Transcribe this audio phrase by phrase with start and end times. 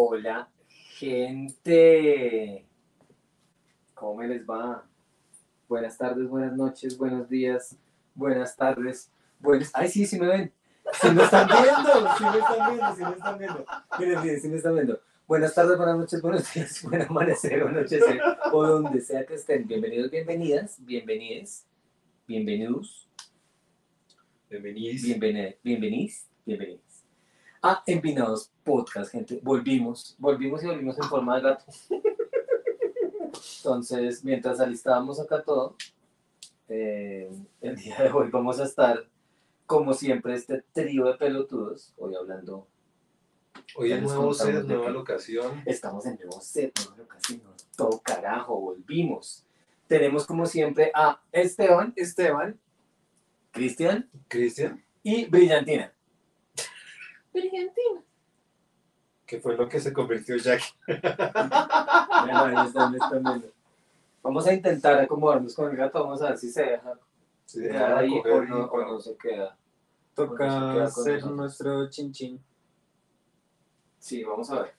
[0.00, 0.48] Hola,
[0.96, 2.64] gente.
[3.94, 4.86] ¿Cómo les va?
[5.68, 7.76] Buenas tardes, buenas noches, buenos días,
[8.14, 9.10] buenas tardes.
[9.40, 9.72] Buenas...
[9.74, 10.52] Ay, sí, sí me ven.
[11.02, 13.66] Sí me están viendo, sí me están viendo, sí me están viendo.
[13.98, 15.00] Miren, miren, sí me están viendo.
[15.26, 19.66] Buenas tardes, buenas noches, buenos días, buen amanecer, buen anochecer, o donde sea que estén.
[19.66, 21.66] Bienvenidos, bienvenidas, bienvenides,
[22.24, 23.08] bienvenidos,
[24.48, 25.02] Bienvenidos.
[25.02, 26.87] bienvenidos, bienvenidos, bienvenidos.
[27.62, 29.40] A Empinados Podcast, gente.
[29.42, 31.64] Volvimos, volvimos y volvimos en forma de gato.
[33.58, 35.76] Entonces, mientras alistábamos acá todo,
[36.68, 39.08] eh, el día de hoy vamos a estar,
[39.66, 42.66] como siempre, este trío de pelotudos, hoy hablando
[43.76, 45.62] Hoy en nuevo set, nueva locación.
[45.66, 47.42] Estamos en nuevo set, nueva locación,
[47.76, 49.44] todo carajo, volvimos.
[49.86, 52.58] Tenemos como siempre a Esteban, Esteban,
[53.50, 55.92] Cristian Cristian, y Brillantina.
[57.40, 58.02] Brillantina.
[59.26, 60.62] que fue lo que se convirtió Jack.
[64.22, 66.98] Vamos a intentar acomodarnos con el gato, vamos a ver si se deja
[67.44, 69.56] Se dejaron ahí coger o no, o no se queda.
[70.14, 72.40] Toca se hacer nuestro chin chin.
[73.98, 74.74] Sí, vamos a ver.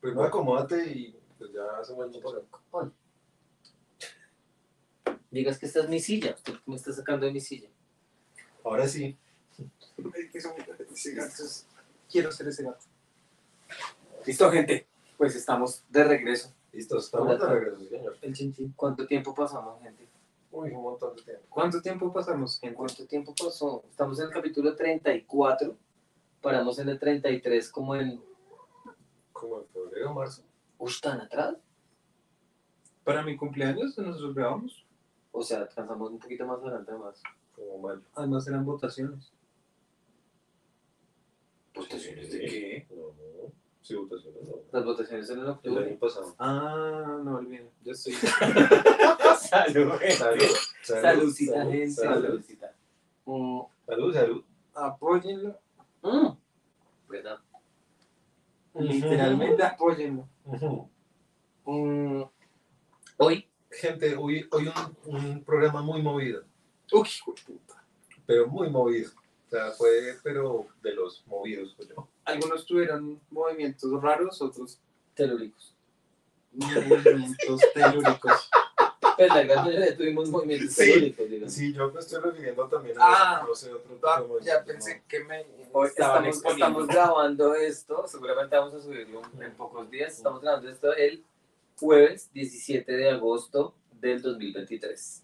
[0.00, 2.92] Primero acomódate y pues ya hacemos el por
[5.30, 7.68] Digas que esta es mi silla, usted me está sacando de mi silla.
[8.64, 9.16] Ahora sí.
[12.12, 12.84] Quiero ser ese gato.
[14.26, 14.86] Listo, gente.
[15.16, 16.52] Pues estamos de regreso.
[16.70, 18.18] Listo, estamos de regreso, señor.
[18.20, 18.74] El chin chin.
[18.76, 20.06] ¿Cuánto tiempo pasamos, gente?
[20.50, 21.46] Uy, un montón de tiempo.
[21.48, 22.76] ¿Cuánto tiempo pasamos, gente?
[22.76, 23.82] ¿Cuánto tiempo pasó?
[23.88, 25.74] Estamos en el capítulo 34.
[26.42, 28.22] Paramos en el 33 como en...
[29.32, 30.42] Como en febrero o marzo.
[30.76, 31.56] ¿Ush, tan atrás?
[33.04, 34.84] Para mi cumpleaños nosotros grabamos.
[35.30, 37.22] O sea, alcanzamos un poquito más adelante más.
[37.56, 38.02] Como mayo.
[38.14, 39.32] Además eran votaciones.
[41.74, 42.86] ¿Votaciones de qué?
[42.90, 43.52] No, no.
[43.80, 44.54] Sí, votaciones no.
[44.70, 45.84] Las votaciones en el El octubre.
[45.86, 46.34] año pasado.
[46.38, 47.68] Ah, no olviden.
[47.82, 48.12] Yo estoy.
[49.42, 50.44] Salud, Salud.
[50.82, 51.90] Saludcita, salud, gente.
[51.90, 52.74] Salud, Saludcita.
[53.24, 54.14] Mm, salud.
[54.14, 54.44] salud.
[54.74, 55.58] Apóyenlo.
[56.02, 56.28] mm.
[57.08, 57.38] ¿Verdad?
[58.74, 60.26] Literalmente apóyenlo.
[61.64, 62.22] Mm,
[63.18, 64.70] Hoy, Gente, hoy, hoy
[65.06, 66.42] un, un programa muy movido.
[66.92, 67.08] Uy,
[67.46, 67.84] puta.
[68.26, 69.10] Pero muy movido.
[69.52, 72.08] O sea, fue, pero de los movidos, pues yo.
[72.24, 74.78] Algunos tuvieron movimientos raros, otros
[75.14, 75.74] telúricos.
[76.52, 78.50] movimientos telúricos.
[79.14, 80.90] Pues la gran mayoría tuvimos movimientos Sí.
[80.90, 81.52] telúricos, digamos.
[81.52, 83.40] Sí, yo me estoy refiriendo también Ah.
[83.42, 87.54] a no sé, otro Ah, tipo de ya pensé que me Hoy estamos, estamos grabando
[87.54, 90.16] esto, seguramente vamos a subirlo en pocos días.
[90.16, 91.22] Estamos grabando esto el
[91.78, 95.22] jueves 17 de agosto del 2023.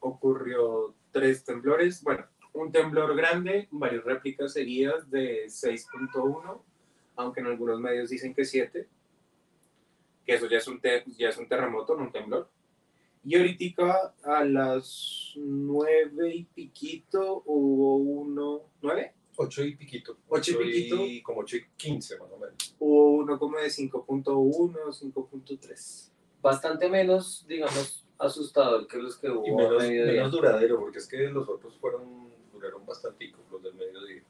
[0.00, 2.02] ocurrió tres temblores.
[2.02, 2.24] Bueno,
[2.62, 6.60] un temblor grande, varias réplicas seguidas de 6.1,
[7.16, 8.86] aunque en algunos medios dicen que 7,
[10.26, 12.48] que eso ya es un, te- ya es un terremoto, no un temblor.
[13.24, 19.12] Y ahorita a las 9 y piquito hubo uno, ¿9?
[19.36, 20.16] Ocho y piquito.
[20.28, 20.96] Ocho y piquito.
[21.06, 22.74] Y como ocho y quince, más o menos.
[22.78, 24.24] Hubo uno como de 5.1,
[24.92, 26.10] 5.3.
[26.42, 30.12] Bastante menos, digamos, asustador que los que hubo Y a menos, mediodía.
[30.14, 32.27] menos duradero, porque es que los otros fueron,
[32.58, 34.22] duraron bastante, los del mediodía.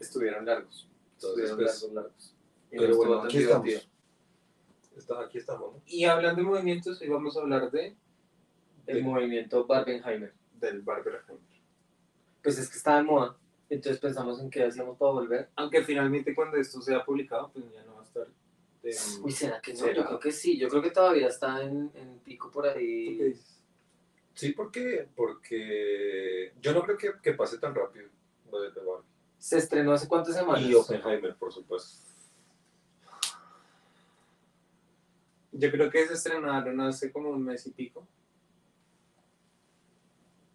[0.00, 0.88] Estuvieron largos.
[1.14, 2.34] Entonces, Estuvieron pues, largos, largos.
[2.70, 3.68] Y pero no bueno, aquí estamos.
[4.96, 5.82] Está, aquí estamos, ¿no?
[5.86, 7.96] Y hablando de movimientos, hoy vamos a hablar de,
[8.86, 10.32] El movimiento Barbenheimer.
[10.60, 11.38] del Barberheimer.
[12.42, 13.36] Pues es que está de moda.
[13.70, 15.48] Entonces pensamos en qué hacíamos para volver.
[15.56, 18.26] Aunque finalmente cuando esto sea publicado, pues ya no va a estar.
[18.82, 19.78] de- Uy, ¿será que no?
[19.80, 19.94] ¿Será?
[19.94, 20.58] Yo creo que sí.
[20.58, 23.18] Yo creo que todavía está en, en pico por ¿Tú qué ahí.
[23.18, 23.62] dices?
[24.34, 28.08] Sí, porque, porque yo no creo que, que pase tan rápido
[28.50, 29.06] lo de The Barbie.
[29.38, 30.62] Se estrenó hace cuántas semanas.
[30.62, 32.02] Y Oppenheimer, por supuesto.
[35.52, 38.06] Yo creo que se estrenaron hace como un mes y pico.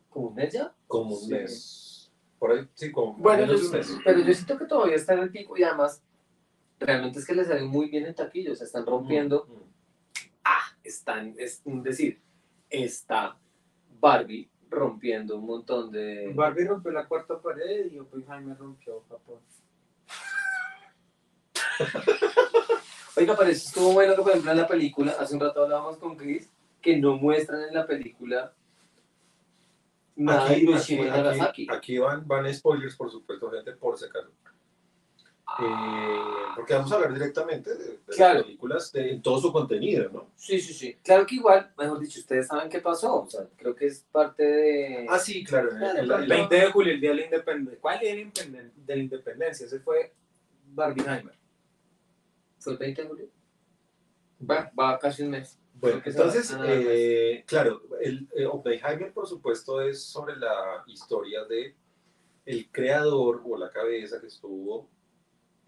[0.10, 0.74] ¿Como un mes ya?
[0.88, 1.32] Como un Sí.
[1.32, 2.12] mes.
[2.38, 3.98] Por ahí, sí, como Bueno, menos yo, de un mes.
[4.04, 6.02] pero yo siento que todavía está en el pico y además
[6.80, 8.58] realmente es que le salen muy bien en taquillos.
[8.60, 9.46] Se están rompiendo.
[9.48, 9.62] Mm.
[10.44, 12.22] Ah, están, es decir,
[12.70, 13.38] está
[14.00, 16.32] Barbie rompiendo un montón de...
[16.34, 19.40] Barbie rompió la cuarta pared y Oppenheimer rompió Japón.
[23.16, 25.98] Oiga, pero eso estuvo bueno que por ejemplo en la película, hace un rato hablábamos
[25.98, 26.50] con Chris,
[26.82, 28.54] que no muestran en la película
[30.16, 31.64] nada de Aquí, Hiroshima y Nagasaki.
[31.64, 34.32] aquí, aquí van, van spoilers, por supuesto, gente, por si acaso.
[35.62, 36.20] Eh,
[36.56, 38.36] porque vamos a hablar directamente de, de Claro.
[38.36, 40.30] las películas de, en todo su contenido, ¿no?
[40.36, 40.98] Sí, sí, sí.
[41.04, 43.24] Claro que igual, mejor dicho, ustedes saben qué pasó.
[43.24, 45.06] O sea, creo que es parte de...
[45.10, 45.70] Ah, sí, claro.
[45.72, 47.80] El en la- 20 de julio, el día de la independencia.
[47.82, 49.66] ¿Cuál día de la independen- de la independencia?
[49.66, 50.14] Ese fue
[50.68, 51.36] Barbieheimer.
[52.60, 53.26] ¿Fue el 20 de julio?
[54.50, 55.58] Va, va casi un mes.
[55.74, 61.74] Bueno, entonces, eh, claro, el, eh, Oppenheimer, por supuesto, es sobre la historia de
[62.46, 64.90] el creador o la cabeza que estuvo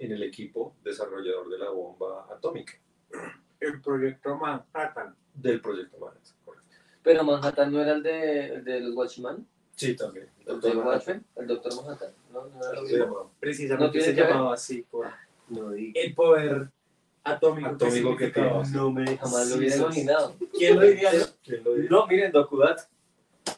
[0.01, 2.73] en el equipo desarrollador de la bomba atómica
[3.59, 5.15] El proyecto Manhattan.
[5.35, 6.33] del proyecto Manhattan.
[6.43, 6.67] correcto.
[7.03, 9.45] Pero Manhattan no era el de, el de los Watchmen,
[9.75, 10.27] Sí, también.
[10.45, 12.11] el de Watchmen, el Doctor Manhattan.
[12.31, 13.05] No, no era lo Se mismo.
[13.05, 13.29] llamaba.
[13.39, 14.29] Precisamente No tiene se que ver.
[14.31, 15.07] llamaba así por
[15.49, 16.69] No el poder
[17.23, 18.51] atómico, Atómico que tiene.
[18.73, 20.35] No me jamás lo Sí, hubiera imaginado.
[20.53, 21.11] ¿Quién lo diría?
[21.43, 21.89] ¿Quién lo diría?
[21.91, 22.81] No, miren, Dokudat.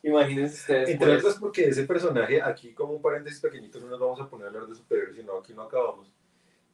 [0.02, 0.90] Imagínense ustedes.
[0.90, 4.30] Entre pues, otras porque ese personaje, aquí como un paréntesis pequeñito, no nos vamos a
[4.30, 6.12] poner a hablar de superhéroes, sino aquí no acabamos.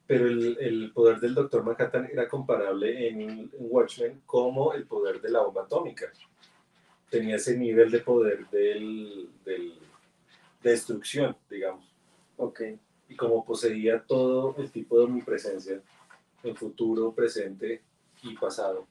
[0.10, 5.22] Pero el, el poder del Doctor Manhattan era comparable en, en Watchmen como el poder
[5.22, 6.12] de la bomba atómica.
[7.12, 9.78] Tenía ese nivel de poder del, del-
[10.64, 11.86] de destrucción, digamos.
[12.38, 12.62] Ok.
[13.08, 15.80] Y como poseía todo el tipo de omnipresencia
[16.44, 17.82] en futuro, presente
[18.24, 18.88] y pasado.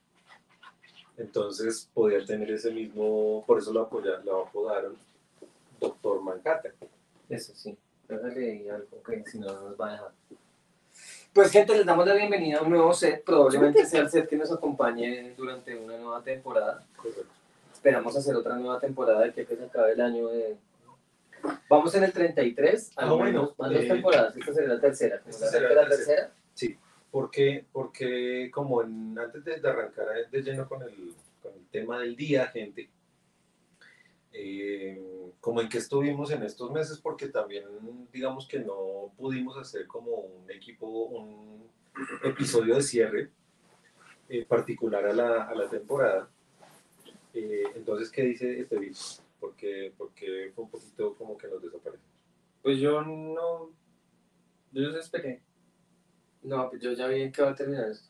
[1.16, 4.94] Entonces podía tener ese mismo, por eso lo, apoya- lo apodaron
[5.80, 6.72] Doctor Manhattan.
[7.28, 7.76] Eso sí.
[8.08, 10.12] Déjale ahí algo que si no nos va a dejar.
[11.38, 13.22] Pues gente, les damos la bienvenida a un nuevo set.
[13.24, 16.84] Probablemente sea el set que nos acompañe durante una nueva temporada.
[17.72, 20.56] Esperamos hacer otra nueva temporada de que se acabe el año de...
[21.70, 24.36] Vamos en el 33, al Ah, menos, más dos eh, temporadas.
[24.36, 25.22] Esta sería la tercera.
[25.28, 26.32] Esta será la la tercera.
[27.12, 32.00] Porque, porque como en- antes de, de arrancar de lleno con el, con el tema
[32.00, 32.90] del día, gente,
[34.40, 37.64] eh, como en que estuvimos en estos meses, porque también
[38.12, 41.68] digamos que no pudimos hacer como un equipo, un
[42.22, 43.30] episodio de cierre
[44.28, 46.30] eh, particular a la, a la temporada.
[47.34, 48.96] Eh, entonces, ¿qué dice este video?
[49.40, 52.08] Porque, porque fue un poquito como que nos desaparecimos.
[52.62, 53.70] Pues yo no.
[54.72, 55.42] Yo los esperé.
[56.42, 58.08] No, pues yo ya vi que va a terminar esto.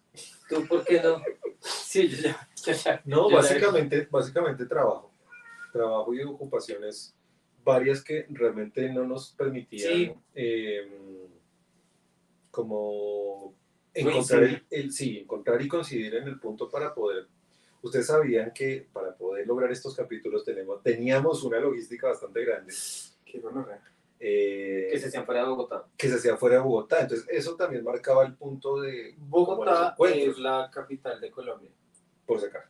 [0.48, 1.22] ¿Tú por qué no?
[1.60, 2.48] Sí, yo ya.
[2.64, 5.10] yo ya- No, yo ya- básicamente, básicamente trabajo.
[5.72, 7.14] Trabajo y ocupaciones
[7.64, 10.12] varias que realmente no nos permitían Sí.
[10.34, 11.28] eh,
[12.50, 13.54] como
[13.94, 17.26] encontrar el, el- sí, encontrar y coincidir en el punto para poder.
[17.82, 22.72] Ustedes sabían que para poder lograr estos capítulos tenemos, teníamos una logística bastante grande
[23.24, 23.40] Qué
[24.20, 25.86] eh, Que se hacían fuera de Bogotá.
[25.96, 27.02] que se hacía fuera de Bogotá.
[27.02, 31.70] Entonces, eso también marcaba el punto de Bogotá es la capital de Colombia.
[32.26, 32.68] por sacar.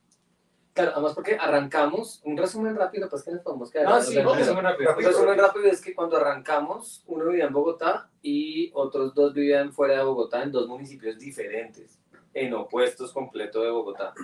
[0.78, 3.86] Claro, además porque arrancamos, un resumen rápido, pues que nos podemos quedar.
[3.88, 4.94] Ah, sí, pero- a rápido.
[4.96, 9.72] Un resumen rápido es que cuando arrancamos, uno vivía en Bogotá y otros dos vivían
[9.72, 11.98] fuera de Bogotá en dos municipios diferentes,
[12.32, 14.14] en opuestos completo de Bogotá.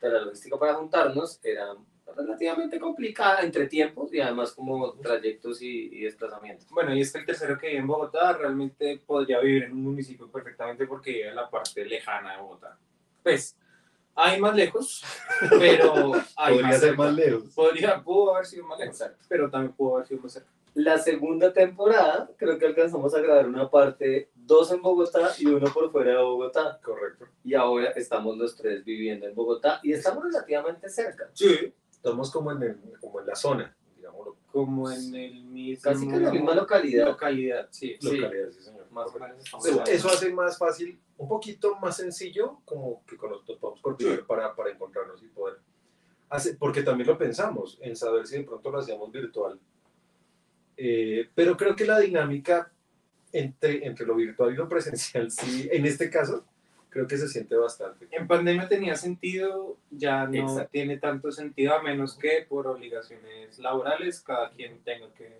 [0.00, 1.74] Pero la logística para juntarnos era
[2.16, 6.68] relativamente complicada entre tiempos y además como trayectos y, y desplazamientos.
[6.70, 9.84] Bueno, y es que el tercero que vive en Bogotá realmente podría vivir en un
[9.84, 12.76] municipio perfectamente porque vive en la parte lejana de Bogotá.
[13.22, 13.56] Pues,
[14.14, 15.02] hay más lejos,
[15.48, 17.02] pero hay Podría más ser cerca.
[17.02, 17.42] más lejos.
[17.54, 19.24] Podría, pudo haber sido más lejos, Exacto.
[19.28, 20.48] pero también pudo haber sido más cerca.
[20.74, 25.66] La segunda temporada, creo que alcanzamos a grabar una parte, dos en Bogotá y uno
[25.72, 26.78] por fuera de Bogotá.
[26.82, 27.26] Correcto.
[27.42, 31.28] Y ahora estamos los tres viviendo en Bogotá y estamos relativamente cerca.
[31.32, 31.74] Sí.
[31.90, 34.36] Estamos como en, el- como en la zona, digámoslo.
[34.52, 35.82] Como en el mismo...
[35.82, 37.06] Casi que en la misma localidad.
[37.06, 37.96] Localidad, sí.
[38.00, 38.16] Sí.
[38.18, 38.79] Localidad, sí, señor.
[38.90, 43.30] Más o menos Eso, eso hace más fácil, un poquito más sencillo, como que con-
[43.30, 45.58] nos podemos coordinar para, para encontrarnos y poder
[46.28, 49.58] hacer, porque también lo pensamos, en saber si de pronto lo hacíamos virtual.
[50.76, 52.72] Eh, pero creo que la dinámica
[53.32, 56.44] entre, entre lo virtual y lo presencial, sí, en este caso,
[56.88, 58.08] creo que se siente bastante.
[58.10, 60.70] En pandemia tenía sentido, ya no Exacto.
[60.72, 65.38] tiene tanto sentido a menos que por obligaciones laborales cada quien tenga que,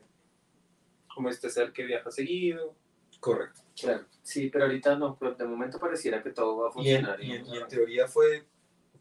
[1.12, 2.74] como este ser que viaja seguido.
[3.20, 3.60] Correcto.
[3.80, 7.04] Claro, sí, pero ahorita no, pero de momento pareciera que todo va a Y en,
[7.04, 7.22] funcionar.
[7.22, 8.44] y en- y teoría fue,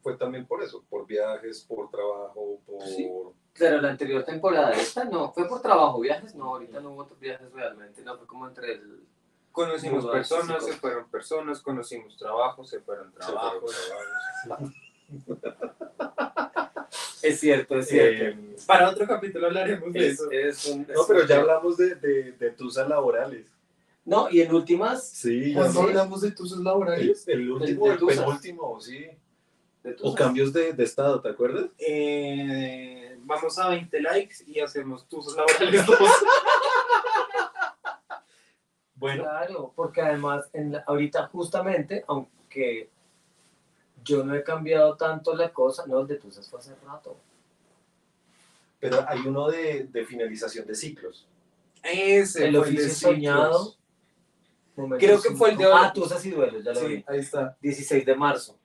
[0.01, 2.81] fue también por eso, por viajes, por trabajo, por...
[2.83, 3.09] Sí.
[3.53, 7.19] Claro, la anterior temporada, esta no, fue por trabajo, viajes, no, ahorita no hubo otros
[7.19, 9.03] viajes realmente, no, fue como entre el...
[9.51, 13.75] Conocimos personas, se fueron personas, conocimos trabajos, se fueron trabajos.
[14.45, 14.69] trabajos.
[17.21, 18.23] Es cierto, es cierto.
[18.39, 20.31] Eh, Para otro capítulo hablaremos de es, eso.
[20.31, 23.45] es un- es no, pero un- ya hablamos de, de, de tusas laborales.
[24.09, 25.87] No, y en últimas, Sí, ya Cuando sí.
[25.87, 29.05] hablamos de tus laborales, el último, de el penúltimo, sí.
[29.83, 31.65] de tus- O cambios de, de estado, ¿te acuerdas?
[31.77, 35.85] eh, vamos a 20 likes y hacemos tus laborales.
[38.95, 42.89] Bueno, Claro, porque además en la- ahorita justamente, aunque
[44.03, 47.15] yo no he cambiado tanto la cosa, no, el de tusas fue hace rato.
[48.79, 51.25] pero hay uno de, de finalización de ciclos.
[51.83, 53.75] Ese El oficio de soñado.
[54.99, 55.73] Creo que fue el de hoy.
[55.75, 57.03] Ah, Tusas y duelos, ya lo Sí, vi.
[57.07, 57.57] ahí está.
[57.61, 58.57] 16 de marzo.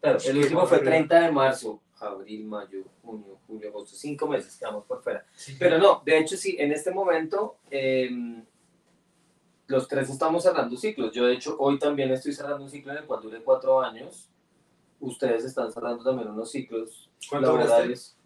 [0.00, 0.90] Claro, el último fue barbaridad.
[1.08, 1.80] 30 de marzo.
[2.00, 3.94] Abril, mayo, junio, julio, agosto.
[3.94, 5.24] Cinco meses quedamos por fuera.
[5.58, 8.44] Pero no, de hecho sí, en este momento em,
[9.68, 11.12] los tres estamos cerrando ciclos.
[11.12, 14.28] Yo de hecho hoy también estoy cerrando un ciclo en el cual dure cuatro años.
[14.98, 18.16] Ustedes están cerrando también unos ciclos laborales.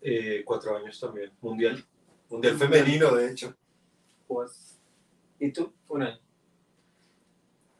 [0.00, 1.32] Eh, cuatro años también.
[1.40, 1.84] Mundial.
[2.30, 3.54] Mundial femenino, de hecho.
[4.28, 4.77] Pues,
[5.40, 5.72] ¿Y tú?
[5.88, 6.18] un año.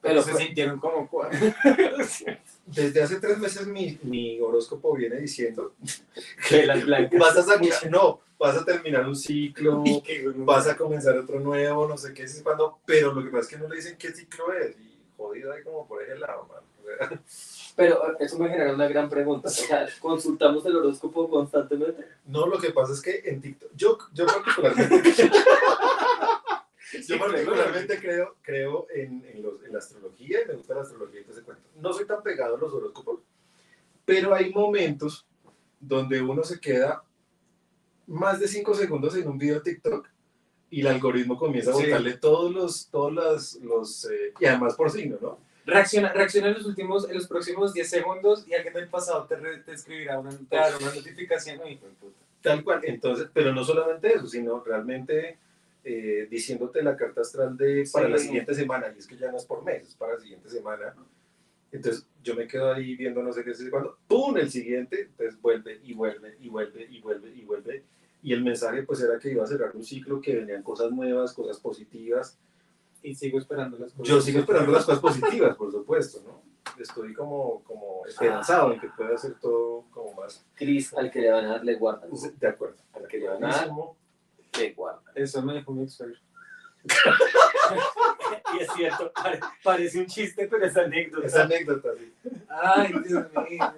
[0.00, 1.38] Pero se fue- sintieron como cuatro.
[2.66, 5.72] Desde hace tres meses mi, mi horóscopo viene diciendo
[6.48, 7.18] que las blancas.
[7.18, 9.82] vas a sacar, no, vas a terminar un ciclo,
[10.36, 13.48] vas a comenzar otro nuevo, no sé qué, es cuando, pero lo que pasa es
[13.48, 17.20] que no le dicen qué ciclo es, y jodido ahí como por ese lado, man.
[17.76, 19.48] Pero eh, eso me genera una gran pregunta.
[19.48, 22.04] O sea, ¿consultamos el horóscopo constantemente?
[22.26, 25.12] No, lo que pasa es que en TikTok, yo, yo particularmente,
[27.07, 31.21] yo particularmente creo, creo en, en, los- en la astrología, y me gusta la astrología
[31.21, 31.62] y todo ese cuento.
[31.80, 33.21] No soy tan pegado a los horóscopos,
[34.04, 35.26] pero hay momentos
[35.80, 37.02] donde uno se queda
[38.07, 40.09] más de 5 segundos en un video de TikTok
[40.71, 41.85] y el algoritmo comienza a Sí.
[41.85, 45.38] botarle todos los, todos los, los eh, y además por signo, ¿no?
[45.66, 49.37] Reacciona, reacciona en los últimos, en los próximos 10 segundos y alguien del pasado te,
[49.37, 51.61] re- te escribirá una, te dará una notificación.
[51.62, 52.16] Ay, puta.
[52.40, 55.37] Tal cual, entonces, pero no solamente eso, sino realmente
[55.90, 58.12] eh, diciéndote la carta astral de para Sí.
[58.12, 60.49] la siguiente semana, y es que ya no es por mes, es para la siguiente
[60.50, 60.95] semana.
[61.73, 64.37] Entonces yo me quedo ahí viendo no sé qué es cuando, ¡pum!
[64.37, 67.85] el siguiente, entonces vuelve y vuelve y vuelve y vuelve y vuelve.
[68.23, 71.33] Y el mensaje pues era que iba a cerrar un ciclo, que venían cosas nuevas,
[71.33, 72.38] cosas positivas.
[73.02, 74.09] Y sigo esperando las cosas.
[74.09, 76.42] Yo sigo esperando las cosas positivas, por supuesto, ¿no?
[76.78, 81.30] Estoy como, como esperanzado en que pueda ser todo como más Cris, al que le
[81.30, 82.11] van a dar, le guardan.
[82.38, 82.76] de acuerdo.
[82.92, 83.71] Al que le van a dar,
[85.14, 86.18] Eso me dijo mi ex suegro.
[88.54, 91.26] Y es cierto, pare- parece un chiste, pero es anécdota.
[91.26, 92.12] Esa anécdota, sí.
[92.48, 93.74] Ay, Dios mío.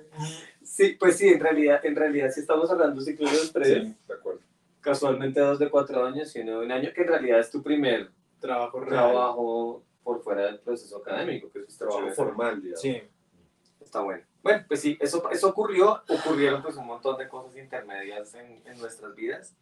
[0.62, 4.14] Sí, pues sí, en realidad, en realidad sí estamos hablando ciclos de tres, Sí, de
[4.14, 4.40] acuerdo.
[4.80, 7.62] casualmente dos de cuatro años y uno de un año, que en realidad es tu
[7.62, 8.10] primer
[8.40, 12.14] Trabajo trabajo por fuera del proceso académico, que es Trabajo chévere.
[12.14, 12.80] formal, digamos.
[12.80, 13.02] Sí.
[13.80, 14.22] Está bueno.
[14.42, 18.78] Bueno, pues sí, eso, eso ocurrió, ocurrieron pues un montón de cosas intermedias en, en
[18.78, 19.54] nuestras vidas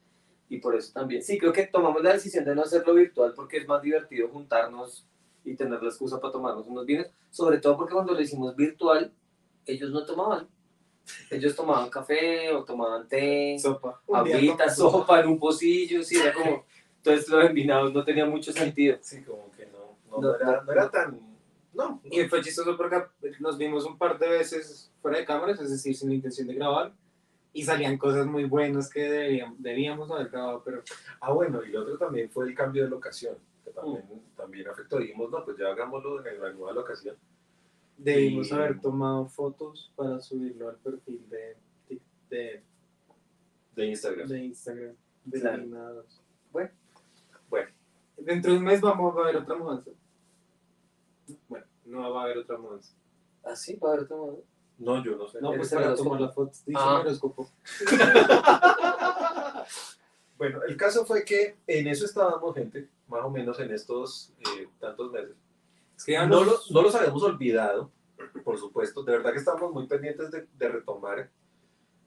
[0.49, 3.59] y por eso también, sí, creo que tomamos la decisión de no hacerlo virtual porque
[3.59, 5.07] es más divertido juntarnos
[5.45, 9.13] y tener la excusa para tomarnos unos vines, sobre todo porque cuando lo hicimos virtual,
[9.67, 10.49] ellos no tomaban.
[11.31, 14.01] Ellos tomaban café o tomaban té, Sopa.
[14.13, 16.65] Agüita, sopa en un pocillo, sí, era como,
[16.97, 18.99] entonces los envinados no tenía mucho sentido.
[19.01, 21.29] Sí, como que no, no, No, no era, no era tan...
[21.73, 23.05] No, Y fue chistoso porque
[23.41, 26.55] nos vimos un par de veces fuera de cámaras, es decir, sin la intención de
[26.55, 26.93] grabar,
[27.59, 30.83] y salían cosas muy buenas que debíamos, debíamos haber grabado, pero
[31.21, 34.05] Ah, bueno, y lo otro también fue el cambio de locación, que también,
[34.37, 34.99] también afectó.
[34.99, 37.17] Dijimos, no, pues ya hagámoslo en la nueva locación.
[37.97, 41.57] debimos Y- haber tomado fotos para subirlo al perfil de,
[42.31, 42.63] de,
[43.75, 44.29] De Instagram.
[44.29, 44.95] de Instagram.
[45.25, 46.05] De Claro.
[46.53, 46.71] Bueno.
[47.51, 47.71] Bueno.
[48.17, 49.91] Dentro de un mes vamos a ver otra mudanza.
[51.49, 52.93] Bueno, no va a haber otra mudanza.
[53.45, 53.77] ¿Ah, sí?
[53.77, 54.43] ¿Va a haber tomado?
[54.79, 55.41] No, yo no sé.
[55.41, 56.53] No, ¿Eres pues para tomar la foto.
[56.65, 57.01] Dice Ah.
[57.01, 57.51] horóscopo.
[60.37, 64.69] Bueno, el caso fue que en eso estábamos, gente, más o menos en estos eh,
[64.79, 65.35] tantos meses.
[65.97, 67.91] Es que ya No, nos- lo- no los habíamos olvidado,
[68.45, 69.03] por supuesto.
[69.03, 71.29] De verdad que estamos muy pendientes de, de retomar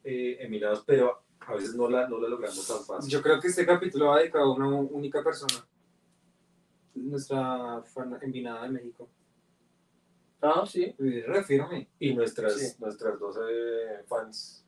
[0.06, 3.12] eh, Emilados, pero a veces no la, no la logramos tan fácil.
[3.12, 5.66] Yo creo que este capítulo va dedicado a una única persona.
[6.96, 9.10] Nuestra fan envinada de México.
[10.42, 10.96] Ah, sí.
[11.00, 11.88] Y Re firme.
[12.00, 12.76] Y nuestras, Sí.
[12.80, 14.66] nuestras 12 fans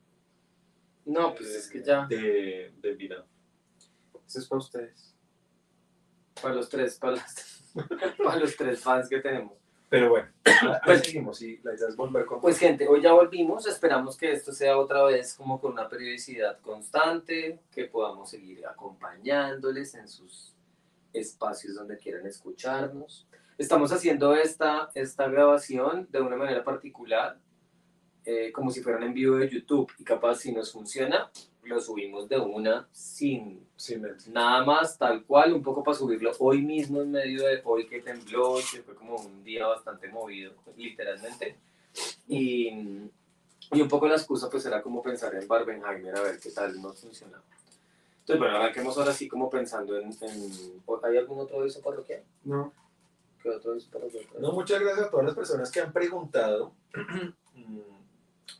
[1.05, 3.25] No, pues eh, es que ya, de, de Envinado.
[4.27, 5.15] Eso es para ustedes.
[6.41, 7.73] para los tres, para los,
[8.23, 9.53] para los tres fans que tenemos.
[9.89, 10.27] Pero bueno,
[10.85, 12.41] Pues- seguimos y la idea es volver con...
[12.41, 16.59] Pues gente, hoy ya volvimos, esperamos que esto sea otra vez como con una periodicidad
[16.61, 20.53] constante, que podamos seguir acompañándoles en sus
[21.11, 23.27] espacios donde quieran escucharnos.
[23.57, 27.37] Estamos haciendo esta, esta grabación de una manera particular,
[28.25, 31.29] eh, como si fuera un en vivo de YouTube, y capaz si nos funciona,
[31.63, 33.65] lo subimos de una sin
[34.01, 34.29] mente.
[34.31, 38.01] nada más tal cual, un poco para subirlo hoy mismo en medio de hoy que
[38.01, 41.57] tembló, que fue como un día bastante movido, literalmente.
[42.27, 42.69] Y,
[43.71, 46.81] y un poco la excusa pues era como pensar en Barbenheimer, a ver qué tal
[46.81, 47.43] nos funcionaba.
[48.21, 50.07] Entonces, bueno, arranquemos ahora sí como pensando en...
[50.21, 52.23] en- ¿Hay algún otro aviso parroquial?
[52.45, 52.71] No.
[53.43, 53.75] ¿Qué otro?
[54.39, 56.73] No, muchas gracias a todas las personas que han preguntado,
[57.53, 57.79] mm,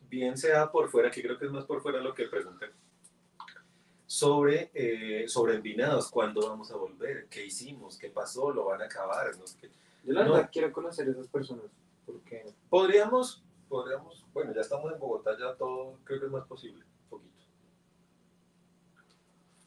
[0.10, 2.68] bien sea por fuera, que creo que es más por fuera lo que pregunté,
[4.06, 8.86] sobre, eh, sobre envinados, cuándo vamos a volver, qué hicimos, qué pasó, lo van a
[8.86, 9.36] acabar.
[9.38, 9.46] ¿no?
[9.60, 9.70] Que-
[10.04, 10.34] Yo la No.
[10.34, 11.66] verdad quiero conocer a esas personas.
[12.06, 16.84] Porque Podríamos, podríamos, bueno, ya estamos en Bogotá, ya todo creo que es más posible,
[16.84, 17.34] un poquito.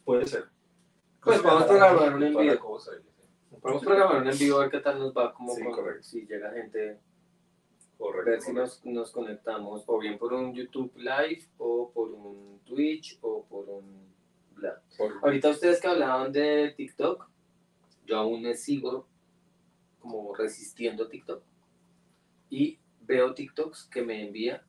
[0.05, 0.47] Puede ser.
[1.23, 2.61] Pues vamos a programar un envío.
[3.61, 6.27] Podemos programar un en vivo a ver qué tal nos va, como Sí, con- si
[6.27, 6.99] llega gente,
[7.99, 8.31] Correcto.
[8.31, 8.53] ver si correcto.
[8.53, 13.69] nos, nos conectamos o bien por un YouTube Live o por un Twitch o por
[13.69, 14.07] un...
[14.55, 14.81] bla.
[14.97, 17.29] Por- Ahorita ustedes que hablaban de TikTok,
[18.07, 19.07] yo aún me sigo
[20.01, 21.43] como resistiendo TikTok
[22.51, 24.63] y veo TikToks que me envía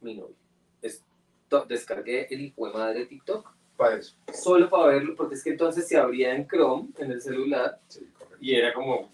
[0.00, 0.36] mi novio.
[0.82, 4.16] Esto- descargué el hijo de madre TikTok para eso.
[4.32, 8.06] solo para verlo porque es que entonces se abría en Chrome en el celular Sí.
[8.42, 9.08] Y era como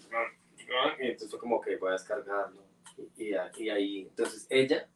[0.99, 2.63] y entonces fue como que voy a descargarlo.
[3.15, 3.29] Y,
[3.63, 4.87] y ahí entonces ella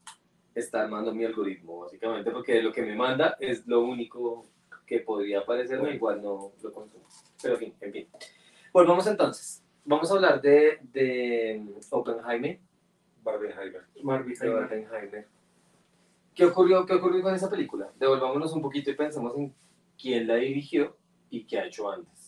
[0.53, 4.45] está armando mi algoritmo básicamente porque lo que me manda es lo único
[4.85, 5.95] que podría aparecerme Bueno.
[5.95, 7.05] igual no lo consumo.
[7.41, 8.07] Pero en fin en fin.
[8.73, 9.63] Volvamos entonces.
[9.85, 12.59] Vamos a hablar de, de Oppenheimer.
[13.23, 13.83] Barbenheimer.
[14.03, 15.27] Barbie de Oppenheimer
[16.33, 17.91] ¿Qué ocurrió, ¿Qué ocurrió con esa película?
[17.99, 19.53] Devolvámonos un poquito y pensemos en
[20.01, 20.97] quién la dirigió
[21.29, 22.23] y qué ha hecho antes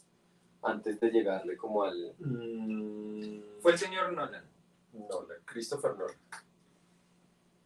[0.66, 4.44] antes de llegarle como al Mm, Fue el señor Nolan.
[4.94, 6.16] Nolan, Christopher Nolan.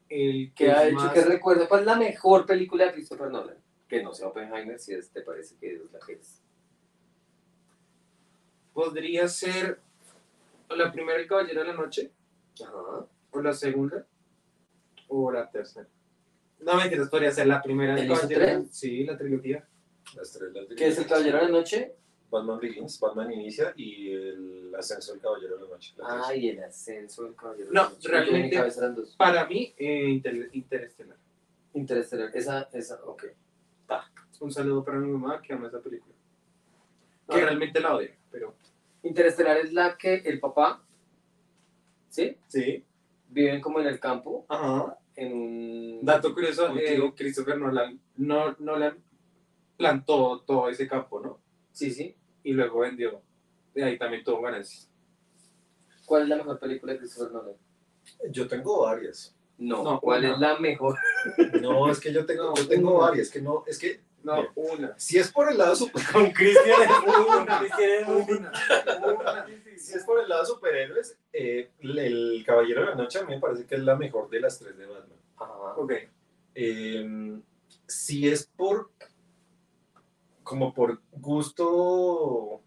[0.09, 0.95] El ¿Qué ha hecho?
[0.95, 1.67] más- ¿Qué recuerda?
[1.67, 3.57] ¿Cuál es la mejor película de Christopher Nolan?
[3.87, 6.41] Que no sea Oppenheimer, si es, te parece que es la que es.
[8.73, 9.79] Podría ser
[10.69, 12.11] la primera El Caballero de la Noche,
[12.63, 13.05] Ajá.
[13.31, 14.05] o la segunda,
[15.07, 15.87] o la tercera.
[16.59, 18.69] No mentiras, podría ser la primera ¿Él El Caballero de la- tres?
[18.71, 19.67] Sí, la trilogía.
[20.15, 21.95] Las tres las ¿Qué es El Caballero de la Noche?
[22.29, 25.93] Batman Begins, Batman Inicia y el ascenso del Caballero de la Noche.
[25.97, 26.21] la tres.
[26.27, 28.07] Ay, el ascenso del Caballero de No, la Noche.
[28.09, 29.15] realmente- En mi cabeza eran dos.
[29.15, 31.17] Para mí, eh, Inter- Interestelar.
[31.73, 32.31] Interestelar.
[32.35, 33.25] Esa, esa, ok.
[34.41, 36.15] Un saludo para mi mamá que ama esa película.
[37.27, 37.47] No, Que no.
[37.47, 38.55] realmente la odia, pero.
[39.03, 40.81] Interestelar es la que el papá,
[42.09, 42.37] ¿sí?
[42.47, 42.85] Sí.
[43.27, 44.97] Viven como en el campo, Ajá.
[45.17, 45.99] en un...
[46.05, 47.11] Dato curioso, eh.
[47.17, 48.97] Christopher Nolan, no, Nolan
[49.75, 51.39] plantó todo ese campo, ¿no?
[51.79, 52.13] Sí, sí.
[52.43, 53.21] Y luego vendió.
[53.73, 54.89] De ahí también tuvo ganancias.
[56.05, 57.55] ¿Cuál es la mejor película de Christopher Nolan?
[58.31, 59.33] Yo tengo varias.
[59.57, 60.33] No, No, ¿cuál una.
[60.33, 60.97] es la mejor?
[61.61, 63.07] No, es que yo tengo, yo tengo Una.
[63.07, 63.29] varias.
[63.29, 64.47] Que no, es que No, Bien.
[64.55, 64.99] una.
[64.99, 67.61] si es por el lado super- Con Cristian Una.
[68.07, 69.13] Una.
[69.13, 69.45] Una.
[69.77, 73.39] si es por el lado superhéroes, eh, el Caballero de la Noche a mí me
[73.39, 75.17] parece que es la mejor de las tres de Batman.
[75.37, 75.75] Ajá.
[75.77, 75.93] Ok.
[76.55, 77.39] Eh,
[77.87, 78.91] si es por
[80.49, 82.59] como por gusto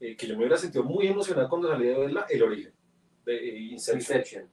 [0.00, 2.72] eh, que yo me hubiera sentido muy emocionado cuando salí de verla, el origen
[3.24, 4.18] de eh, Inception.
[4.18, 4.48] Inception.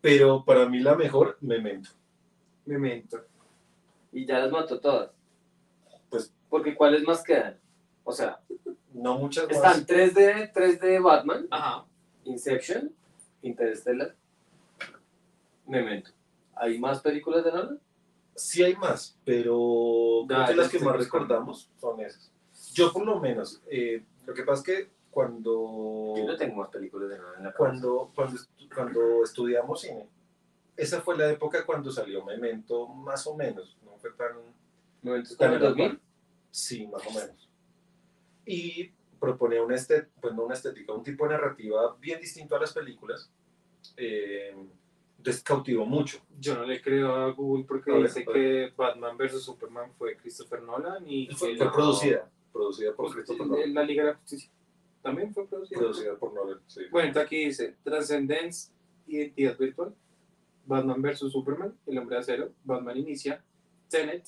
[0.00, 1.90] Pero para mí la mejor, Memento.
[2.66, 3.24] Memento.
[4.10, 5.12] Y ya las mató todas.
[6.10, 7.56] Pues- Porque ¿cuáles más quedan?
[8.02, 8.40] O sea,
[8.92, 9.54] No muchas más.
[9.56, 11.86] están 3 de, 3 de Batman, Ajá.
[12.24, 12.92] Inception,
[13.42, 14.16] Interstellar,
[15.68, 16.10] Memento.
[16.56, 17.80] ¿Hay más películas de Nolan?
[18.34, 22.32] Sí hay más, pero creo que las que estoy más recordamos son esas.
[22.72, 26.70] Yo por lo menos, eh, lo que pasa es que cuando, Yo no tengo más
[26.70, 28.38] películas de Nolan en la cuando, cuando,
[28.74, 30.08] cuando estudiamos cine,
[30.76, 34.36] esa fue la época cuando salió Memento, más o menos, no fue tan...
[35.02, 35.88] Memento tan la 2000.
[35.90, 36.00] par.
[36.50, 37.50] Sí, más o menos.
[38.46, 38.90] Y
[39.20, 42.72] proponía una, estet pues no una estética, un tipo de narrativa bien distinto a las
[42.72, 43.30] películas.
[43.96, 44.56] Eh,
[45.22, 46.18] entonces cautivó mucho.
[46.40, 50.62] Yo no le creo a Google porque ver, dice que Batman vs Superman fue Christopher
[50.62, 53.72] Nolan y Fue, que fue la- producida, producida por pues, Christopher Nolan.
[53.74, 54.50] La Liga de la Justicia.
[55.00, 55.78] También fue producida.
[55.78, 56.80] Producida por Nolan, sí.
[56.90, 58.72] Bueno, entonces aquí dice Transcendence,
[59.06, 59.94] Identidad Virtual,
[60.66, 63.44] Batman vs Superman, El Hombre de Acero, Batman Inicia,
[63.88, 64.26] Tenet,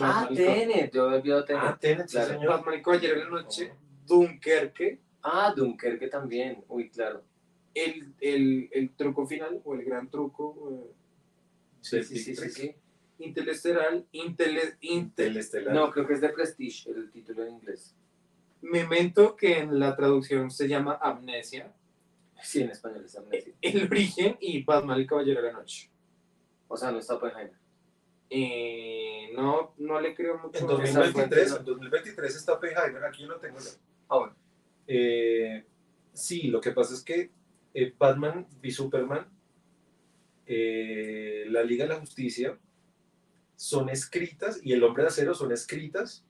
[0.00, 0.92] Ah, Batman, Tenet.
[0.92, 1.62] Yo había olvidado Tenet.
[1.64, 2.32] Ah, Tenet, sí, Claro.
[2.34, 2.48] señor.
[2.48, 3.72] Batman y Caballero de la Noche,
[4.06, 6.64] Dunkerque, Ah, Dunkerque también.
[6.68, 7.22] Uy, claro.
[7.74, 10.92] El, el, el truco final o el gran truco, eh,
[11.80, 12.74] Sí, sí, sí, sí.
[13.18, 15.74] Interestelar, Intele- Interestelar.
[15.74, 17.94] No, creo que es de Prestige, el título en inglés.
[18.60, 21.72] Memento, que en la traducción se llama Amnesia,
[22.40, 23.52] Sí, en español es Amnesia.
[23.60, 25.90] El Origen y Batman y Caballero de la Noche.
[26.68, 27.54] O sea, no está Oppenheimer.
[28.30, 30.58] Eh, no, no le creo mucho.
[30.58, 31.70] En a esa 2023, fuente.
[31.70, 33.70] en 2023 está Oppenheimer, aquí lo tengo yo.
[34.08, 34.34] Ah, bueno.
[34.86, 35.64] Eh,
[36.12, 37.30] sí, lo que pasa es que
[37.74, 39.26] eh, Batman y Superman,
[40.46, 42.58] eh, la Liga de la Justicia,
[43.56, 46.24] son escritas y El Hombre de Acero son escritas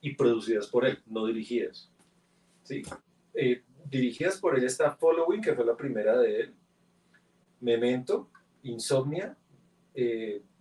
[0.00, 1.90] y producidas por él, no dirigidas.
[2.62, 2.82] ¿sí?
[3.34, 6.54] Eh, dirigidas por él está Following, que fue la primera de él,
[7.60, 8.30] Memento,
[8.62, 9.36] Insomnia,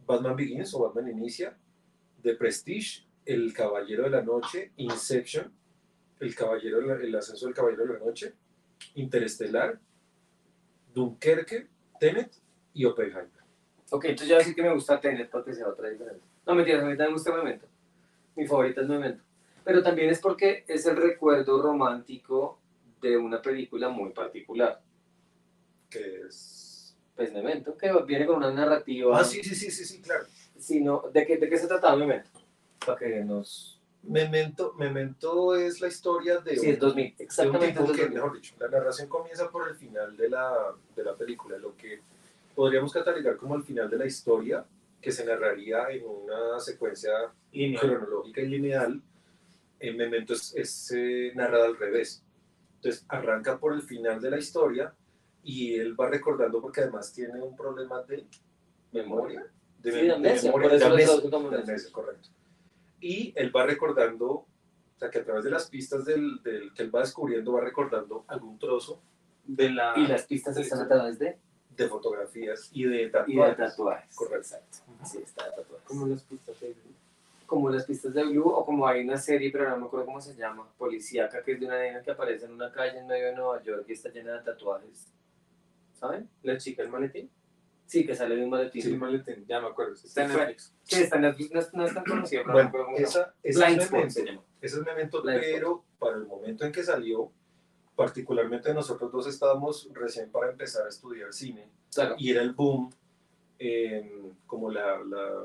[0.05, 1.57] Batman Begins o Batman Inicia,
[2.21, 5.51] The Prestige El Caballero de la Noche, Inception,
[6.19, 8.33] El, Caballero el Ascenso del Caballero de la Noche,
[8.95, 9.79] Interestelar,
[10.93, 11.67] Dunkerque,
[11.99, 12.31] Tenet
[12.73, 13.29] y Oppenheimer.
[13.91, 16.21] Ok, entonces yo voy a decir que me gusta Tenet porque sea otra diferente.
[16.45, 17.67] No, mentiras, a mí también me gusta Memento.
[18.35, 19.23] Mi favorita es Memento.
[19.63, 22.59] Pero también es porque es el recuerdo romántico
[23.01, 24.81] de una película muy particular.
[25.89, 26.95] Que es...
[27.15, 29.19] Pues Memento, que viene con una narrativa.
[29.19, 30.25] Ah, sí, sí, sí, sí, sí, claro.
[30.57, 32.29] sino- ¿de, qué, ¿De qué se trataba Memento?
[32.85, 33.80] Para que nos...
[34.03, 37.67] Memento, Memento es la historia de Sí, un, es 2000, de un exactamente.
[37.67, 38.13] tipo es que, 2000.
[38.15, 42.01] mejor dicho, la narración comienza por el final de la, de la película, lo que
[42.55, 44.65] podríamos catalogar como el final de la historia,
[44.99, 47.11] que se narraría en una secuencia
[47.51, 47.79] Lineal.
[47.81, 49.01] cronológica y lineal.
[49.79, 52.23] En Memento es, es, eh, narrada al revés.
[52.77, 54.93] Entonces arranca por el final de la historia
[55.43, 58.25] y él va recordando porque además tiene un problema de
[58.91, 59.45] memoria.
[59.79, 62.29] De, Sí, de amnesia, memoria, por eso de de amnesia, correcto.
[63.01, 64.45] Y él va recordando, o
[64.97, 68.23] sea, que a través de las pistas del, del- que él va descubriendo, va recordando
[68.27, 69.01] algún trozo
[69.43, 69.93] De la...
[69.97, 71.37] Y las pistas están a través de...
[71.75, 73.57] de fotografías y de Y de tatuajes.
[73.57, 74.15] tatuajes.
[74.15, 74.37] Correcto.
[74.37, 74.77] Exacto.
[75.03, 75.87] Sí, está de tatuajes.
[75.87, 76.75] Como las pistas de...
[77.47, 80.21] como las pistas de Blue o como hay una serie, pero no me acuerdo cómo
[80.21, 83.25] se llama, policíaca, que es de una nena que aparece en una calle en medio
[83.25, 85.07] de Nueva York y está llena de tatuajes.
[85.99, 86.29] ¿Saben?
[86.43, 87.29] La chica, el maletín.
[87.91, 88.81] Sí, que sale de un maletín.
[88.81, 89.95] Sí, maletín, ya me acuerdo.
[89.95, 90.73] Está en Netflix.
[90.83, 93.91] Sí, está en Netflix, no, no es tan conocido, pero Bueno, esa, esa Blind es
[93.91, 94.13] Memento.
[94.13, 94.41] se llama.
[94.61, 97.29] Ese es Memento, Blind pero para el momento en que salió,
[97.97, 102.15] particularmente nosotros dos estábamos recién para empezar a estudiar cine Claro.
[102.17, 102.91] y era el boom,
[103.59, 105.43] en como, la, la-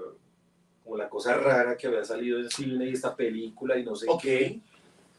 [0.85, 4.07] como la cosa rara que había salido en cine y esta película y no sé
[4.23, 4.61] qué,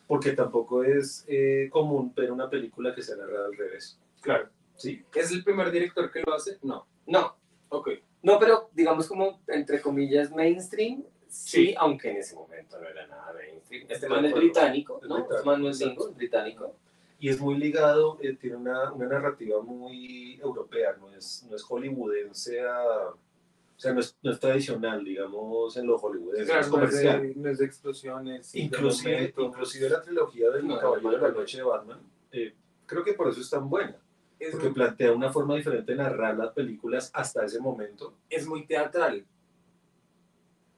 [0.07, 3.99] porque tampoco es eh, común ver una película que sea narrada al revés.
[4.21, 4.47] Claro.
[4.77, 5.03] ¿Sí?
[5.13, 6.57] ¿Es el primer director que lo hace?
[6.61, 6.87] No.
[7.05, 7.35] No,
[7.69, 7.89] Ok.
[8.23, 11.75] no, pero digamos como, entre comillas, mainstream, sí, Sí.
[11.77, 13.85] aunque en ese momento no era nada mainstream.
[13.89, 15.15] Este man es británico, ¿no?
[15.15, 16.75] británico, Este man no es es británico.
[17.19, 21.63] Y es muy ligado, eh, tiene una, una narrativa muy europea, no es, no es
[21.63, 26.67] hollywoodense, a- o sea, no es, no es tradicional, digamos, en lo hollywoodense, Claro, es
[26.69, 27.21] no es, comercial.
[27.27, 28.45] de, no es de explosiones.
[28.47, 31.39] sí, de Inclusive, inclusive la trilogía del No, Caballero de la no.
[31.39, 31.99] Noche de Batman,
[32.31, 32.53] eh,
[32.85, 33.95] creo que por eso es tan buena,
[34.39, 38.15] Es, porque plantea una forma diferente de narrar las películas hasta ese momento.
[38.29, 39.25] es muy teatral.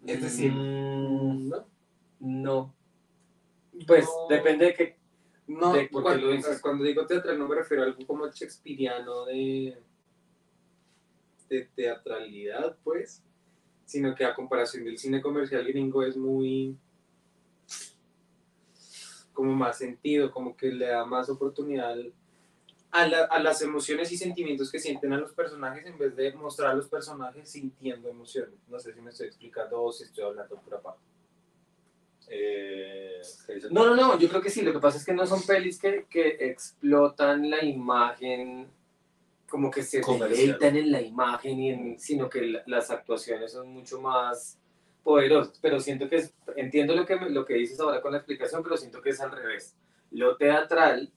[0.06, 1.66] Es decir, Mm, ¿no?
[2.20, 2.76] No.
[3.86, 4.28] Pues No.
[4.30, 4.98] depende de qué
[5.48, 6.62] No, ¿De por qué cuando, lo dices?
[6.62, 9.78] cuando digo teatral no me refiero a algo como shakespeariano de,
[11.50, 13.24] de teatralidad, pues,
[13.86, 16.78] sino que a comparación del cine comercial gringo es muy
[19.34, 22.14] como más sentido, como que le da más oportunidad al-
[22.92, 26.34] a, la- a las emociones y sentimientos que sienten a los personajes en vez de
[26.34, 28.56] mostrar a los personajes sintiendo emociones.
[28.68, 30.98] No sé si me estoy explicando o si estoy hablando pura paja.
[32.28, 33.22] eh.
[33.72, 34.62] No, no, no, yo creo que sí.
[34.62, 38.68] Lo que pasa es que no son pelis que, que explotan la imagen,
[39.50, 43.68] como que se deleitan en la imagen, y en- sino que la- las actuaciones son
[43.70, 44.58] mucho más
[45.04, 45.58] poderosas.
[45.62, 48.78] Pero siento que es, entiendo lo que, lo que dices ahora con la explicación, pero
[48.78, 49.76] siento que es al revés.
[50.12, 51.12] Lo teatral,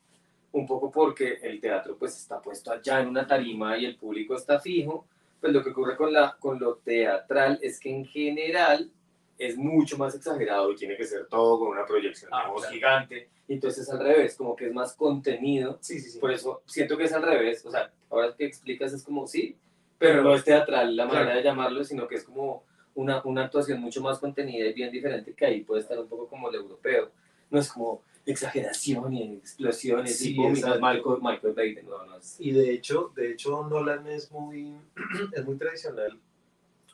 [0.52, 4.36] un poco porque el teatro pues está puesto allá en una tarima y el público
[4.36, 5.06] está fijo,
[5.40, 8.90] pues lo que ocurre con, la, con lo teatral es que en general
[9.38, 12.60] es mucho más exagerado y tiene que ser todo con una proyección de Ah, voz
[12.62, 12.74] claro.
[12.74, 13.28] gigante.
[13.48, 15.78] Y entonces al revés, como que es más contenido.
[15.80, 16.18] Sí, sí, sí.
[16.20, 17.64] Por eso siento que es al revés.
[17.66, 19.56] O sea, ahora que explicas es como sí,
[19.98, 21.38] pero no es teatral la manera Claro.
[21.38, 22.62] de llamarlo, sino que es como
[22.94, 26.28] una, una actuación mucho más contenida y bien diferente que ahí puede estar un poco
[26.28, 27.10] como el europeo.
[27.50, 30.38] No es como exageración y explosiones Sí, y.
[30.38, 34.76] Michael, Michael Bay de nuevo, no es- Y de hecho, de hecho Nolan es muy,
[35.32, 36.18] es muy tradicional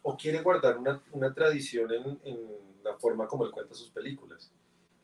[0.02, 2.38] o quiere guardar una, una tradición en, en
[2.82, 4.50] la forma como él cuenta sus películas.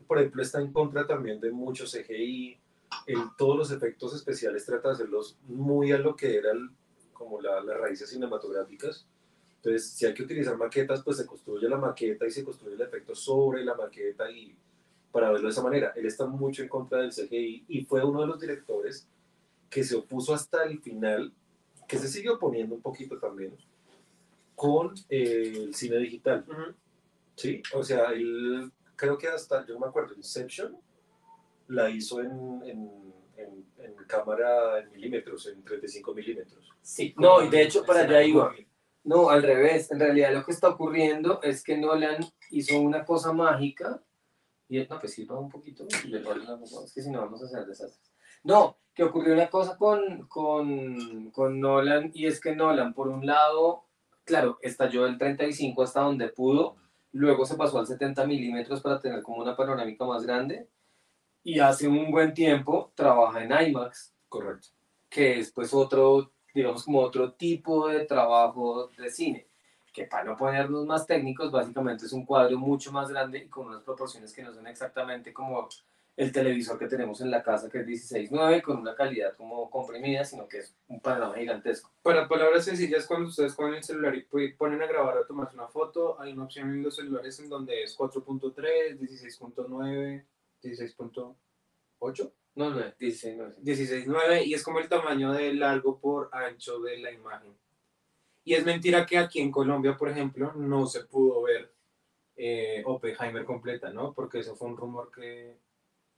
[0.06, 2.58] Por ejemplo, está en contra también de mucho CGI,
[3.06, 6.74] el, todos los efectos especiales trata de hacerlos muy a lo que eran
[7.12, 9.06] como la- las raíces cinematográficas.
[9.56, 12.82] Entonces, si hay que utilizar maquetas, pues se construye la maqueta y se construye el
[12.82, 14.54] efecto sobre la maqueta y
[15.14, 15.92] para verlo de esa manera.
[15.94, 19.06] Él está mucho en contra del CGI y fue uno de los directores
[19.70, 21.32] que se opuso hasta el final,
[21.86, 23.56] que se sigue oponiendo un poquito también,
[24.56, 26.44] con eh, el cine digital.
[26.48, 26.74] Ujú.
[27.36, 27.62] ¿sí?
[27.74, 30.76] O sea, él creo que hasta, yo no me acuerdo, Inception
[31.68, 32.30] la hizo en,
[32.64, 32.90] en,
[33.36, 36.68] en- en cámara en milímetros, en 35 milímetros.
[36.82, 38.52] Sí, no, y de hecho para allá iba.
[39.04, 39.90] No, al revés.
[39.92, 44.02] En realidad lo que está ocurriendo es que Nolan hizo una cosa mágica.
[44.82, 45.86] Y no, pues sí, va un poquito.
[46.06, 48.12] le una Es que si no vamos a hacer desastres.
[48.42, 53.26] No, que ocurrió una cosa con, con, con Nolan y es que Nolan, por un
[53.26, 53.84] lado,
[54.24, 56.76] claro, estalló el 35 hasta donde pudo
[57.14, 60.68] luego se pasó al 70 milímetros para tener como una panorámica más grande,
[61.42, 64.68] y hace un buen tiempo trabaja en IMAX, Correcto.
[65.08, 69.46] que es pues otro, digamos como otro tipo de trabajo de cine,
[69.94, 73.68] que para no ponernos más técnicos, básicamente es un cuadro mucho más grande y con
[73.68, 75.68] unas proporciones que no son exactamente como
[76.16, 80.24] el televisor que tenemos en la casa, que es 16.9, con una calidad como comprimida,
[80.24, 81.92] sino que es un panorama gigantesco.
[82.02, 85.68] Para palabras sencillas, cuando ustedes cogen el celular y ponen a grabar o tomarse una
[85.68, 90.24] foto, hay una opción en los celulares en donde es 4.3, 16.9,
[90.60, 93.58] 16.8, No, no, 16.9.
[93.62, 97.54] 16.9 y es como el tamaño de largo por ancho de la imagen.
[98.44, 101.72] Y es mentira que aquí en Colombia, por ejemplo, no se pudo ver
[102.36, 104.12] eh, Oppenheimer completa, ¿no?
[104.12, 105.56] Porque eso fue un rumor que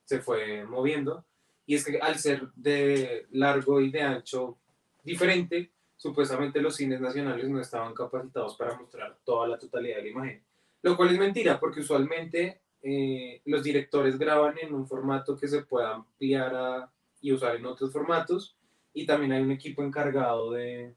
[0.05, 1.25] se fue moviendo.
[1.67, 4.59] Y es que al ser de largo y de ancho
[5.03, 10.09] diferente, supuestamente los cines nacionales no estaban capacitados para mostrar toda la totalidad de la
[10.09, 10.43] imagen.
[10.83, 15.63] Lo cual es mentira, porque usualmente eh, los directores graban en un formato que se
[15.63, 16.89] pueda ampliar
[17.21, 18.57] y usar en otros formatos.
[18.93, 20.95] Y también hay un equipo encargado de...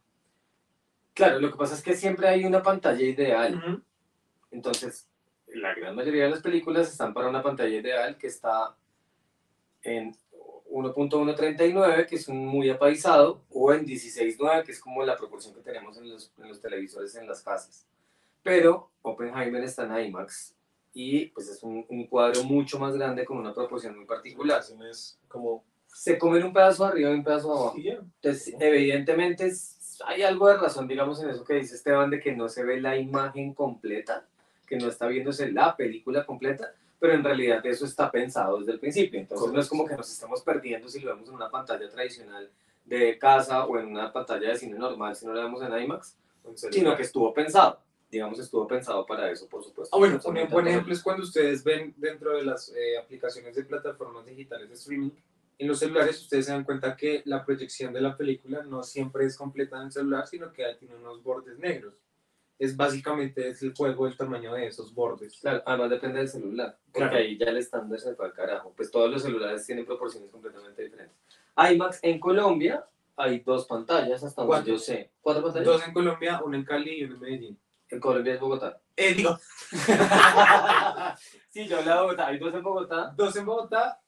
[1.19, 3.83] Claro, lo que pasa es que siempre hay una pantalla ideal.
[4.51, 5.07] Entonces,
[5.47, 8.75] la gran mayoría de las películas están para una pantalla ideal que está
[9.83, 10.15] en
[10.71, 15.61] 1.139, que es un muy apaisado, o en 16.9, que es como la proporción que
[15.61, 17.85] tenemos en los, en los televisores en las casas.
[18.43, 20.55] Pero Oppenheimer está en IMAX
[20.93, 24.61] y pues es un, un cuadro mucho más grande con una proporción muy particular.
[24.89, 25.63] Es como.
[25.91, 27.77] Se comen un pedazo arriba y un pedazo abajo.
[27.77, 27.93] y ya.
[27.93, 29.75] Entonces, evidentemente es-
[30.05, 32.79] hay algo de razón, digamos, en eso que dice Esteban, de que no se ve
[32.79, 34.25] la imagen completa,
[34.67, 38.79] que no está viéndose la película completa, pero en realidad eso está pensado desde el
[38.79, 39.19] principio.
[39.19, 42.49] Entonces no es como que nos estamos perdiendo si lo vemos en una pantalla tradicional
[42.85, 46.15] de casa o en una pantalla de cine normal, si no lo vemos en IMAX,
[46.55, 47.79] sino que estuvo pensado.
[48.11, 49.95] Digamos, estuvo pensado para eso, por supuesto.
[49.95, 53.63] Ah, bueno, un buen ejemplo es cuando ustedes ven dentro de las eh, aplicaciones de
[53.63, 55.11] plataformas digitales de streaming,
[55.59, 59.25] en los celulares ustedes se dan cuenta que la proyección de la película no siempre
[59.25, 61.93] es completa en el celular, sino que tiene unos bordes negros.
[62.57, 65.37] Es básicamente es el juego del tamaño de esos bordes.
[65.39, 67.15] Claro, además depende del celular, porque Claro.
[67.17, 68.73] ahí ya el estándar se fue al carajo.
[68.75, 71.15] Pues todos los celulares tienen proporciones completamente diferentes.
[71.57, 75.11] IMAX en Colombia hay dos pantallas, hasta donde yo sé.
[75.21, 75.67] ¿Cuatro pantallas?
[75.67, 77.59] Dos en Colombia, uno en Cali y uno en Medellín.
[77.89, 78.79] En Colombia es Bogotá.
[78.95, 79.37] Eh, digo,
[81.49, 82.27] sí, yo hablaba de Bogotá.
[82.27, 83.13] Hay dos en Bogotá.
[83.15, 84.01] dos en Bogotá,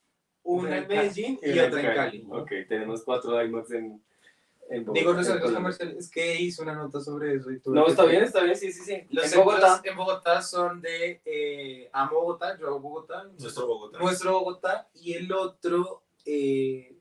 [0.44, 2.26] una en Medellín y otra en Cali.
[2.30, 4.02] Ok, tenemos cuatro IMAX en,
[4.70, 5.00] en Bogotá.
[5.00, 7.76] Digo, no en sé, los comerciales, es que hice una nota sobre eso y tuve
[7.76, 9.06] No, está bien, está bien, sí, sí, sí.
[9.10, 9.80] Los en Bogotá.
[9.84, 13.98] en Bogotá son de eh, Amo Bogotá, yo hago Bogotá, Nuestro Bogotá.
[13.98, 16.96] nuestro Bogotá y el otro eh,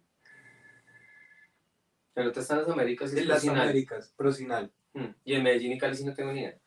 [2.15, 3.47] El otro está en las Américas es las.
[3.47, 4.71] Américas, Procinal.
[4.93, 6.57] Mm, Y en Medellín y Cali sí no tengo ni idea.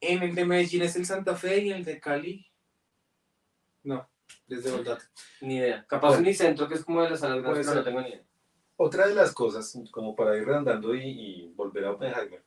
[0.00, 2.46] En el de Medellín es el Santa Fe y el de Cali.
[3.82, 4.08] No,
[4.46, 4.98] desde Bogotá.
[5.40, 5.84] Ni idea.
[5.86, 6.22] Capaz Bueno.
[6.22, 8.22] Unicentro, que es como de las salas grandes, pero no tengo ni idea.
[8.76, 12.42] Otra de las cosas, como para ir redondando y, y volver a Oppenheimer,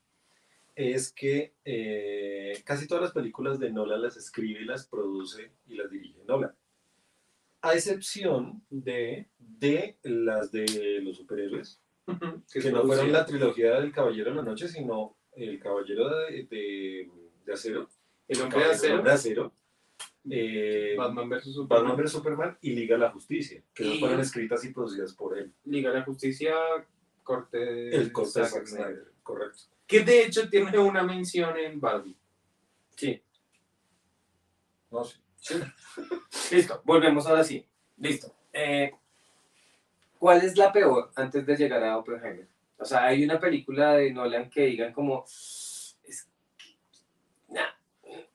[0.76, 5.92] es que eh, casi todas las películas de Nolan las escribe, las produce y las
[5.92, 6.56] dirige Nolan.
[7.64, 9.28] A excepción De.
[9.38, 11.80] de las de los superhéroes,
[12.52, 16.44] que que no fueron la trilogía del Caballero de la Noche, sino el Caballero de,
[16.50, 17.10] de-
[17.46, 17.90] de Acero,
[18.28, 19.54] El hombre de acero.
[20.30, 21.68] Eh, Batman vs Superman.
[21.88, 25.38] Batman vs Superman y Liga de la Justicia, que Y- fueron escritas y producidas por
[25.38, 25.52] él.
[25.66, 26.56] Liga de la Justicia,
[27.24, 29.64] corte de El corte Zack Zack Snyder, correcto.
[29.88, 32.16] Que de hecho tiene una mención en Barbie.
[32.96, 33.22] Sí.
[34.92, 35.20] No, sí.
[36.52, 37.66] Listo, volvemos ahora sí.
[37.98, 38.34] Listo.
[38.54, 38.92] Eh,
[40.20, 42.48] ¿Cuál es la peor antes de llegar a Oppenheimer?
[42.78, 45.24] O sea, hay una película de Nolan que digan como...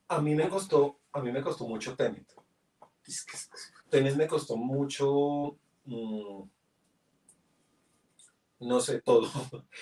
[0.08, 2.26] A mí me costó, a mí me costó mucho Tenet.
[3.90, 6.42] Tenet me costó mucho, mm,
[8.60, 9.28] no sé, todo.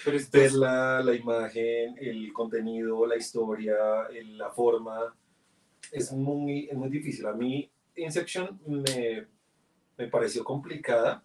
[0.05, 3.77] Pero es Ver la, la imagen, el contenido, la historia,
[4.13, 5.15] el- la forma.
[5.93, 7.27] Es muy, es muy difícil.
[7.27, 9.29] A mí Inception me,
[9.99, 11.25] me pareció complicada,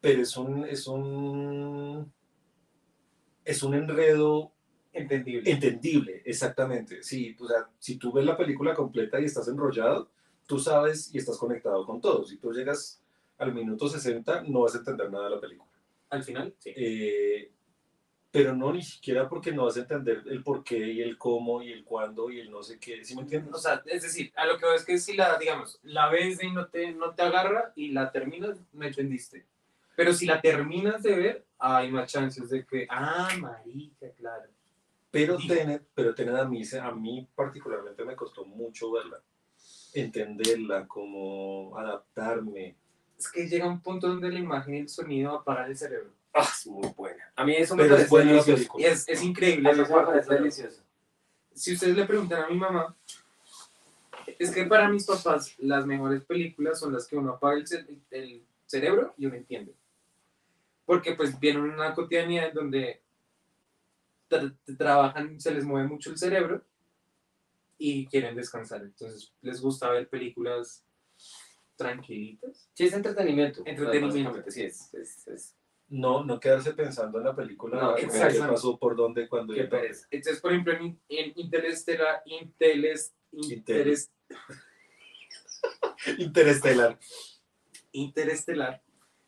[0.00, 2.12] pero es un, es un,
[3.44, 4.53] es un enredo
[4.94, 5.50] entendible.
[5.50, 7.02] Entendible, exactamente.
[7.02, 10.08] Sí, o sea, si tú ves la película completa y estás enrollado,
[10.46, 12.24] tú sabes y estás conectado con todo.
[12.24, 13.00] Si tú llegas
[13.38, 15.70] al minuto 60, no vas a entender nada de la película.
[16.10, 16.72] Al final, sí.
[16.76, 17.50] Eh,
[18.34, 21.62] pero no ni siquiera porque no vas a entender el por qué y el cómo
[21.62, 23.04] y el cuándo y el no sé qué.
[23.04, 23.54] ¿Sí me entiendes?
[23.54, 26.42] O sea, es decir, a lo que veo es que si la, digamos, la ves
[26.42, 29.46] y no te, no te agarra y la terminas, me entendiste.
[29.94, 34.50] Pero si la terminas de ver, hay más chances de que, ah, marica, claro.
[35.14, 35.38] Pero.
[35.38, 39.22] Tenet, pero Tenet a mí, se- a mí particularmente me costó mucho verla,
[39.94, 42.76] entenderla, como adaptarme.
[43.18, 46.10] Es que llega un punto donde la imagen y el sonido apagan el cerebro.
[46.32, 47.32] Ah, es muy buena.
[47.36, 48.72] A mí eso me Pero parece delicioso.
[48.78, 49.68] Y es, es increíble.
[49.70, 50.82] A mí esa eso me parte, parece pero- delicioso.
[51.54, 52.96] si ustedes le preguntan a mi mamá,
[54.38, 57.86] es que para mis papás las mejores películas son las que uno apaga el, ce-
[58.10, 59.74] el cerebro y uno entiende.
[60.84, 63.02] Porque pues vienen una cotidianidad en donde
[64.40, 66.64] tra- trabajan, se les mueve mucho el cerebro
[67.78, 68.82] y quieren descansar.
[68.82, 70.84] Entonces les gusta ver películas
[71.76, 72.68] tranquilitas.
[72.74, 73.62] Sí, es entretenimiento.
[73.66, 74.42] Entretenimiento.
[74.50, 75.56] Sí, es, es, es-
[75.88, 78.46] No, no quedarse pensando en la película, No, qué exacto.
[78.48, 79.26] pasó, por dónde,
[79.68, 80.06] pereza.
[80.10, 84.10] Entonces, por ejemplo, en, en Interestelar, Inteles, Interes-
[86.18, 86.98] Interestelar.
[87.92, 88.82] Interestelar,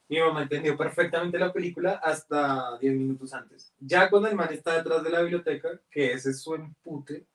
[0.08, 3.72] mi mamá entendió perfectamente la película hasta 10 minutos antes.
[3.78, 7.26] Ya cuando el man está detrás de la biblioteca, que ese es su empute,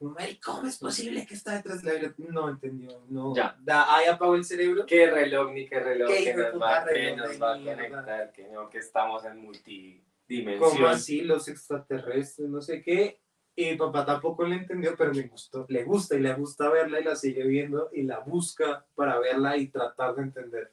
[0.00, 2.32] mamá, ¿y cómo es posible que está detrás de la biblioteca?
[2.32, 3.34] No entendió, no.
[3.34, 3.56] Ya.
[3.60, 4.84] Da, ahí apagó el cerebro.
[4.86, 8.48] Qué reloj, ni qué reloj, Qué que nos va, reloj nos va a conectar, que
[8.48, 10.58] no, que estamos en multidimensión.
[10.58, 11.20] ¿Cómo así?
[11.20, 13.20] Los extraterrestres, no sé qué.
[13.54, 17.00] Y mi papá tampoco le entendió, pero le gustó, le gusta y le gusta verla
[17.00, 20.72] y la sigue viendo y la busca para verla y tratar de entender.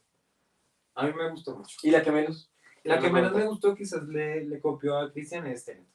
[0.97, 1.77] A mí me gustó mucho.
[1.83, 2.49] ¿Y la que menos?
[2.83, 5.85] La que No, menos no, me gustó quizás le, le copió a Christian Esten.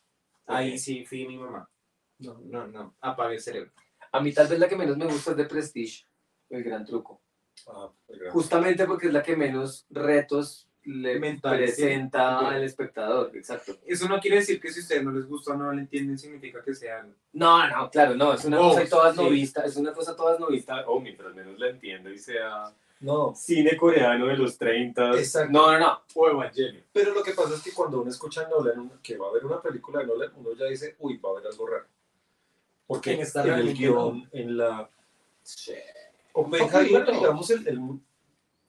[0.46, 1.68] Ahí sí fui mi mamá.
[2.18, 2.94] No, no, no.
[3.00, 3.72] Apague el cerebro.
[4.12, 6.04] A mí tal vez la que menos me gusta es de Prestige,
[6.50, 7.20] el gran truco.
[7.66, 13.78] Ah, el gran- Justamente porque es la que menos retos le presenta al espectador, exacto.
[13.86, 16.18] Eso no quiere decir que si a ustedes no les gusta o no lo entienden,
[16.18, 17.14] significa que sean.
[17.32, 19.22] No, no, claro, no, es una Oh, cosa todas sí.
[19.22, 23.34] novista, es una cosa todas novista, oh, mientras al menos la entiendo y sea No,
[23.34, 25.18] cine coreano de los 30.
[25.18, 25.52] Exacto.
[25.52, 26.02] No, no, no.
[26.14, 26.82] O Evangelio.
[26.92, 29.44] pero lo que pasa es que cuando uno escucha a Nolan, que va a ver
[29.44, 31.86] una película de Nolan, uno ya dice, uy, va a haber algo raro.
[32.86, 34.88] Porque ¿Quién está en el guion, en la...
[35.42, 35.72] Sí.
[36.34, 37.80] Oppenheimer, digamos, el, el,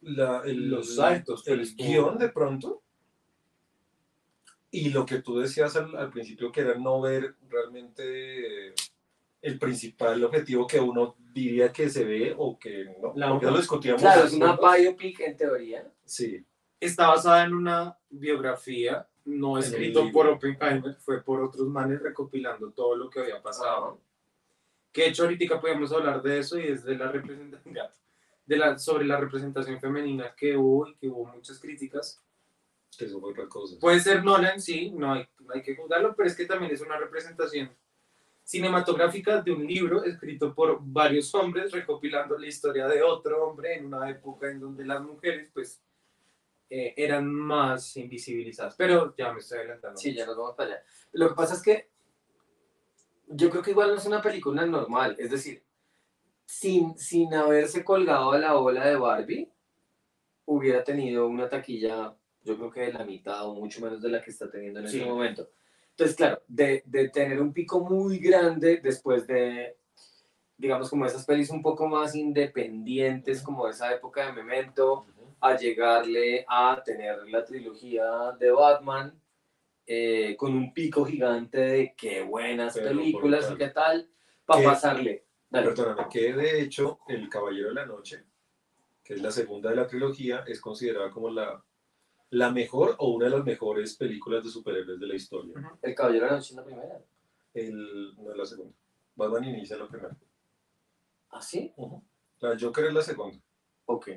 [0.02, 2.82] la- el- Los saltos, el guion de pronto,
[4.72, 8.74] y lo que tú decías al, al principio, que era no ver realmente
[9.44, 13.12] el principal objetivo que uno diría que se ve o que no.
[13.16, 14.02] La- porque lo discutíamos.
[14.02, 15.92] Claro, es una biopic en teoría.
[16.06, 16.44] Sí,
[16.80, 22.72] Está basada en una biografía, no En escrito por Oppenheimer, fue por otros manes recopilando
[22.72, 24.02] todo lo que había pasado.
[24.92, 27.76] Que de hecho ahorita podíamos hablar de eso y es de la representación
[28.46, 32.22] de la, sobre la representación femenina que hubo y que hubo muchas críticas.
[32.98, 33.78] que eso fue otra cosa.
[33.80, 36.82] Puede ser Nolan, sí, no hay, no hay que juzgarlo, pero es que también es
[36.82, 37.72] una representación
[38.44, 43.86] cinematográfica de un libro escrito por varios hombres recopilando la historia de otro hombre en
[43.86, 45.82] una época en donde las mujeres pues
[46.70, 48.76] eh, eran más invisibilizadas.
[48.76, 49.98] Pero ya me estoy adelantando.
[49.98, 50.84] Sí, ya nos vamos para allá.
[51.14, 51.90] Lo que pasa es que
[53.28, 55.64] yo creo que igual no es una película normal, es decir,
[56.46, 59.50] sin, sin haberse colgado a la ola de Barbie,
[60.46, 64.22] hubiera tenido una taquilla, yo creo que de la mitad o mucho menos de la
[64.22, 64.98] que está teniendo en Sí.
[64.98, 65.50] este momento.
[65.94, 69.78] Entonces, claro, de, de tener un pico muy grande después de,
[70.58, 75.06] digamos, como esas pelis un poco más independientes, como esa época de Memento,
[75.40, 79.14] a llegarle a tener la trilogía de Batman
[79.86, 84.10] eh, con un pico gigante de qué buenas Pero películas y qué tal,
[84.46, 85.26] para pasarle.
[85.50, 85.68] Dale.
[85.68, 88.24] Perdóname, que de hecho El Caballero de la Noche,
[89.04, 91.64] que es la segunda de la trilogía, es considerada como la,
[92.34, 95.54] la mejor o una de las mejores películas de superhéroes de la historia.
[95.82, 97.00] El Caballero de la Noche es la primera.
[97.54, 98.74] El, no es la segunda.
[99.16, 100.16] Batman inicia la primera.
[101.30, 101.72] ¿Ah, sí?
[102.40, 103.38] La Joker es la segunda.
[103.86, 104.10] Ok.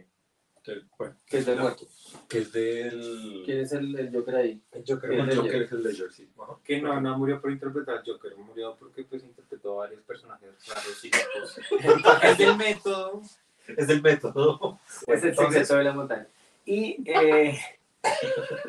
[0.62, 1.87] Que, bueno, Que es del muerto.
[2.29, 3.42] que es del...
[3.44, 4.61] ¿Quién es el, el Joker ahí?
[4.72, 5.43] El Joker, El el Ledger.
[5.45, 6.28] Joker es el Ledger, sí.
[6.38, 6.59] Ajá.
[6.64, 11.11] que no, no murió por interpretar Joker, murió porque pues interpretó varios personajes raros y
[12.26, 13.22] es del método.
[13.68, 14.80] Es del método.
[15.07, 16.26] es el secreto de la montaña.
[16.64, 17.57] Y, eh,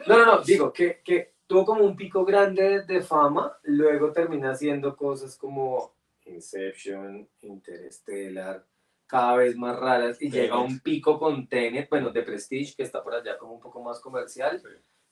[0.07, 4.51] no, no, no, digo que, que tuvo como un pico grande de fama, luego termina
[4.51, 5.93] haciendo cosas como
[6.25, 8.65] Inception, Interstellar,
[9.05, 12.83] cada vez más raras, y llega a un pico con Tenet, bueno, de Prestige, que
[12.83, 14.67] está por allá como un poco más comercial, Sí.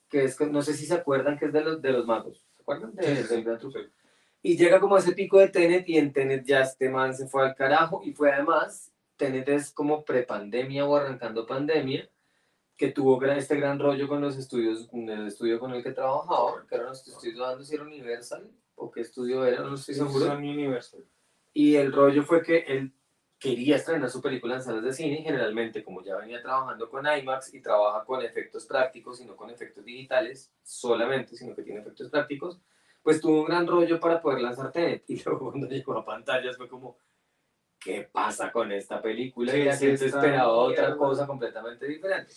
[0.08, 2.62] que es, no sé si se acuerdan que es de los, de los magos, ¿se
[2.62, 2.94] acuerdan?
[2.94, 3.58] De, Sí, del gran.
[4.42, 7.26] Y llega como a ese pico de Tenet y en Tenet ya este man se
[7.26, 12.08] fue al carajo y fue además, Tenet es como prepandemia o arrancando pandemia,
[12.76, 16.66] que tuvo este gran rollo con los estudios, con el estudio con el que trabajaba,
[16.68, 20.26] que eran los estoy dudando si era Universal o qué estudio era, no estoy seguro.
[20.26, 21.04] Son Universal.
[21.54, 22.92] Y el rollo fue que él
[23.38, 27.06] quería estrenar su película en salas de cine y generalmente como ya venía trabajando con
[27.06, 31.80] IMAX y trabaja con efectos prácticos y no con efectos digitales solamente, sino que tiene
[31.80, 32.60] efectos prácticos,
[33.02, 35.04] pues tuvo un gran rollo para poder lanzar Tenet.
[35.08, 36.98] Y luego cuando llegó a pantallas fue como,
[37.86, 39.52] ¿qué pasa con esta película?
[39.52, 42.34] ¿Qué Y la gente esperaba otra cosa completamente diferente.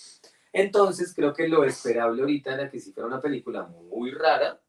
[0.54, 4.62] Entonces creo que lo esperable ahorita era que si fuera una película muy rara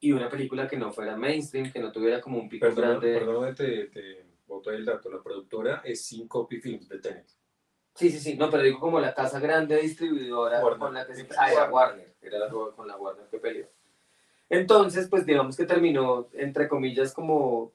[0.00, 3.18] y una película que no fuera mainstream, que no tuviera como un pico Perdón, grande.
[3.18, 4.26] perdón, te, te
[4.70, 5.10] ahí el dato.
[5.10, 7.26] La productora es Syncope Films de Tenet.
[7.94, 10.78] Sí, sí, sí, no, pero digo como la casa grande distribuidora Warner.
[10.78, 11.28] con la que se...
[11.38, 13.66] Ah, era Warner, era la, con la Warner que peleó.
[14.48, 17.72] Entonces, pues digamos que terminó, entre comillas, como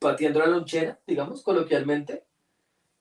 [0.00, 2.24] pateando la lonchera, digamos, coloquialmente,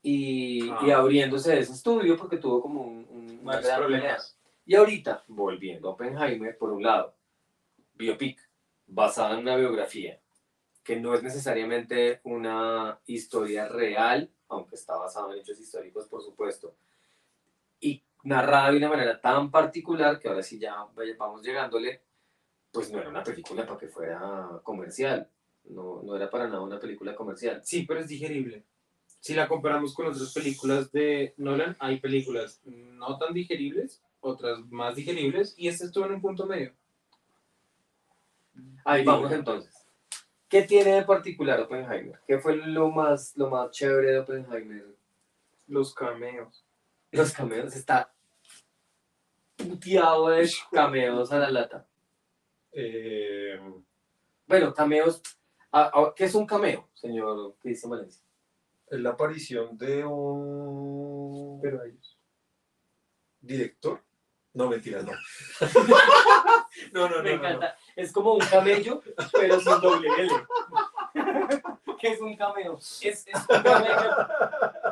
[0.04, 0.80] y, Ah.
[0.86, 4.00] y abriéndose de ese estudio porque tuvo como un, un- una Más gran pelea.
[4.00, 4.38] problemas.
[4.66, 7.16] Y ahorita, volviendo a Oppenheimer, por un lado,
[7.95, 8.39] biopic,
[8.86, 10.20] basada en una biografía,
[10.84, 16.76] que no es necesariamente una historia real, aunque está basado en hechos históricos, por supuesto,
[17.80, 20.76] y narrada de una manera tan particular que ahora sí ya
[21.18, 22.02] vamos llegándole,
[22.72, 25.30] pues no era una película para que fuera comercial,
[25.66, 27.62] no, no era para nada una película comercial.
[27.64, 28.64] Sí, pero es digerible.
[29.20, 34.95] Si la comparamos con otras películas de Nolan, hay películas no tan digeribles, otras más
[34.95, 36.74] digeribles, y esta estuvo en un punto medio.
[38.86, 39.76] Ahí vamos entonces.
[40.47, 42.20] ¿Qué tiene de particular Oppenheimer?
[42.26, 44.86] ¿Qué fue lo más, lo más chévere de Oppenheimer?
[45.68, 46.66] Los cameos.
[47.12, 48.12] Los cameos, está
[49.55, 51.86] puteado de cameos a la lata.
[52.72, 53.60] Eh,
[54.47, 55.22] Bueno, cameos,
[56.15, 58.24] ¿qué es un cameo, señor Cristian Valencia?
[58.91, 62.17] es la aparición de un Pero ellos.
[63.39, 64.01] director.
[64.51, 65.11] No, mentiras, no.
[66.91, 67.78] No, no, Me encanta.
[67.95, 69.01] Es como un camello,
[69.32, 70.32] pero sin doble L.
[71.99, 72.78] ¿Qué es un cameo?
[72.78, 74.28] Es, es un cameo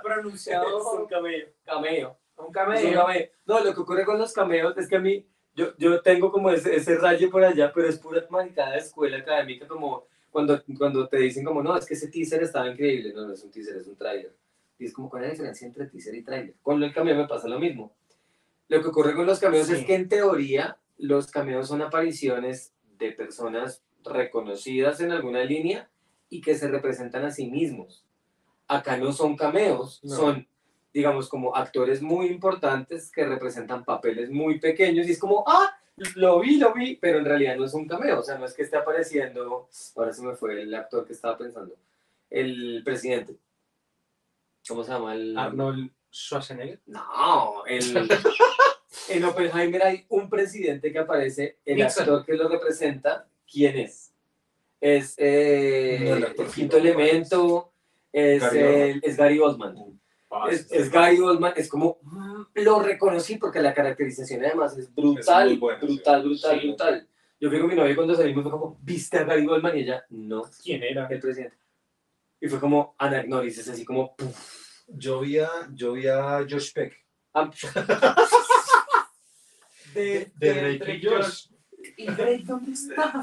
[0.03, 1.47] pronunciado Es un cameo.
[1.65, 2.19] Cameo.
[2.37, 2.93] un Es un cameo.
[3.05, 3.29] cameo.
[3.45, 5.25] No, lo que ocurre con los cameos es que a mí,
[5.55, 9.17] yo, yo tengo como ese, ese rayo por allá, pero es pura maricada de escuela
[9.17, 10.05] académica, como
[10.37, 13.11] cuando, cuando te dicen como, no, es que ese teaser estaba increíble.
[13.11, 14.35] No, no es un teaser, es un tráiler.
[14.77, 16.53] Y es como, ¿cuál es la diferencia entre teaser y tráiler?
[16.61, 17.91] Con el cameo me pasa lo mismo.
[18.67, 19.73] Lo que ocurre con los cameos Sí.
[19.73, 25.89] es que en teoría los cameos son apariciones de personas reconocidas en alguna línea
[26.29, 28.05] y que se representan a sí mismos.
[28.67, 30.15] Acá no son cameos, No.
[30.15, 30.47] son,
[30.93, 35.76] digamos, como actores muy importantes que representan papeles muy pequeños y es como, ah,
[36.15, 38.53] lo vi, lo vi, pero en realidad no es un cameo, o sea, no es
[38.53, 41.75] que esté apareciendo, ahora se me fue el actor que estaba pensando,
[42.29, 43.35] el presidente.
[44.67, 45.15] ¿Cómo se llama?
[45.15, 45.37] El...
[45.37, 46.81] Arnold Schwarzenegger.
[46.87, 48.09] No, el...
[49.09, 52.03] en Oppenheimer hay un presidente que aparece, el Nixon.
[52.03, 54.13] actor que lo representa, ¿quién es?
[54.79, 57.71] Es eh, No, el actor el sí, quinto no, elemento,
[58.11, 59.99] es Gary el- es Gary Oldman.
[60.29, 61.97] Ah, Es, es Gary Oldman, es como,
[62.55, 65.85] lo reconocí porque la caracterización además es brutal, Es buena, sí.
[65.85, 66.67] brutal, brutal, Sí.
[66.67, 67.07] brutal.
[67.39, 69.77] Yo fui con mi novia cuando salimos, fue como, ¿viste a Gary Oldman?
[69.77, 71.07] Y ella, no, ¿Quién era?
[71.07, 71.57] el presidente.
[72.41, 74.83] Y fue como, Anagnoris, es así como, puf.
[74.87, 76.93] Yo vi a, yo vi a Josh Peck.
[77.33, 77.49] Ah,
[79.93, 81.47] De, de Drake y Josh.
[81.97, 83.13] ¿Y Drake dónde está?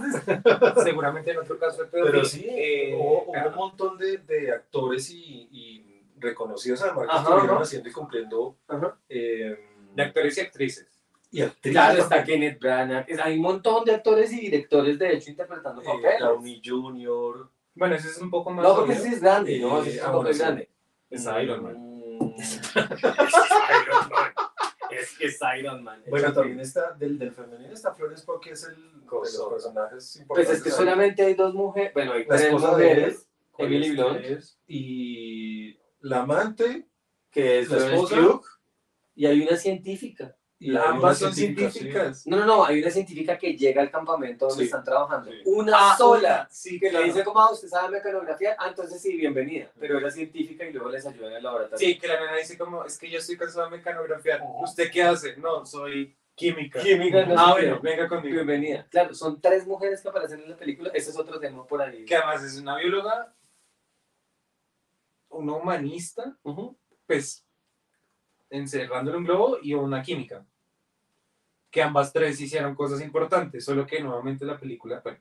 [0.82, 2.24] Seguramente en otro caso de Pero pedofilia.
[2.26, 5.93] sí, Eh, hubo, hubo ah, un montón de, de actores y, y
[6.24, 7.62] reconocidos además que Ajá, estuvieron ajá.
[7.62, 8.56] haciendo y cumpliendo.
[9.08, 9.56] Eh,
[9.94, 10.88] de actores y actrices.
[11.30, 11.72] y actrices.
[11.72, 13.04] Claro, está Kenneth Branagh.
[13.08, 16.20] es- Hay un montón de actores y directores, de hecho, interpretando eh, papeles.
[16.20, 17.48] Downey Jr.
[17.74, 18.64] Bueno, ese es un poco más.
[18.64, 19.78] no, porque ese es grande, ¿no?
[19.78, 20.40] Eh, Ese es ah, un bueno, papel sí.
[20.40, 20.70] grande.
[21.10, 21.76] Es Iron Man.
[21.78, 22.34] Mm.
[24.90, 26.02] Es que es Iron Man.
[26.08, 29.98] Bueno, también está, del, del femenino está Florence Pugh, que es el de los personajes
[29.98, 30.56] Pues importantes.
[30.58, 33.92] es que solamente hay dos mujeres, bueno, hay tres mujeres, ¿Cuál Emily es?
[33.96, 36.86] Blunt, Es- Y la amante
[37.30, 38.16] que es la esposa.
[39.16, 40.36] Y hay una científica.
[40.58, 42.26] y una Ambas son científica, científicas.
[42.26, 44.66] No, no, no, hay una científica que llega al campamento donde Sí.
[44.66, 45.30] están trabajando.
[45.30, 45.38] Sí.
[45.46, 46.18] Una Ah, sola.
[46.42, 47.06] una, Sí, Que le claro.
[47.06, 49.70] dice como, ah, usted sabe mecanografía, ah, entonces sí, bienvenida.
[49.78, 51.78] Pero era científica y luego les ayuda en el laboratorio.
[51.78, 54.40] Sí, que la nena dice como, es que yo estoy cansada de mecanografiar.
[54.42, 54.64] Ujú.
[54.64, 55.36] ¿Usted qué hace?
[55.36, 56.80] No, soy química.
[56.80, 58.34] Química, no ah, bueno, venga conmigo.
[58.36, 58.86] Bienvenida.
[58.90, 60.90] Claro, son tres mujeres que aparecen en la película.
[60.94, 62.04] Ese es otro tema por ahí.
[62.06, 63.33] Que además es una bióloga,
[65.34, 66.36] una humanista,
[67.06, 67.44] pues
[68.50, 70.46] encerrando en un globo y una química.
[71.70, 75.18] Que ambas tres hicieron cosas importantes, solo que nuevamente la película, bueno,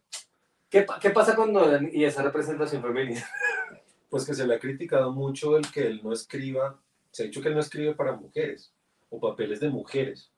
[0.69, 3.23] ¿Qué, pa- ¿Qué pasa con Nolan y esa representación femenina?
[4.09, 7.41] Pues que se le ha criticado mucho el que él no escriba, se ha dicho
[7.41, 8.71] que él no escribe para mujeres
[9.09, 10.31] o papeles de mujeres.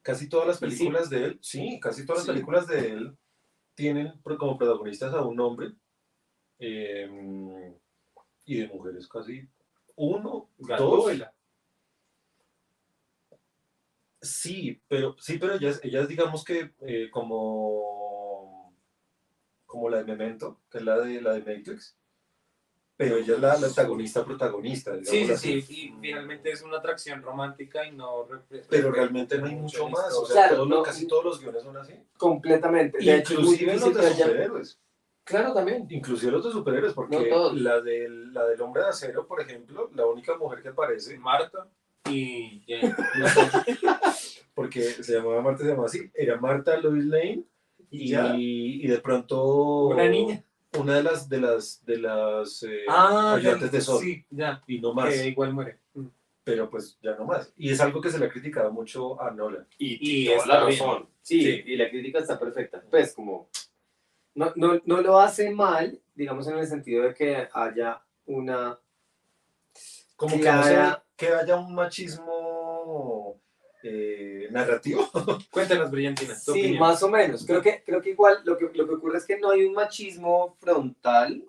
[0.00, 0.64] Casi todas las sí.
[0.64, 2.28] películas de él, sí, casi todas Sí.
[2.28, 3.18] las películas de él
[3.74, 5.72] tienen como protagonistas a un hombre
[6.60, 7.76] eh,
[8.44, 9.48] y de mujeres casi
[9.96, 10.68] uno, dos.
[10.68, 11.32] Gatúbela.
[14.22, 18.74] Sí, pero sí, pero ellas, ellas digamos que eh, como,
[19.64, 21.96] como la de Memento, que es la de la de Matrix,
[22.98, 24.94] pero ella es la, la antagonista protagonista.
[25.02, 25.62] Sí, sí, así.
[25.62, 25.94] sí.
[25.96, 28.26] Y finalmente es una atracción romántica y no.
[28.68, 30.12] Pero realmente no hay mucho más.
[30.12, 30.82] O sea, Claro, no.
[30.82, 31.94] casi todos los guiones son así.
[32.18, 32.98] Completamente.
[32.98, 34.78] De hecho, Inclusive los de superhéroes.
[35.30, 35.86] Claro, también.
[35.88, 40.04] Inclusive los de superhéroes, porque la, del, la del hombre de acero, por ejemplo, la
[40.06, 41.66] única mujer que aparece, Marta
[42.10, 42.94] y Jane.
[44.54, 47.44] porque se llamaba Marta, se llamaba así, era Marta Lois Lane
[47.90, 48.34] Y y, ya.
[48.36, 50.42] y de pronto Una niña.
[50.78, 54.62] una de las de las de las eh, Ah, ayudantes de Sol Sí, ya.
[54.66, 55.78] y no más Que igual muere.
[56.44, 59.30] pero pues ya no más y es algo que se le ha criticado mucho a
[59.30, 60.78] Nolan Y toda está la bien.
[60.80, 61.08] razón.
[61.22, 61.62] Sí, Sí.
[61.66, 62.82] y la crítica está perfecta.
[62.90, 63.48] Pues como
[64.40, 68.78] no, no, no lo hace mal, digamos en el sentido de que haya una
[70.16, 70.62] como que, Clara.
[70.64, 73.38] sea- que haya un machismo
[73.82, 75.08] eh, narrativo
[75.50, 76.34] Cuéntanos, Brillantina.
[76.34, 76.78] tu Sí, opinión.
[76.80, 77.44] más o menos.
[77.46, 79.72] Creo que, creo que igual lo que, lo que ocurre es que no hay un
[79.74, 81.42] machismo frontal,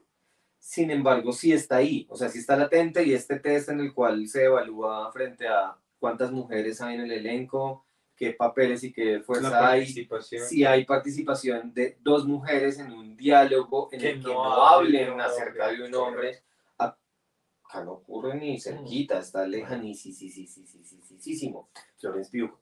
[0.59, 3.93] sin embargo sí está ahí, o sea, sí está latente y este test en el
[3.93, 7.83] cual se evalúa frente a cuántas mujeres hay en el elenco,
[8.22, 13.17] qué papeles y qué La fuerza hay, si hay participación de dos mujeres en un
[13.17, 16.43] diálogo en Que el que no no hablen un acerca de un hombre.
[16.78, 21.67] Acá no ocurre ni cerquita, está lejanísimo.
[21.97, 22.55] Florence Pugh.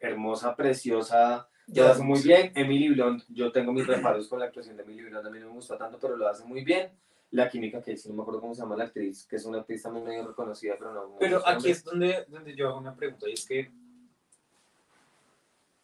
[0.00, 2.50] Hermosa, preciosa, lo hace muy bien.
[2.56, 5.46] Emily Blunt, yo tengo mis reparos con la actuación de Emily Blunt, a mí no
[5.46, 6.90] me gusta tanto, pero lo hace muy bien.
[7.30, 9.60] La química que sí, no me acuerdo cómo se llama la actriz, que es una
[9.60, 11.06] actriz también medio reconocida, pero no.
[11.06, 11.70] no Pero aquí nombre.
[11.70, 13.70] es donde, donde yo hago una pregunta y es que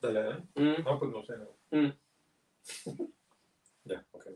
[0.01, 0.43] Dale, dale.
[0.55, 1.57] Mm, no pues no sé no.
[1.71, 1.93] mm.
[3.85, 4.27] ya ok.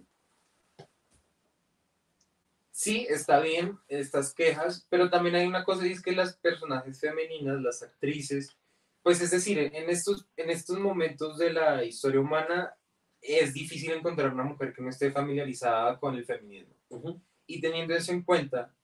[2.71, 6.99] sí, está bien estas quejas, pero también hay una cosa y es que las personajes
[6.99, 8.57] femeninas, las actrices,
[9.03, 12.75] pues es decir, en estos, en estos momentos de la historia humana
[13.21, 16.75] es difícil encontrar una mujer que no esté familiarizada con el feminismo.
[16.89, 17.23] Ujú.
[17.47, 18.75] Y teniendo eso en cuenta,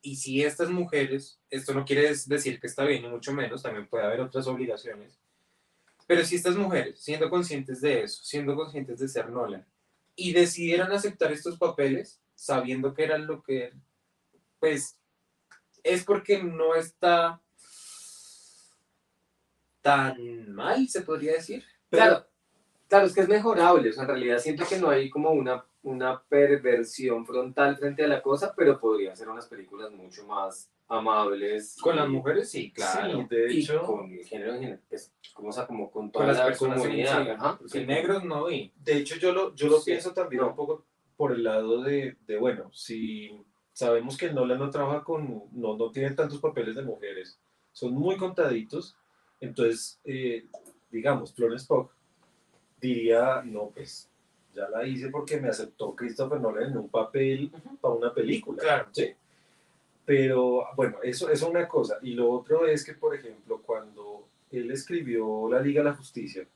[0.00, 3.86] y si estas mujeres, esto no quiere decir que está bien, ni mucho menos, también
[3.86, 5.18] puede haber otras obligaciones,
[6.06, 9.66] pero si estas mujeres, siendo conscientes de eso, siendo conscientes de ser Nolan,
[10.16, 13.72] y decidieran aceptar estos papeles, sabiendo que eran lo que,
[14.58, 14.98] pues,
[15.82, 17.40] es porque no está
[19.82, 21.64] tan mal, se podría decir.
[21.90, 22.26] Claro,
[22.88, 23.90] claro, es que es mejorable.
[23.90, 28.08] O sea, en realidad siento que no hay como una, una perversión frontal frente a
[28.08, 31.76] la cosa, pero podría ser unas películas mucho más amables.
[31.80, 33.20] Con las mujeres, sí, claro.
[33.22, 36.02] Sí, de y hecho, con el género en general, pues, como, o sea, como con
[36.04, 37.22] Con toda las la personas comunidad.
[37.24, 37.86] sí, ajá, sí.
[37.86, 38.72] negros no vi.
[38.76, 39.90] de hecho yo lo, yo lo Sí.
[39.92, 40.48] pienso también No.
[40.50, 40.84] un poco
[41.16, 43.30] por el lado de, de, bueno, si
[43.72, 47.40] sabemos que Nolan no trabaja con, no, no tiene tantos papeles de mujeres,
[47.72, 48.96] son muy contaditos,
[49.40, 50.46] entonces, eh,
[50.90, 51.90] digamos, Florence Pugh
[52.80, 54.10] diría, no, pues,
[54.54, 58.62] ya la hice porque me aceptó Christopher Nolan en un papel para una película.
[58.62, 58.88] Claro.
[58.92, 59.12] ¿sí?
[60.04, 61.98] Pero bueno, eso es una cosa.
[62.02, 66.46] Y lo otro es que, por ejemplo, cuando él escribió La Liga de la Justicia,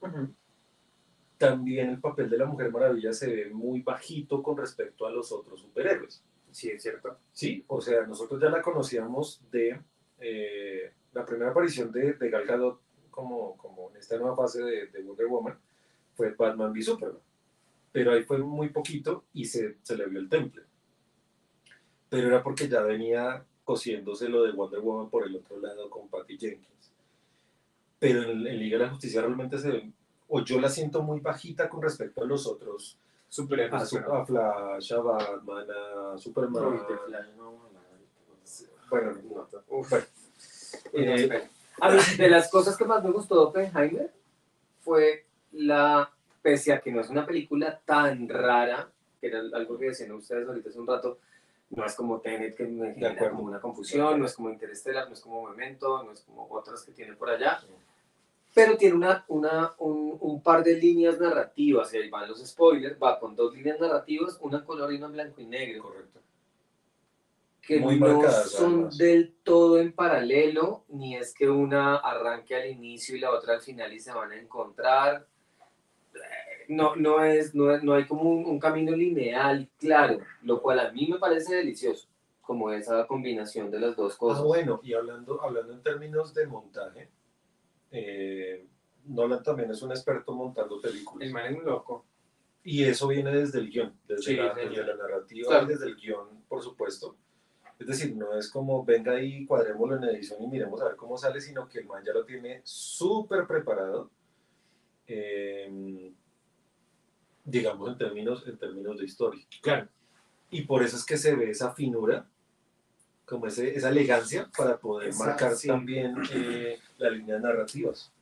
[1.39, 5.33] también el papel de la Mujer Maravilla se ve muy bajito con respecto a los
[5.33, 6.23] otros superhéroes.
[6.51, 7.17] Sí, es cierto.
[7.33, 9.81] Sí, o sea, nosotros ya la conocíamos de
[10.19, 12.81] eh, la primera aparición de, de Gal Gadot
[13.11, 15.59] como, como en esta nueva fase de, de Wonder Woman
[16.15, 17.23] fue Batman v Superman.
[17.93, 20.63] Pero ahí fue muy poquito y se, se le vio el temple.
[22.11, 26.09] Pero era porque ya venía cosiéndose lo de Wonder Woman por el otro lado con
[26.09, 26.91] Patty Jenkins.
[27.99, 29.91] Pero en, en Liga de la Justicia realmente se ve,
[30.29, 33.89] o yo la siento muy bajita con respecto a los otros, a, Superhéroes.
[33.89, 35.67] Su- a Flash, a Batman,
[36.15, 36.73] a Superman.
[36.89, 37.79] De Flash, no, no, no.
[38.91, 39.91] Bueno, No, uf.
[39.91, 40.05] bueno.
[40.95, 41.49] Uy, no, Eh.
[41.81, 44.13] A mí, de las cosas que más me gustó de Oppenheimer
[44.81, 46.11] fue la,
[46.43, 48.91] pese a que no es una película tan rara,
[49.21, 51.19] que era algo que decían ustedes ahorita hace un rato,
[51.71, 55.15] no es como Tenet que me genera como una confusión, no es como Interstellar, no
[55.15, 57.61] es como Memento, no es como otras que tiene por allá,
[58.55, 62.99] pero tiene una, una, un, un par de líneas narrativas, y ahí van los spoilers,
[63.01, 66.21] va con dos líneas narrativas, una en color y una en blanco y negro Correcto.
[67.61, 68.97] que Muy no marcadas, son además.
[68.97, 73.61] del todo en paralelo, ni es que una arranque al inicio y la otra al
[73.61, 75.27] final y se van a encontrar.
[76.69, 80.93] No, no, es, no, no hay como un, un camino lineal claro, lo cual a
[80.93, 82.09] mí me parece delicioso,
[82.43, 84.41] como esa combinación de las dos cosas.
[84.43, 87.09] Ah, bueno, y hablando, hablando en términos de montaje,
[87.91, 88.67] eh,
[89.07, 91.27] Nolan también es un experto montando películas.
[91.27, 92.05] El man es un loco.
[92.63, 95.65] Y eso viene desde el guion, desde, Sí, la, desde la narrativa Claro.
[95.65, 97.17] y desde el guion, por supuesto.
[97.79, 101.17] Es decir, no es como venga ahí, cuadrémoslo en edición y miremos a ver cómo
[101.17, 104.11] sale, sino que el man ya lo tiene súper preparado,
[105.07, 106.13] eh,
[107.51, 109.45] digamos en términos, en términos de historia.
[109.63, 109.89] Claro.
[110.51, 112.27] Y por eso es que se ve esa finura,
[113.25, 115.69] como ese, esa elegancia para poder Esa- marcar sí.
[115.69, 118.13] también eh, las líneas narrativas,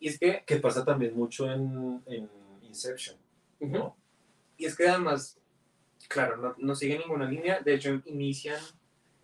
[0.00, 2.28] Y es que, que pasa también mucho en, en
[2.62, 3.16] Inception,
[3.60, 3.96] ¿no?
[4.56, 5.38] y es que además,
[6.08, 7.60] claro, no, no sigue ninguna línea.
[7.60, 8.60] De hecho, inician,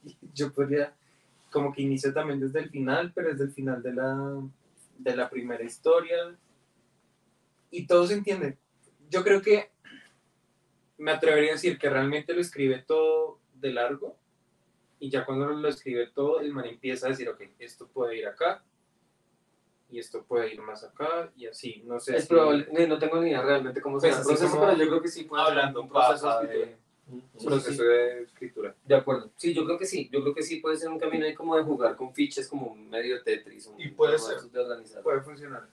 [0.34, 0.94] yo podría,
[1.50, 4.42] como que inicia también desde el final, pero desde el final de la,
[4.98, 6.36] de la primera historia.
[7.70, 8.58] Y todo se entiende.
[9.11, 9.70] Yo creo que
[10.98, 14.16] me atrevería a decir que realmente lo escribe todo de largo.
[14.98, 18.26] Y ya cuando lo escribe todo, el man empieza a decir, ok, esto puede ir
[18.26, 18.62] acá.
[19.90, 21.32] Y esto puede ir más acá.
[21.36, 22.16] Y así, no sé.
[22.16, 24.52] Es si- probable, no, no tengo ni idea realmente cómo se Pues llama el proceso,
[24.58, 26.76] como pero yo creo que sí puede ser hablando un proceso de.
[27.06, 28.74] Mm, proceso de escritura.
[28.84, 29.32] De acuerdo.
[29.36, 30.08] Sí, yo creo que sí.
[30.12, 32.66] Yo creo que sí puede ser un camino ahí como de jugar con fichas, como
[32.68, 33.66] un medio Tetris.
[33.66, 34.40] un- Y puede un ser.
[34.42, 35.02] de organizar.
[35.02, 35.66] Puede funcionar.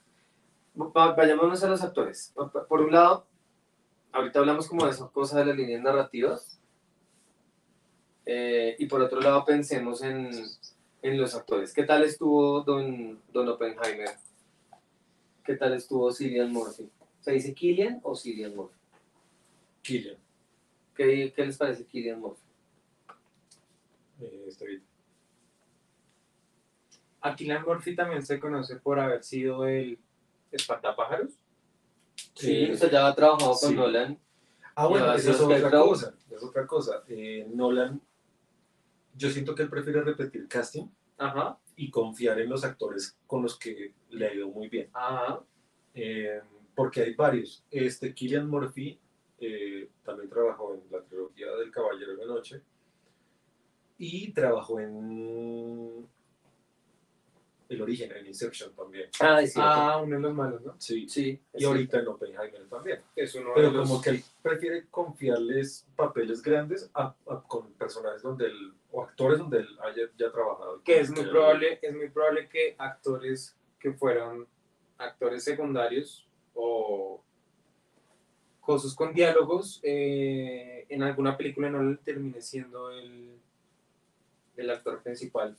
[0.78, 2.32] Va- Vayámonos a los actores.
[2.68, 3.26] Por un lado,
[4.12, 6.60] ahorita hablamos como de esas cosas de las líneas narrativas.
[8.26, 10.30] Eh, y por otro lado, pensemos en,
[11.02, 11.72] en los actores.
[11.72, 14.10] ¿Qué tal estuvo Don, Don Oppenheimer?
[15.44, 16.90] ¿Qué tal estuvo Cillian Murphy?
[17.20, 18.76] ¿Se dice Killian o Cillian Murphy?
[19.82, 20.16] Killian,
[20.94, 22.42] ¿Qué, qué les parece Killian Murphy?
[24.20, 24.82] eh, está bien.
[27.22, 29.98] A Cillian Murphy también se conoce por haber sido el
[30.50, 31.32] espantapájaros.
[32.34, 33.74] Sí, Eh, o sea, ya ha trabajado con sí.
[33.74, 34.18] Nolan.
[34.74, 36.14] Ah, bueno, esa es eso es otra cosa.
[36.30, 37.02] Es otra cosa.
[37.08, 38.00] Eh, Nolan,
[39.14, 40.86] yo siento que él prefiere repetir casting
[41.16, 41.58] Ajá.
[41.76, 44.88] y confiar en los actores con los que le ha ido muy bien.
[44.92, 45.40] Ajá.
[45.94, 46.40] Eh,
[46.76, 47.64] porque hay varios.
[47.70, 48.98] Este Killian Murphy
[49.40, 52.62] eh, también trabajó en la trilogía del Caballero de la Noche
[53.98, 56.06] y trabajó en
[57.68, 59.10] El Origen, en Inception también.
[59.20, 59.70] Ah, es cierto.
[59.70, 60.74] Ah, uno de los malos, ¿no?
[60.78, 61.06] Sí.
[61.08, 61.38] sí.
[61.52, 63.00] Y ahorita en Oppenheimer también.
[63.14, 63.88] Es uno Pero de los...
[63.88, 69.38] como que él prefiere confiarles papeles grandes a, a- con personajes donde él, o actores
[69.38, 70.82] donde él haya ya trabajado.
[70.82, 74.46] que es muy Que- probable, es muy probable que actores que fueron
[74.96, 77.22] actores secundarios o
[78.60, 83.38] cosas con diálogos eh, en alguna película no le termine siendo el,
[84.56, 85.56] el actor principal.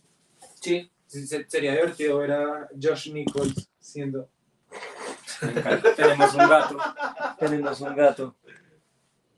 [0.56, 0.90] Sí.
[1.10, 4.30] Sería divertido ver a Josh Nichols siendo
[5.96, 6.78] Tenemos un gato.
[7.40, 8.36] Tenemos un gato.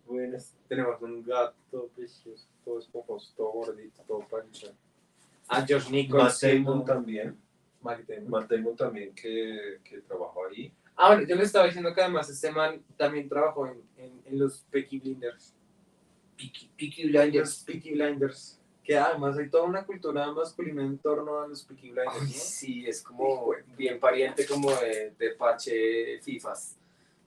[0.05, 0.53] Buenas.
[0.67, 4.67] Tenemos un gato precioso, todo esponjoso, todo gordito, todo pancho.
[5.47, 7.37] A Josh Nichols Matt Damon siendo también.
[7.81, 8.29] Matt Damon.
[8.29, 10.73] Matt Damon también que, que trabajó ahí.
[10.97, 14.39] Ah, bueno, yo le estaba diciendo que además este man también trabajó en, en, en
[14.39, 15.53] los Peaky Blinders.
[16.37, 17.63] Peaky, Peaky Blinders.
[17.63, 18.60] Peaky Blinders.
[18.83, 22.85] Que además hay toda una cultura masculina en torno a los Peaky Ay, Blinders, sí,
[22.87, 26.75] es como bien pariente como de, de parche FIFAs.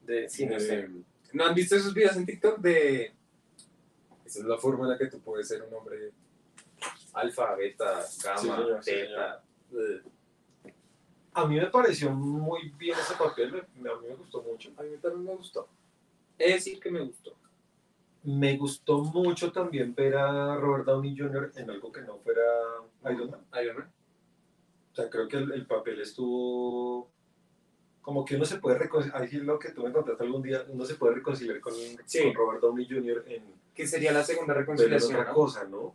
[0.05, 0.89] De, sí, no sé.
[0.89, 1.05] ¿no?
[1.33, 3.13] ¿No han visto esos videos en TikTok de...
[4.25, 6.11] Esa es la forma en la que tú puedes ser un hombre
[7.13, 9.43] alfa, beta, gamma, Sí, teta.
[11.33, 14.71] A mí me pareció muy bien ese papel, me- a mí me gustó mucho.
[14.77, 15.69] A mí también me gustó.
[16.39, 17.37] Es decir, que me gustó.
[18.25, 21.53] Me gustó mucho también ver a Robert Downey Jr.
[21.57, 22.43] en algo que no fuera
[23.13, 23.41] Iron Man.
[23.63, 23.93] Iron Man.
[24.93, 27.11] O sea, creo que el, el papel estuvo
[28.01, 30.65] como que uno se puede reconciliar, ahí sí lo que tú me contaste algún día,
[30.69, 31.73] uno se puede reconciliar con,
[32.05, 32.23] Sí.
[32.23, 33.25] con Robert Downey Jr.
[33.29, 33.45] en
[33.75, 35.13] Que sería la segunda en reconciliación.
[35.17, 35.35] otra ¿no?
[35.35, 35.95] cosa, ¿no?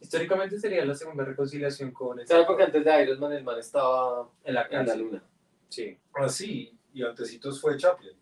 [0.00, 2.28] Históricamente sería la segunda reconciliación con ese.
[2.28, 2.46] ¿Sabes?
[2.46, 5.00] Porque antes de Iron Man el man estaba En la en la cárcel.
[5.02, 5.22] luna.
[5.68, 5.98] Sí.
[6.14, 8.12] Así, y antecitos fue Chaplin.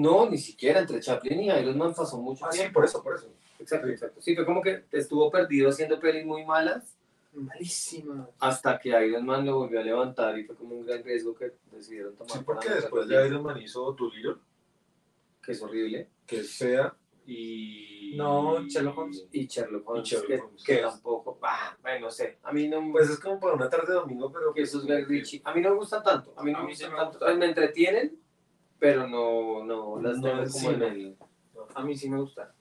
[0.00, 2.74] No, ni siquiera entre Chaplin y Iron Man pasó mucho Ah, sí, tiempo.
[2.74, 3.32] por eso, por eso.
[3.58, 4.20] Exacto, exacto.
[4.22, 6.96] Sí, fue como que estuvo perdido haciendo pelis muy malas
[7.32, 8.28] Malísima.
[8.38, 11.52] hasta que Iron Man lo volvió a levantar y fue como un gran riesgo que
[11.70, 12.32] decidieron tomar.
[12.32, 14.36] Sí, porque después de Iron Man hizo Dolittle,
[15.42, 16.08] Que es horrible.
[16.26, 16.94] que es fea,
[17.26, 18.14] y...
[18.16, 19.26] No, Sherlock Holmes.
[19.30, 20.64] Y Sherlock Holmes, Sherlock que, Holmes.
[20.64, 21.38] que tampoco.
[21.42, 22.38] Ah, bueno, no sé.
[22.42, 24.52] A mí no me Pues es como para una tarde de domingo, pero...
[24.52, 25.42] que esos Guy Ritchie.
[25.44, 26.34] A mí no me gustan tanto.
[26.36, 27.36] A mí no A me mí sí gustan tanto.
[27.36, 28.18] me entretienen,
[28.80, 31.16] pero no, no las No, tengo sí, como en el.
[31.74, 32.52] A mí sí me gusta.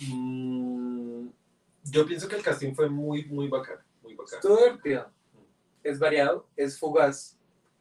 [0.00, 1.28] Mm,
[1.84, 4.40] yo pienso que el casting fue muy, muy bacán, muy bacán.
[4.40, 5.10] Todo divertido.
[5.82, 7.36] Es variado, es fugaz.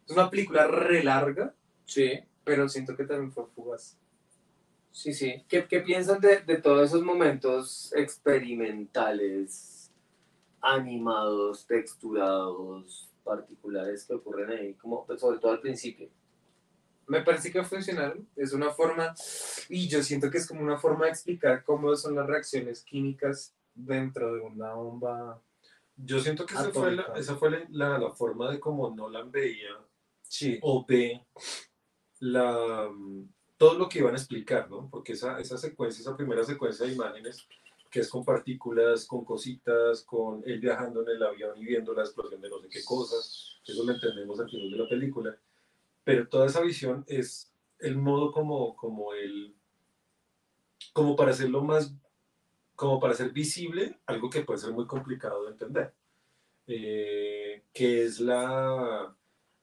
[0.08, 1.54] Es una película re larga,
[1.86, 2.20] Sí.
[2.44, 3.98] pero siento que también fue fugaz.
[4.92, 5.44] Sí, sí.
[5.48, 9.92] ¿Qué, qué piensan de, de todos esos momentos experimentales,
[10.62, 16.10] animados, texturados, particulares que ocurren ahí, como pues, sobre todo al principio?
[17.08, 18.28] Me parece que funcionaron.
[18.36, 19.14] Es una forma,
[19.70, 23.54] y yo siento que es como una forma de explicar cómo son las reacciones químicas
[23.76, 25.42] dentro de una bomba.
[25.98, 29.32] Yo siento que esa fue, la, esa fue la, la- la forma de cómo Nolan
[29.32, 29.70] veía
[30.24, 30.58] Sí.
[30.62, 31.24] o ve
[32.20, 32.90] la,
[33.58, 34.90] todo lo que iban a explicar, ¿no?
[34.90, 37.46] Porque esa, esa secuencia, esa primera secuencia de imágenes,
[37.92, 42.02] que es con partículas, con cositas, con él viajando en el avión y viendo la
[42.04, 45.38] explosión de no sé qué cosas, eso lo entendemos al final de la película,
[46.04, 49.56] pero toda esa visión es el modo como, como el,
[50.94, 51.94] como para hacerlo más,
[52.76, 55.94] como para hacer visible algo que puede ser muy complicado de entender,
[56.68, 59.16] eh, que es la,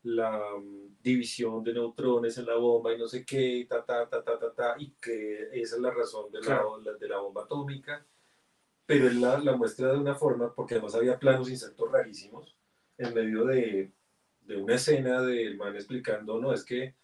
[0.03, 4.09] la mm, división de neutrones en la bomba y no sé qué, y ta, ta,
[4.09, 6.79] ta, ta, ta, ta, y que esa es la razón de la, Claro.
[6.81, 8.07] la- de la bomba atómica,
[8.87, 12.57] pero él la, la muestra de una forma, porque además había planos insertos rarísimos,
[12.99, 13.93] en medio de,
[14.51, 16.95] de una escena del man explicando, no, es que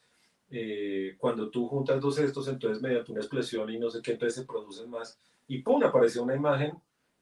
[0.51, 4.41] eh, cuando tú juntas dos estos, entonces mediante una explosión y no sé qué, entonces
[4.41, 5.17] se producen más,
[5.47, 5.81] y ¡pum!
[5.85, 6.73] aparece una imagen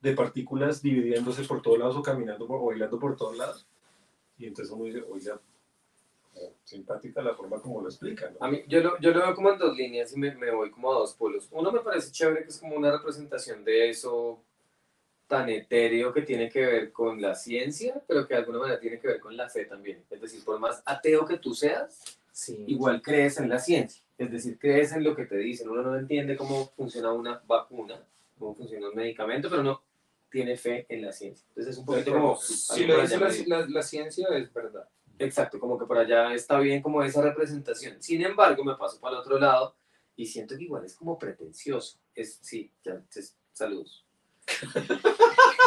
[0.01, 3.67] de partículas dividiéndose por todos lados o caminando o bailando por todos lados,
[4.39, 5.39] y entonces uno dice, oiga,
[6.65, 8.39] simpática la forma como lo explica, ¿no?
[8.41, 10.71] A mí, yo, lo, yo lo veo como en dos líneas y me, me voy
[10.71, 11.49] como a dos polos.
[11.53, 14.43] Uno me parece chévere que es como una representación de eso
[15.35, 19.01] tan etéreo que tiene que ver con la ciencia, pero que de alguna manera tiene
[19.01, 20.05] que ver con la fe también.
[20.09, 22.65] Es decir, por más ateo que tú seas, Sí.
[22.69, 24.01] igual crees en la ciencia.
[24.17, 25.69] Es decir, crees en lo que te dicen.
[25.69, 28.01] Uno no entiende cómo funciona una vacuna,
[28.39, 29.83] cómo funciona un medicamento, pero no
[30.31, 31.45] tiene fe en la ciencia.
[31.49, 32.37] Entonces es un poquito como...
[32.37, 33.19] Si lo dice
[33.49, 34.89] la ciencia, es verdad.
[35.19, 38.01] Exacto, como que por allá está bien como esa representación.
[38.01, 39.75] Sin embargo, me paso para el otro lado
[40.15, 41.99] y siento que igual es como pretencioso.
[42.15, 44.04] Es, sí, ya, es- saludos.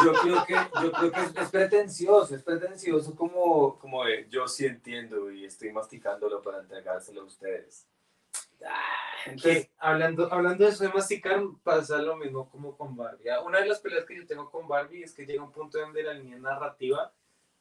[0.04, 4.48] Yo creo que, yo creo que es, es pretencioso, es pretencioso como, como de yo
[4.48, 7.88] sí entiendo y estoy masticándolo para entregárselo a ustedes.
[8.64, 13.30] Ah, entonces, hablando, hablando de eso de masticar, pasa lo mismo como con Barbie.
[13.30, 15.80] Ah, Una de las peleas que yo tengo con Barbie es que llega un punto
[15.80, 17.12] donde la línea narrativa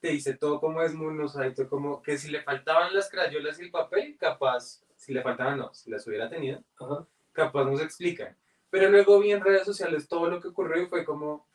[0.00, 3.64] te dice todo como es muy mosaito, como que si le faltaban las crayolas y
[3.64, 7.06] el papel, capaz, si le faltaban, no, si las hubiera tenido, ajá.
[7.32, 8.36] capaz nos explican.
[8.78, 11.46] Pero luego vi en redes sociales todo lo que ocurrió y fue como,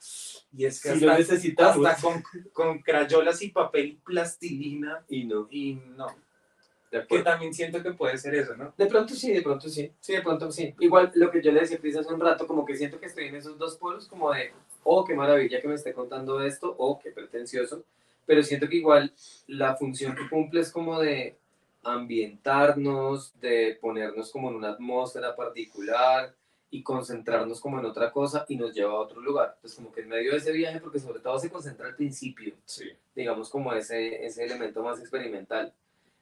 [0.57, 1.85] y es que Si lo hasta, necesitamos.
[1.85, 5.47] hasta con, con crayolas y papel y plastilina, Y no.
[5.51, 6.07] y no,
[6.91, 8.73] De que también siento que puede ser eso, ¿no?
[8.75, 9.91] De pronto sí, de pronto sí.
[9.99, 10.73] Sí, de pronto sí.
[10.79, 13.05] Igual lo que yo le decía a Cris hace un rato, como que siento que
[13.05, 14.51] estoy en esos dos polos, como de,
[14.83, 17.83] oh, qué maravilla que me esté contando esto, oh, qué pretencioso.
[18.25, 19.13] Pero siento que igual
[19.45, 21.37] la función que cumple es como de
[21.83, 26.33] ambientarnos, de ponernos como en una atmósfera particular
[26.73, 29.51] y concentrarnos como en otra cosa y nos lleva a otro lugar.
[29.55, 32.53] Entonces como que en medio de ese viaje, porque sobre todo se concentra al principio,
[32.65, 32.85] Sí.
[33.13, 35.73] digamos, como ese, ese elemento más experimental.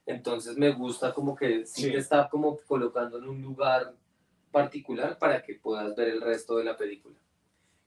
[0.06, 1.92] Entonces me gusta como que sí, Sí.
[1.92, 3.94] te está como colocando en un lugar
[4.52, 7.16] particular para que puedas ver el resto de la película.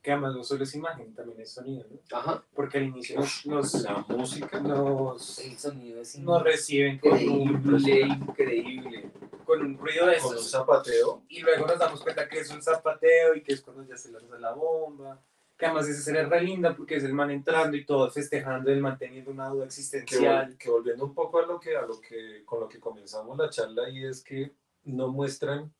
[0.00, 2.16] Que además no solo es imagen, también es sonido, ¿no?
[2.16, 2.44] Ajá.
[2.54, 4.60] Porque al inicio nos, nos, La música.
[4.60, 9.10] nos, El sonido es nos reciben con un, increíble, increíble.
[9.44, 10.50] Con un ruido de con un esos.
[10.50, 11.22] zapateo.
[11.28, 14.10] Y luego nos damos cuenta que es un zapateo y que es cuando ya se
[14.12, 15.20] lanza la bomba.
[15.56, 18.70] Que además esa escena es re linda porque es el man entrando y todo festejando,
[18.72, 20.50] el man teniendo una duda que, existencial.
[20.52, 23.36] vol- que volviendo un poco a lo que a lo que con lo que comenzamos
[23.38, 24.52] la charla y es que
[24.84, 25.72] no muestran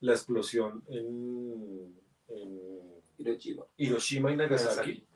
[0.00, 3.64] la explosión en, en Hiroshima.
[3.76, 5.06] Hiroshima y Nagasaki,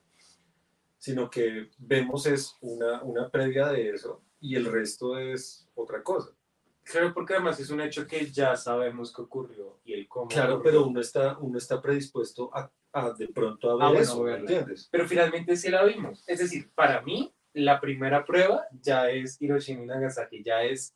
[0.99, 6.31] sino que vemos es una, una previa de eso y el resto es otra cosa.
[6.91, 10.29] Claro, porque además es un hecho que ya sabemos que ocurrió y el cómo.
[10.29, 10.73] Claro, ocurrió.
[10.73, 14.17] pero uno está, uno está predispuesto a, a de pronto a ver Ah, bueno, eso,
[14.23, 14.41] ¿me verla.
[14.41, 14.89] entiendes?
[14.91, 16.25] Pero finalmente sí la vimos.
[16.27, 20.95] Es decir, para mí, la primera prueba ya es Hiroshima y Nagasaki, ya es.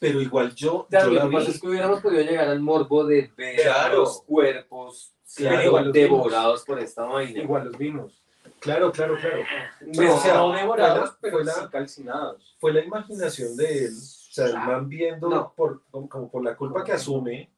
[0.00, 3.04] Pero igual yo, Claro, yo lo que pasa es que hubiéramos podido llegar al morbo
[3.04, 4.00] de ver Claro.
[4.00, 7.42] los cuerpos Claro, devorados por esta vaina.
[7.42, 8.22] Igual los vimos.
[8.60, 9.42] claro, claro, claro.
[9.80, 12.56] No, o sea, no devorados, pero fue la- sí calcinados.
[12.60, 13.92] fue la imaginación de él,
[14.34, 15.52] sea, el man viendo No.
[15.54, 17.50] por, como, por la culpa que asume,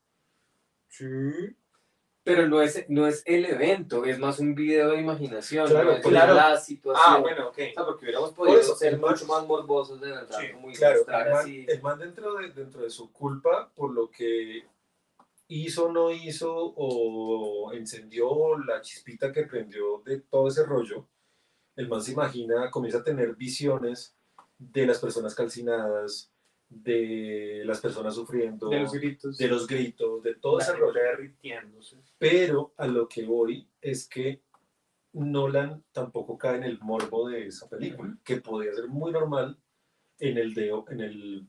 [0.89, 1.07] Sí.
[2.23, 5.69] pero no es, no es el evento, es más un video de imaginación.
[5.69, 6.35] Claro, no es claro.
[6.35, 7.05] la situación.
[7.09, 7.59] Ah, bueno, ok.
[7.71, 11.01] O sea, porque hubiéramos podido eso, ser mucho más morbosos de verdad, Sí, como claro,
[11.01, 11.67] el man, así.
[11.69, 14.65] el man dentro, de, dentro de su culpa por lo que
[15.49, 21.07] hizo, no hizo o encendió la chispita que prendió de todo ese rollo,
[21.77, 24.17] el man se imagina, comienza a tener visiones
[24.59, 26.33] de las personas calcinadas,
[26.69, 29.39] de las personas sufriendo, De los gritos.
[29.39, 30.93] de los gritos, de todo ese rollo.
[30.93, 31.97] derritiéndose.
[32.19, 34.43] Pero a lo que voy es que
[35.13, 39.59] Nolan tampoco cae en el morbo de esa película, que podía ser muy normal
[40.19, 41.49] en el, de, en el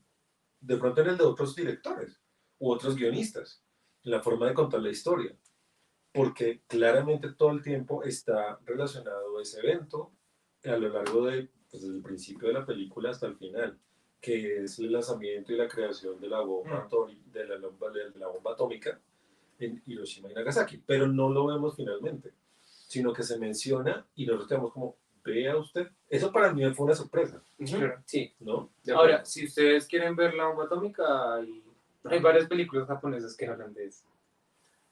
[0.60, 2.22] de pronto en el de otros directores
[2.60, 3.64] u otros guionistas,
[4.04, 5.36] en la forma de contar la historia,
[6.14, 10.14] porque claramente todo el tiempo está relacionado ese evento
[10.64, 13.80] a lo largo de, pues, desde el principio de la película hasta el final,
[14.22, 17.32] que es el lanzamiento y la creación de la bomba, Mm.
[17.32, 19.00] de la, bomba- de la bomba atómica
[19.60, 22.32] en Hiroshima y Nagasaki, pero no lo vemos finalmente,
[22.64, 26.96] sino que se menciona y nosotros quedamos como, vea usted, eso para mí fue una
[26.96, 27.42] sorpresa.
[28.06, 28.34] Sí.
[28.40, 28.70] ¿no?
[28.96, 31.64] Ahora, si ustedes quieren ver la bomba atómica, hay,
[32.06, 34.06] hay varias películas japonesas que hablan de eso.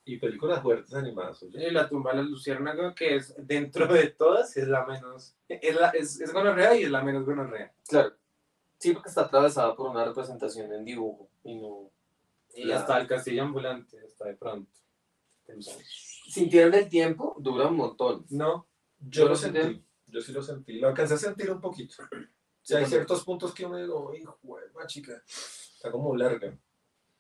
[0.08, 1.68] Y películas fuertes animadas, oye.
[1.68, 5.36] Eh, La tumba de la luciérnaga, que es dentro de todas, es la menos.
[5.50, 7.72] Es, la, es, es gonorrea y es la menos gonorrea.
[7.88, 8.14] Claro.
[8.78, 11.90] Sí, porque está atravesada por una representación en dibujo y no.
[12.54, 14.72] Y La- hasta el castillo ambulante, hasta de pronto.
[16.30, 17.36] ¿Sintieron el tiempo?
[17.40, 18.26] Dura un montón.
[18.30, 18.68] No,
[19.00, 19.86] Yo Yo lo lo sentí, sentí.
[20.08, 21.96] yo sí lo sentí, lo alcancé a sentir un poquito.
[22.04, 22.08] O
[22.68, 26.58] sea, hay ciertos puntos que uno digo, hijo de chica, está como larga.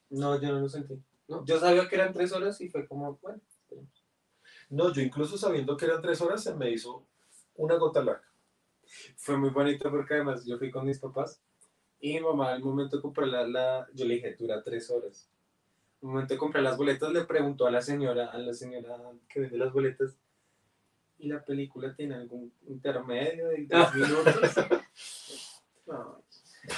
[0.10, 1.00] no, yo no lo sentí.
[1.28, 1.44] ¿No?
[1.46, 3.42] Yo sabía que eran tres horas y fue como, bueno.
[4.70, 7.06] No, yo incluso sabiendo que eran tres horas se me hizo
[7.56, 8.28] una gota larga.
[9.18, 11.42] Fue muy bonito porque además yo fui con mis papás
[12.00, 15.30] y mi mamá al momento de comprar la, la- yo le dije, dura tres horas.
[16.02, 18.98] Al momento de comprar las boletas le preguntó a la señora, a la señora
[19.30, 20.16] que vende las boletas,
[21.18, 24.56] ¿y la película tiene algún intermedio de tres minutos?
[25.88, 26.22] No.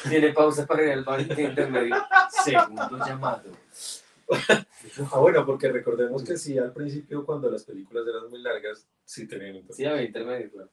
[0.10, 1.96] Tiene pausa para ir al baño de intermedio.
[2.44, 3.52] Segundo llamado.
[5.12, 9.28] Ah, bueno, porque recordemos que sí, al principio cuando las películas eran muy largas, sí
[9.28, 10.70] tenían Sí, había intermedio, claro.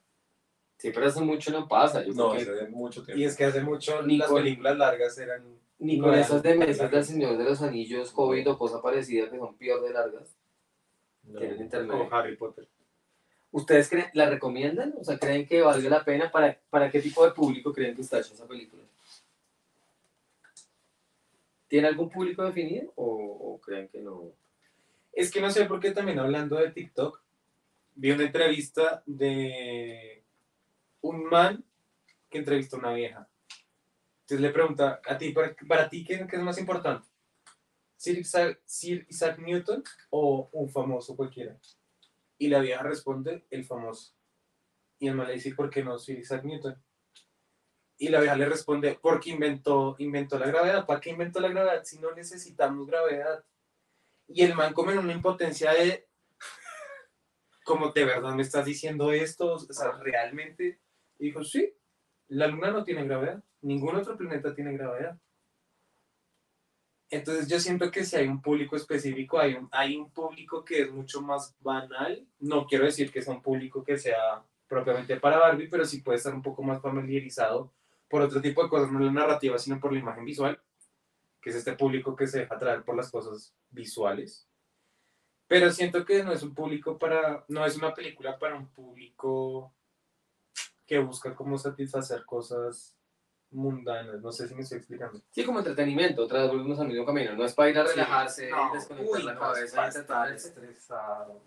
[0.76, 2.04] Sí, pero hace mucho no pasa.
[2.04, 3.20] Yo No, creo que hace mucho tiempo.
[3.20, 5.42] Y es que hace mucho Ni las con- películas largas eran...
[5.78, 7.04] ni con esas de meses del.
[7.04, 10.36] Señor de los Anillos, Hobbit o cosa parecida que son peor de largas.
[11.22, 11.38] No.
[11.40, 12.08] Tienen como.
[12.12, 12.66] Harry Potter.
[13.52, 14.94] ¿Ustedes creen, la recomiendan?
[14.98, 16.30] O sea, ¿creen que valga la pena?
[16.30, 18.82] ¿Para, para qué tipo de público creen que está hecha esa película?
[21.68, 23.06] ¿Tiene algún público definido o,
[23.54, 24.32] o creen que no?
[25.12, 27.20] Es que no sé por qué también hablando de TikTok,
[27.94, 30.23] vi una entrevista de
[31.04, 31.62] un man
[32.30, 33.28] que entrevistó a una vieja.
[34.22, 35.34] Entonces le pregunta, a ti,
[35.68, 37.06] para, ti, ¿qué, qué es más importante?
[37.94, 38.62] ¿Sir Isaac,
[39.08, 41.58] Isaac Newton o un famoso cualquiera?
[42.38, 44.14] Y la vieja responde, el famoso.
[44.98, 46.82] Y el man le dice, ¿por qué no Sir Isaac Newton?
[47.98, 50.86] Y la vieja le responde, porque inventó, inventó la gravedad.
[50.86, 53.44] ¿Para qué inventó la gravedad si no necesitamos gravedad?
[54.26, 56.08] Y el man como en una impotencia de,
[57.64, 60.80] como de verdad me estás diciendo esto, o sea, realmente,
[61.26, 61.72] dijo, sí,
[62.28, 65.18] la luna no tiene gravedad, ningún otro planeta tiene gravedad.
[67.10, 70.82] Entonces yo siento que si hay un público específico, hay un, hay un público que
[70.82, 75.38] es mucho más banal, no quiero decir que sea un público que sea propiamente para
[75.38, 77.72] Barbie, pero sí puede estar un poco más familiarizado
[78.08, 80.60] por otro tipo de cosas, no la narrativa, sino por la imagen visual
[81.44, 84.48] que es este público que se deja atraer por las cosas visuales.
[85.46, 89.70] Pero siento que no es un público para, no es una película para un público
[90.86, 92.96] que busca cómo satisfacer cosas
[93.50, 94.20] mundanas.
[94.20, 95.20] No sé si me estoy explicando.
[95.30, 97.34] Sí, como entretenimiento, otra vez volvemos al mismo camino.
[97.34, 97.90] No es para ir a Sí.
[97.92, 99.86] relajarse, No, desconectar uy, la no, cabeza.
[99.88, 101.40] es estar estresado.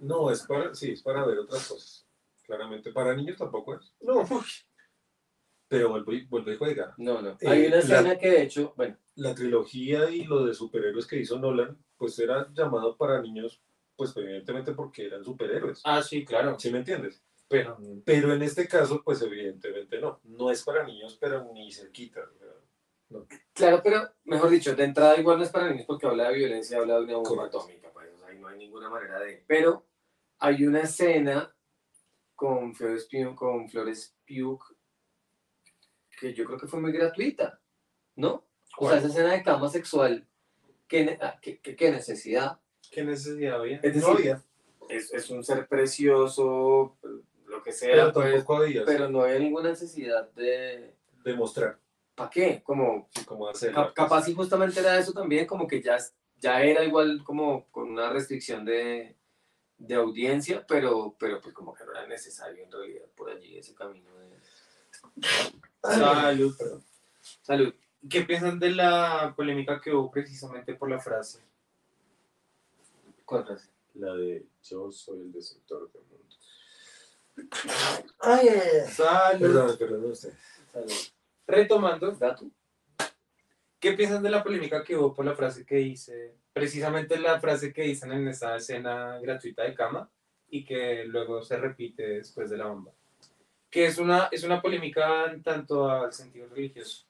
[0.00, 2.06] No, es para, sí, es para ver otras cosas.
[2.44, 3.94] Claramente para niños tampoco es.
[4.00, 4.44] No, uy.
[5.68, 6.94] Pero vuelve y, vuelve y juega.
[6.98, 7.30] No, no.
[7.40, 11.06] Eh, Hay una la- escena que de hecho, bueno, La trilogía y lo de superhéroes
[11.06, 13.62] que hizo Nolan, pues era llamado para niños,
[13.96, 15.80] pues evidentemente porque eran superhéroes.
[15.84, 16.58] Ah, sí, claro.
[16.58, 17.22] ¿Sí me entiendes?
[17.48, 20.20] Pero Pero en este caso, pues evidentemente no.
[20.24, 22.20] No es para niños, pero ni cerquita.
[22.20, 26.28] o sea, claro, pero mejor dicho, de entrada igual no es para niños porque habla
[26.30, 27.58] de violencia, habla de una bomba Correcto.
[27.60, 29.44] atómica, pues, o sea, no hay ninguna manera de.
[29.46, 29.86] Pero
[30.38, 31.54] hay una escena
[32.34, 34.60] con Flores Pugh, con Flores Pugh
[36.18, 37.60] que yo creo que fue muy gratuita,
[38.16, 38.44] ¿no?
[38.78, 40.26] O sea, esa escena de cama sexual,
[40.88, 42.58] ¿qué, ne- ah, qué- qué- qué necesidad?
[42.90, 43.78] ¿qué necesidad había?
[43.82, 44.42] Es no decir, había,
[44.88, 46.96] es, es un ser precioso,
[47.64, 48.12] que sea, pero
[48.44, 48.44] pues,
[48.86, 50.94] pero no había ninguna necesidad de...
[51.24, 51.78] demostrar
[52.14, 52.62] ¿Para qué?
[52.62, 53.86] Como, sí, cómo hacerlo.
[53.86, 55.96] cap- capaz y justamente era eso también, como que ya,
[56.38, 59.16] ya era igual como con una restricción de,
[59.78, 63.74] de audiencia, pero, pero pues como que no era necesario en realidad por allí ese
[63.74, 64.38] camino de...
[65.82, 66.84] Salud, perdón.
[67.42, 67.74] Salud.
[68.08, 71.40] ¿Qué piensan de la polémica que hubo precisamente por la frase?
[73.24, 73.70] ¿Cuál frase?
[73.94, 75.90] La de yo soy el destructor.
[78.20, 78.90] Ay, ay, ay.
[78.90, 79.40] Salud.
[79.40, 80.32] Perdón, perdón, usted.
[80.72, 80.92] Salud.
[81.46, 82.46] Retomando, ¿Dato?
[83.84, 86.36] ¿qué piensan de la polémica que hubo por la frase que hice?
[86.54, 90.08] Precisamente la frase que dicen en esa escena gratuita de cama
[90.48, 92.92] y que luego se repite después de la bomba.
[93.68, 97.04] Que es una, es una polémica en tanto al sentido religioso.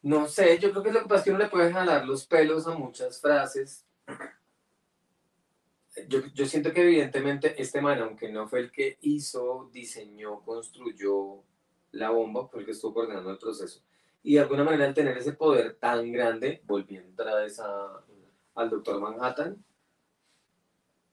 [0.00, 2.26] No sé, yo creo que lo que pasa es que uno le puede jalar los
[2.26, 3.84] pelos a muchas frases.
[6.08, 11.42] Yo, yo siento que evidentemente este man, aunque no fue el que hizo, diseñó, construyó
[11.92, 13.82] la bomba, fue el que estuvo coordinando el proceso.
[14.22, 17.60] Y de alguna manera al tener ese poder tan grande, volviendo otra vez
[18.54, 19.64] al Doctor Manhattan,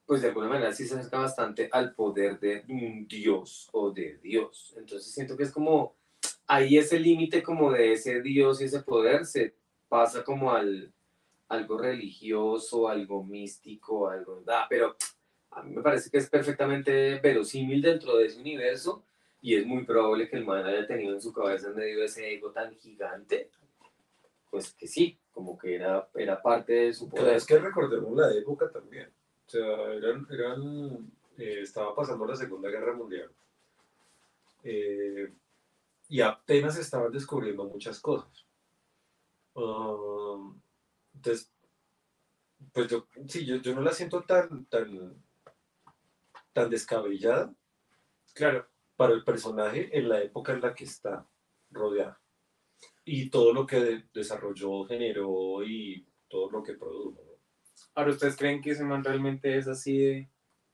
[0.05, 4.17] pues de alguna manera sí se acerca bastante al poder de un dios o de
[4.17, 4.73] Dios.
[4.77, 5.95] Entonces siento que es como,
[6.47, 9.55] ahí ese límite como de ese dios y ese poder se
[9.87, 10.91] pasa como al
[11.49, 14.95] algo religioso, algo místico, algo, ah, pero
[15.51, 19.03] a mí me parece que es perfectamente verosímil dentro de ese universo
[19.41, 22.05] y es muy probable que el man haya tenido en su cabeza en medio de
[22.05, 23.49] ese ego tan gigante,
[24.49, 27.37] pues que sí, como que era, era parte de su Pero poder.
[27.37, 29.09] es que recordemos la época también.
[29.45, 33.29] O sea, eran, eran, eh, estaba pasando la Segunda Guerra Mundial.
[34.63, 35.33] Eh,
[36.07, 38.45] y apenas estaban descubriendo muchas cosas.
[39.55, 40.59] Um,
[41.23, 41.51] entonces,
[42.73, 45.23] pues yo, sí, yo, yo no la siento tan, tan,
[46.51, 47.53] tan descabellada
[48.33, 48.67] Claro.
[48.97, 51.25] para el personaje en la época en la que está
[51.71, 52.19] rodeada.
[53.05, 57.21] Y todo lo que de- desarrolló, generó y todo lo que produjo.
[57.23, 57.31] ¿no?
[57.95, 60.29] Ahora, ¿ustedes creen que ese man realmente es así de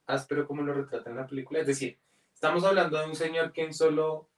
[0.08, 1.60] áspero como lo retrata en la película?
[1.60, 2.00] Es decir,
[2.34, 4.30] estamos hablando de un señor que en solo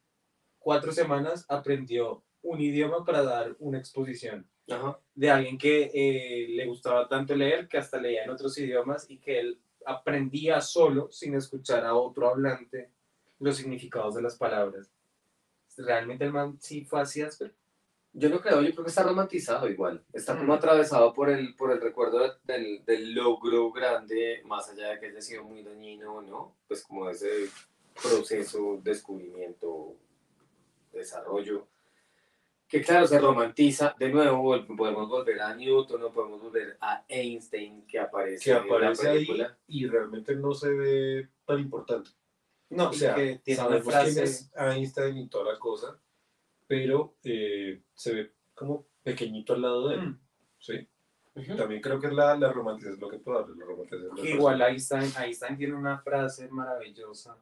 [0.60, 4.50] cuatro semanas aprendió un idioma para dar una exposición.
[4.70, 5.00] Ajá.
[5.16, 9.18] De alguien que eh, le gustaba tanto leer que hasta leía en otros idiomas y
[9.18, 12.92] que él aprendía solo, sin escuchar a otro hablante,
[13.40, 14.92] los significados de las palabras.
[15.78, 17.54] ¿Realmente el man sí fue así áspero?
[18.14, 20.04] Yo no creo, yo creo que está romantizado igual.
[20.12, 20.58] Está como Mm.
[20.58, 25.22] atravesado por el, por el recuerdo del, del logro grande, más allá de que haya
[25.22, 27.50] sido muy dañino no, pues como ese
[28.02, 29.96] proceso, descubrimiento,
[30.92, 31.68] desarrollo,
[32.72, 33.94] que claro, se romantiza.
[34.00, 38.58] De nuevo, podemos volver a Newton, no podemos volver a Einstein, que aparece, Que en
[38.64, 39.58] aparece la ahí película.
[39.68, 42.10] y realmente no se ve tan importante.
[42.70, 44.24] No, O sea, que tiene sabemos quién frase.
[44.24, 46.00] es Einstein y toda la cosa,
[46.66, 50.02] pero eh, se ve como pequeñito al lado de él.
[50.02, 50.20] Mm.
[50.60, 50.88] ¿sí?
[51.36, 51.56] Ujú.
[51.58, 54.62] También creo que es la, la romantización, lo que tú hablas, la romantización Igual.
[54.62, 57.38] Einstein, Einstein tiene una frase maravillosa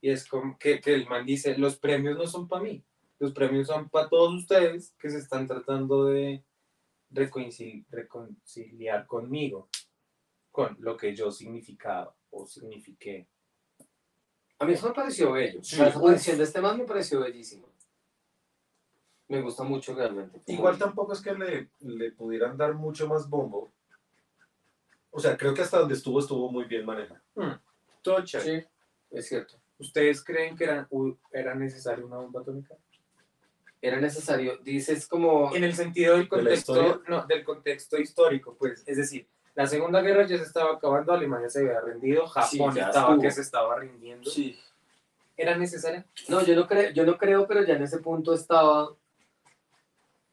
[0.00, 2.84] y es como que, que el man dice, los premios no son para mí,
[3.18, 6.44] los premios son para todos ustedes que se están tratando de
[7.10, 9.68] reconcil- reconciliar conmigo,
[10.50, 13.26] con lo que yo significaba o signifiqué.
[14.58, 15.62] A mí eso me pareció bello.
[15.62, 15.76] Sí.
[15.76, 17.68] La aparición de este man me pareció bellísimo.
[19.28, 20.40] Me gusta mucho realmente.
[20.46, 23.72] Igual tampoco es que le, le pudieran dar mucho más bombo.
[25.10, 27.20] O sea, creo que hasta donde estuvo, estuvo muy bien manejado.
[28.02, 28.62] Todo chévere.
[28.62, 28.66] Sí,
[29.10, 29.60] es cierto.
[29.78, 30.88] ¿Ustedes creen que era,
[31.32, 32.74] era necesaria una bomba atómica?
[33.80, 35.54] Era necesario, dices como...
[35.54, 39.66] En el sentido del ¿De la contexto, no, del contexto histórico, pues, es decir, la
[39.66, 43.22] Segunda Guerra ya se estaba acabando, Alemania se había rendido, Japón estaba estuvo.
[43.22, 44.30] que se estaba rindiendo.
[44.30, 44.58] Sí.
[45.36, 46.06] ¿Era necesaria?
[46.28, 48.92] No, yo no, creo, yo no creo, pero ya en ese punto estaba,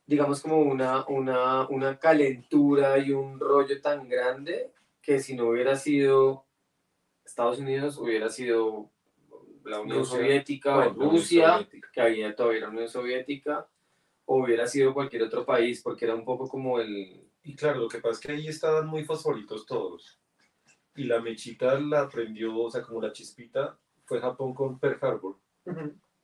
[0.08, 4.72] digamos, como una, una, una calentura y un rollo tan grande
[5.02, 6.46] que si no hubiera sido
[7.24, 8.90] Estados Unidos, hubiera sido
[9.66, 10.18] la Unión Rusia.
[10.18, 11.90] Soviética o Rusia, Soviética.
[11.94, 13.68] que había todavía la Unión Soviética,
[14.26, 17.30] o hubiera sido cualquier otro país, porque era un poco como el...
[17.44, 20.20] Y claro, lo que pasa es que ahí estaban muy fosforitos todos.
[20.96, 25.40] Y la mechita la prendió, o sea, como la chispita, fue Japón con Pearl Harbor,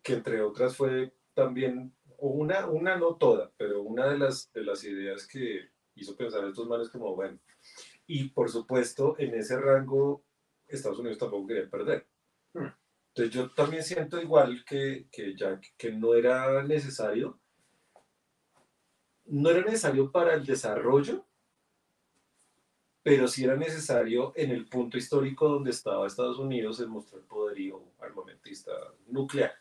[0.02, 4.64] que entre otras fue también, o una, una no toda, pero una de las, de
[4.64, 7.40] las ideas que hizo pensar a estos manes como, bueno,
[8.08, 10.24] y por supuesto, en ese rango,
[10.68, 12.08] Estados Unidos tampoco quería perder.
[12.54, 12.68] Hmm.
[13.14, 17.38] Entonces yo también siento igual que, que ya que no era necesario,
[19.26, 21.26] no era necesario para el desarrollo,
[23.04, 27.84] pero sí era necesario en el punto histórico donde estaba Estados Unidos en mostrar poderío
[28.00, 28.72] armamentista
[29.08, 29.54] nuclear.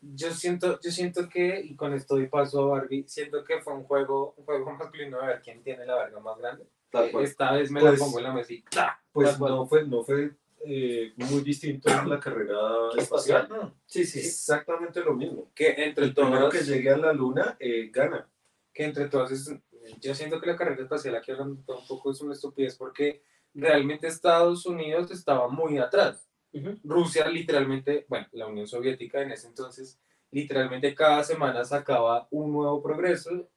[0.00, 3.74] Yo siento, yo siento que, y con esto doy paso a Barbie, siento que fue
[3.74, 6.66] un juego, un juego masculino de ver quién tiene la verga más grande.
[6.90, 7.24] Tal cual.
[7.24, 9.00] Esta vez me Pues- la pongo en la ¡tla!
[9.12, 10.36] Pues no fue, no fue
[10.66, 12.58] eh, muy distinto en la carrera
[12.96, 13.48] espacial.
[13.86, 14.20] Sí, sí.
[14.20, 15.50] Exactamente lo mismo.
[15.54, 18.28] Que entre El todos, que llegue a la luna eh, gana.
[18.72, 19.54] que entre todos es-
[20.00, 24.06] yo siento que la carrera espacial aquí hablando un poco es una estupidez porque realmente
[24.08, 26.28] Estados Unidos estaba muy atrás.
[26.52, 26.78] Ujú.
[26.82, 30.00] Rusia literalmente, bueno, la Unión Soviética en ese entonces,
[30.30, 33.48] literalmente cada semana sacaba un nuevo progreso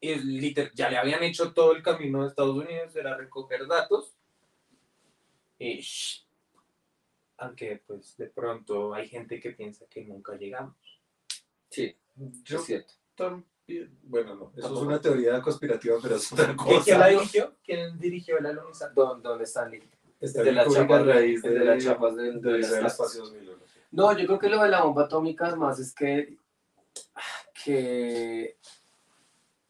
[0.00, 4.14] y ya le habían hecho todo el camino de Estados Unidos, era recoger datos
[7.38, 10.76] aunque pues de pronto hay gente que piensa que nunca llegamos.
[11.70, 11.96] Sí,
[12.44, 12.94] Yo es cierto.
[14.02, 16.84] Bueno, no, eso es una teoría conspirativa, pero es otra ¿Quién, cosa.
[16.84, 17.56] quién la dirigió?
[17.62, 18.92] ¿Quién dirigió el alunizaje?
[18.94, 19.72] ¿Dónde, dónde están?
[20.20, 22.58] Está de en las Kubrick chapas a raíz de, de las chapas de, de de
[22.58, 22.92] las del casas.
[22.92, 23.58] espacio 2001.
[23.66, 23.80] sí.
[23.92, 26.36] No, yo creo que lo de la bomba atómica además es que,
[27.64, 28.56] que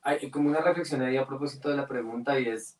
[0.03, 2.78] hay como una reflexión ahí a propósito de la pregunta y es,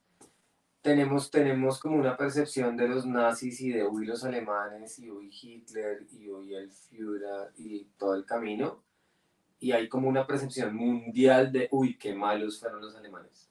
[0.83, 5.31] tenemos, tenemos como una percepción de los nazis y de hoy los alemanes y hoy
[5.31, 8.83] Hitler y hoy el Führer y todo el camino
[9.59, 13.49] y hay como una percepción mundial de, uy, qué malos fueron los alemanes.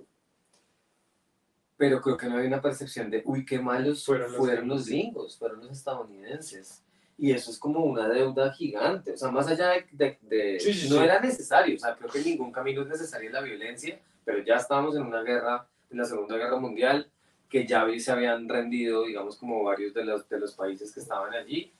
[1.77, 4.87] Pero creo que no hay una percepción de, uy, qué malos Fueron fueron los los,
[4.87, 6.83] gringos, fueron los estadounidenses.
[7.17, 9.13] Y eso es como una deuda gigante.
[9.13, 9.85] O sea, más allá de...
[9.91, 11.03] de- de- Sí, sí, no sí.
[11.03, 11.75] era necesario.
[11.75, 15.21] O sea, creo que ningún camino es necesario la violencia, pero ya estábamos en una
[15.21, 17.09] guerra, en la Segunda Guerra Mundial,
[17.49, 21.33] que ya se habían rendido, digamos, como varios de los, de los países que estaban
[21.33, 21.71] allí.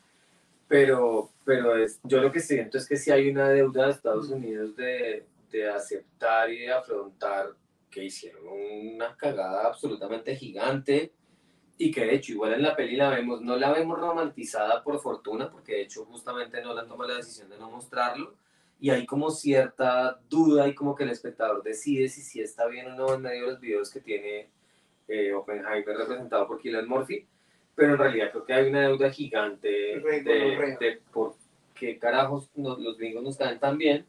[0.67, 4.29] Pero, pero es, yo lo que siento es que sí hay una deuda de Estados
[4.29, 7.53] Unidos de, de aceptar y de afrontar
[7.89, 8.43] que hicieron
[8.95, 11.11] una cagada absolutamente gigante
[11.77, 14.99] y que de hecho igual en la peli la vemos, no la vemos romantizada por
[14.99, 18.35] fortuna, porque de hecho justamente no la toma la decisión de no mostrarlo,
[18.81, 22.87] y hay como cierta duda y como que el espectador decide si sí está bien
[22.87, 24.49] o no en medio de los videos que tiene
[25.09, 27.27] eh, Oppenheimer representado por Killian Murphy,
[27.75, 29.99] pero en realidad creo que hay una deuda gigante
[30.79, 31.35] de, por
[31.73, 34.05] qué carajos nos- los gringos nos caen tan bien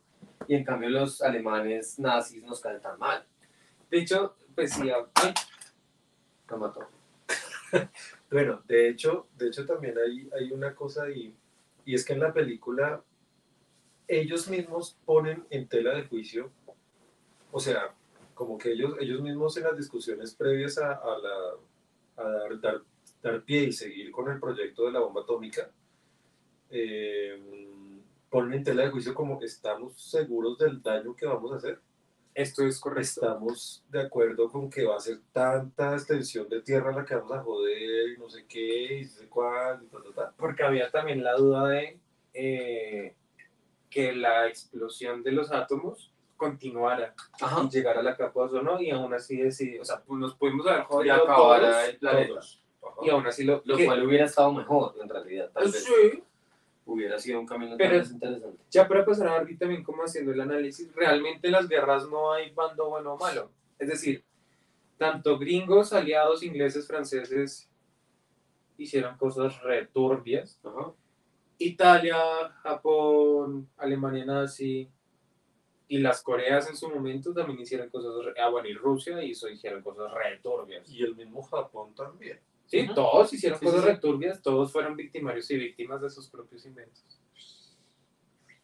[0.47, 3.25] y en cambio los alemanes nazis nos caen tan mal.
[3.91, 5.35] De hecho, pues sí, ay,
[6.49, 6.87] Lo mató.
[8.31, 11.35] Bueno, de hecho, de hecho también hay, hay una cosa ahí,
[11.85, 13.03] y es que en la película
[14.07, 16.51] ellos mismos ponen en tela de juicio,
[17.51, 17.93] o sea,
[18.41, 22.83] como que ellos, ellos mismos en las discusiones previas a, a la, a dar, dar,
[23.23, 25.71] dar pie y seguir con el proyecto de la bomba atómica,
[26.71, 27.39] eh,
[28.31, 31.83] ponen en tela de juicio como estamos seguros del daño que vamos a hacer.
[32.35, 33.21] esto es correcto.
[33.21, 37.33] Estamos de acuerdo con que va a ser tanta extensión de tierra la que vamos
[37.33, 40.35] a joder y no sé qué, y no sé cuál, y.
[40.39, 42.01] Porque había también la duda de
[42.33, 43.15] eh,
[43.91, 46.10] que la explosión de los átomos
[46.41, 47.63] continuara Ajá.
[47.65, 50.35] y llegara a la capa de ozono y aún así decidió, o sea, pues nos
[50.35, 52.29] pudimos haber Y jodido acabara todos, el planeta.
[52.35, 52.63] Todos.
[53.03, 55.51] Y aún así lo, Lo que- cual hubiera estado mejor, en realidad.
[55.53, 56.23] Tal vez sí,
[56.87, 58.57] hubiera sido un camino Pero- interesante.
[58.71, 62.33] ya para pasar a Barbie también como haciendo el análisis, realmente en las guerras no
[62.33, 63.51] hay bando bueno o malo.
[63.79, 64.25] Es decir,
[64.97, 67.69] tanto gringos, aliados, ingleses, franceses
[68.79, 70.59] hicieron cosas returbias.
[71.59, 72.17] Italia,
[72.63, 74.89] Japón, Alemania nazi
[75.91, 79.49] y las Coreas en su momento también hicieron cosas, re- ah bueno, y Rusia hizo,
[79.49, 80.89] hicieron cosas returbias.
[80.89, 82.39] Y el mismo Japón también.
[82.67, 83.93] Sí, todos hicieron Sí, cosas sí, sí.
[83.95, 87.03] returbias, todos fueron victimarios y víctimas de sus propios inventos.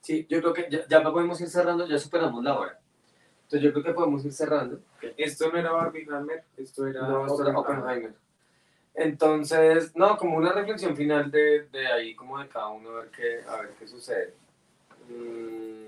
[0.01, 2.81] Sí, yo creo que ya, ya podemos ir cerrando, ya superamos la hora.
[3.43, 4.79] Entonces yo creo que podemos ir cerrando.
[5.17, 7.59] Esto no era Barbie Hammer, esto era No, esto era.
[7.59, 8.15] Oppenheimer.
[8.95, 13.11] Entonces, no, como una reflexión final de, de ahí, como de cada uno, a ver
[13.11, 14.35] qué, a ver qué sucede.
[15.09, 15.86] Mm,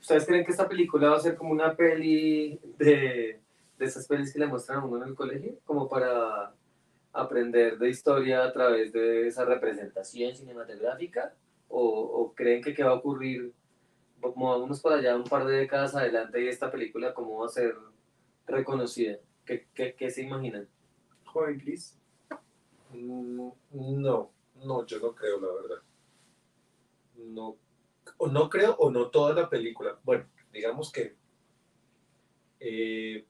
[0.00, 3.40] ¿Ustedes creen que esta película va a ser como una peli de,
[3.78, 5.58] de esas pelis que le muestran a uno en el colegio?
[5.64, 6.54] Como para
[7.12, 11.34] aprender de historia a través de esa representación cinematográfica?
[11.68, 13.52] ¿O, o creen que qué va a ocurrir?
[14.20, 17.74] Movámonos para allá un par de décadas adelante y esta película, ¿cómo va a ser
[18.46, 19.18] reconocida?
[19.44, 20.68] ¿Qué, qué, qué se imaginan?
[21.24, 21.96] Joven Chris.
[22.92, 24.30] Mm, No,
[24.64, 25.82] no, yo no creo, la verdad.
[27.16, 27.56] No,
[28.18, 29.98] o no creo o no toda la película.
[30.04, 31.16] Bueno, digamos que
[32.60, 33.24] eh,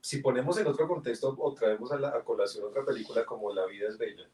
[0.00, 3.66] si ponemos en otro contexto o traemos a, la, a colación otra película como La
[3.66, 4.28] vida es bella,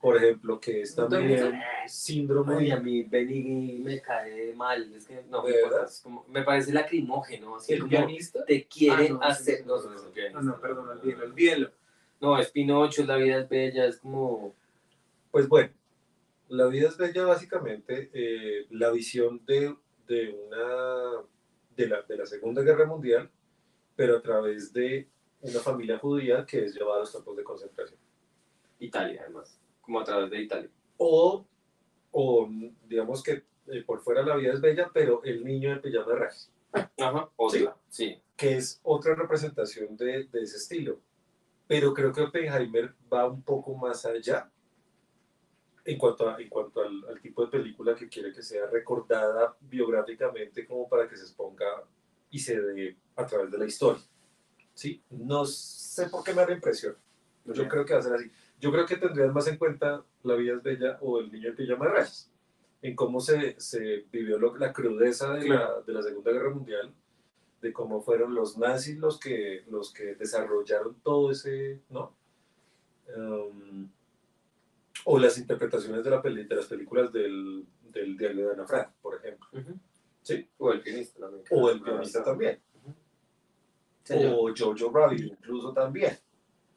[0.00, 4.92] por ejemplo, que es ¿No te también síndrome Ay, a mí Benny me cae mal,
[4.94, 5.84] es que no, ¿De me, verdad?
[5.84, 8.44] es como- me parece lacrimógeno, así ¿El como pianista?
[8.44, 9.64] te quiere Ah, no, hacer...
[9.66, 11.70] no, no, perdón, olvídelo, olvídelo.
[12.20, 14.54] No, es Pinocho, La vida es bella, es como...
[15.30, 15.70] Pues bueno,
[16.48, 19.74] la vida es bella básicamente eh, la visión de,
[20.06, 21.22] de una
[21.76, 23.30] de la, de la Segunda Guerra Mundial,
[23.94, 25.08] pero a través de
[25.40, 27.98] una familia judía que es llevada a los campos de concentración.
[28.78, 30.70] Italia, además, como a través de Italia.
[30.96, 31.46] O,
[32.12, 32.48] o
[32.88, 36.14] digamos que eh, por fuera la vida es bella, pero el niño en pijama de
[36.14, 36.52] rayas,
[36.98, 38.20] Ajá, otra, sí.
[38.36, 41.00] que es otra representación de, de ese estilo.
[41.66, 44.50] Pero creo que Oppenheimer va un poco más allá
[45.86, 49.56] en cuanto, a- en cuanto al, al tipo de película que quiere que sea recordada
[49.60, 51.66] biográficamente como para que se exponga
[52.30, 54.02] y se dé a través de la historia.
[54.74, 55.00] ¿Sí?
[55.10, 56.96] No sé por qué me da la impresión.
[57.46, 58.30] Yo creo que va a ser así.
[58.60, 61.56] Yo creo que tendrías más en cuenta La vida es bella o El niño en
[61.56, 62.30] pijama de rayas.
[62.82, 65.82] en cómo se, se vivió lo- la crudeza de, la, Claro.
[65.82, 66.92] de la Segunda Guerra Mundial,
[67.62, 72.12] de cómo fueron los nazis los que, los que desarrollaron todo ese, ¿no?
[73.16, 73.88] Um,
[75.08, 78.88] o las interpretaciones de, la peli- de las películas del, del diario de Ana Frank,
[79.00, 79.48] por ejemplo.
[80.22, 80.48] Sí.
[80.58, 81.44] O el pianista también.
[81.50, 82.60] O el pianista también.
[84.10, 86.16] O Jojo Rabbit incluso también.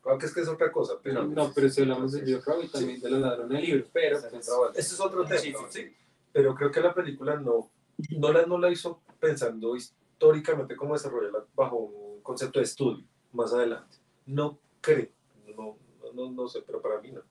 [0.01, 1.25] Claro que es que es otra cosa, pero...
[1.25, 4.27] No, pero si hablamos de Joe Rabbit también de los ladrones de libros, pero Esa
[4.27, 4.77] es pues.
[4.77, 5.95] Ese es otro tema, Sí, sí, sí.
[6.31, 7.69] Pero creo que la película no,
[8.17, 13.03] no, la, no la hizo pensando históricamente cómo desarrollarla bajo un concepto de estudio
[13.33, 13.97] más adelante.
[14.27, 15.09] No creo,
[15.57, 17.21] no, no, no, no sé, pero para mí no.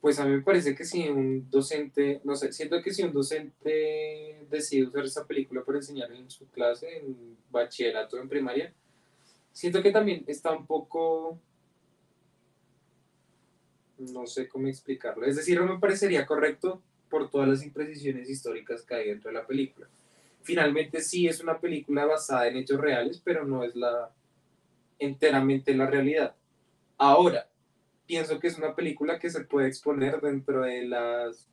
[0.00, 3.12] Pues a mí me parece que si un docente, no sé, siento que si un
[3.12, 8.72] docente decide usar esa película para enseñar en su clase, en bachillerato, en primaria,
[9.52, 11.38] siento que también está un poco,
[13.98, 18.82] no sé cómo explicarlo, es decir, no me parecería correcto por todas las imprecisiones históricas
[18.82, 19.86] que hay dentro de la película.
[20.42, 24.10] Finalmente sí es una película basada en hechos reales, pero no es la
[24.98, 26.34] enteramente la realidad.
[26.96, 27.49] Ahora,
[28.10, 31.46] pienso que es una película que se puede exponer dentro de las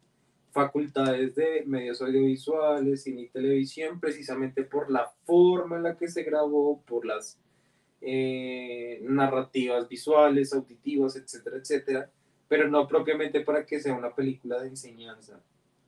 [0.49, 6.23] facultades de medios audiovisuales, cine y televisión, precisamente por la forma en la que se
[6.23, 7.38] grabó, por las
[8.01, 12.09] eh, narrativas visuales, auditivas, etcétera, etcétera,
[12.47, 15.39] pero no propiamente para que sea una película de enseñanza.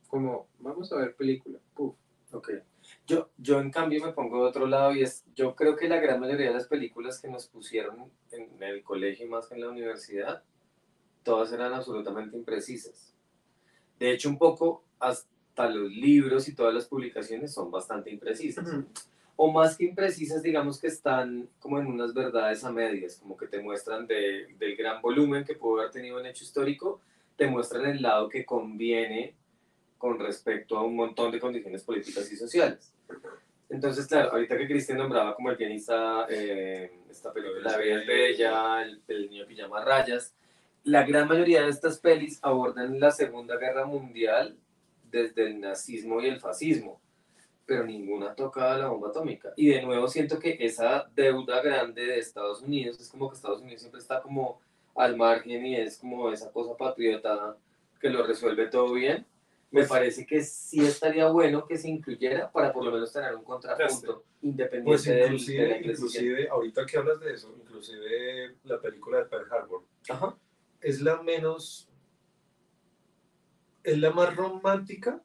[0.06, 1.58] Como, vamos a ver película.
[1.74, 1.96] Puf.
[2.30, 2.50] Ok.
[3.08, 5.98] Yo, yo en cambio me pongo de otro lado y es, yo creo que la
[5.98, 9.62] gran mayoría de las películas que nos pusieron en el colegio y más que en
[9.62, 10.44] la universidad,
[11.22, 13.12] todas eran absolutamente imprecisas.
[13.98, 18.66] De hecho, un poco hasta los libros y todas las publicaciones son bastante imprecisas.
[19.36, 23.46] O más que imprecisas, digamos que están como en unas verdades a medias, como que
[23.46, 27.00] te muestran de- del gran volumen que pudo haber tenido un hecho histórico,
[27.36, 29.34] te muestran el lado que conviene
[29.96, 32.92] con respecto a un montón de condiciones políticas y sociales.
[33.70, 38.06] Entonces, claro, ahorita que Cristian nombraba como el pianista eh, esta película, La vida es
[38.06, 40.34] bella, el, el niño pijama rayas,
[40.84, 44.56] la gran mayoría de estas pelis abordan la Segunda Guerra Mundial
[45.10, 47.00] desde el nazismo y el fascismo,
[47.66, 49.52] pero ninguna toca la bomba atómica.
[49.56, 53.60] Y de nuevo siento que esa deuda grande de Estados Unidos es como que Estados
[53.60, 54.60] Unidos siempre está como
[54.96, 57.56] al margen y es como esa cosa patriota
[58.00, 59.26] que lo resuelve todo bien.
[59.72, 63.44] Me parece que sí estaría bueno que se incluyera para por lo menos tener un
[63.44, 66.24] contrapunto independiente Pues del- de la inclusive, inclusión.
[66.24, 70.36] inclusive, ahorita que hablas de eso, inclusive la película de Pearl Harbor, Ajá.
[70.80, 71.88] Es la menos,
[73.82, 75.22] es la más romántica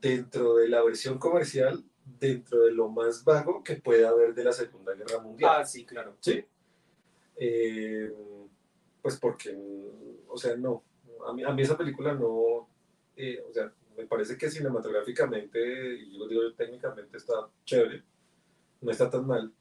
[0.00, 4.52] dentro de la versión comercial, dentro de lo más vago que puede haber de la
[4.52, 5.50] Segunda Guerra Mundial.
[5.60, 6.16] Ah, sí, claro.
[6.20, 6.44] ¿Sí?
[7.36, 8.12] Eh,
[9.02, 9.56] pues porque,
[10.28, 10.82] o sea, no,
[11.26, 12.68] a mí, a mí esa película no,
[13.16, 18.02] eh, o sea, me parece que cinematográficamente, y yo digo técnicamente está chévere,
[18.80, 19.52] no está tan mal,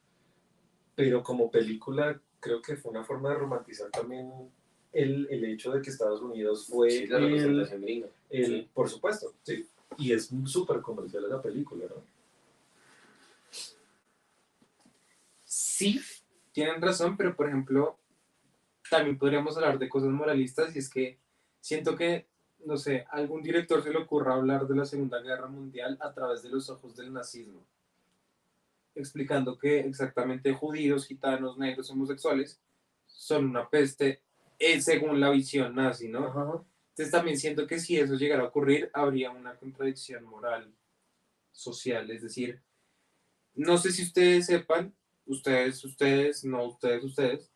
[0.96, 4.30] pero como película creo que fue una forma de romantizar también
[4.92, 8.08] el, el hecho de que Estados Unidos fue Sí, la el, representación gringa.
[8.30, 8.70] el- Sí.
[8.74, 9.66] por supuesto, sí,
[9.98, 11.96] y es súper comercial esa película, ¿no?
[15.46, 16.02] Sí,
[16.52, 17.98] tienen razón, pero por ejemplo,
[18.90, 21.18] también podríamos hablar de cosas moralistas y es que
[21.62, 22.28] siento que,
[22.66, 26.12] no sé, a algún director se le ocurra hablar de la Segunda Guerra Mundial a
[26.14, 27.62] través de los ojos del nazismo,
[28.96, 32.62] explicando que exactamente judíos, gitanos, negros, homosexuales
[33.06, 34.22] son una peste
[34.60, 36.28] eh, según la visión nazi, ¿no?
[36.28, 36.64] Ajá.
[36.90, 40.72] Entonces también siento que si eso llegara a ocurrir, habría una contradicción moral,
[41.52, 42.10] social.
[42.12, 42.62] Es decir,
[43.56, 44.94] no sé si ustedes sepan,
[45.26, 47.52] ustedes, ustedes, no ustedes, ustedes,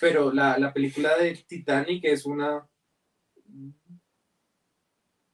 [0.00, 2.66] pero la, la película de Titanic es una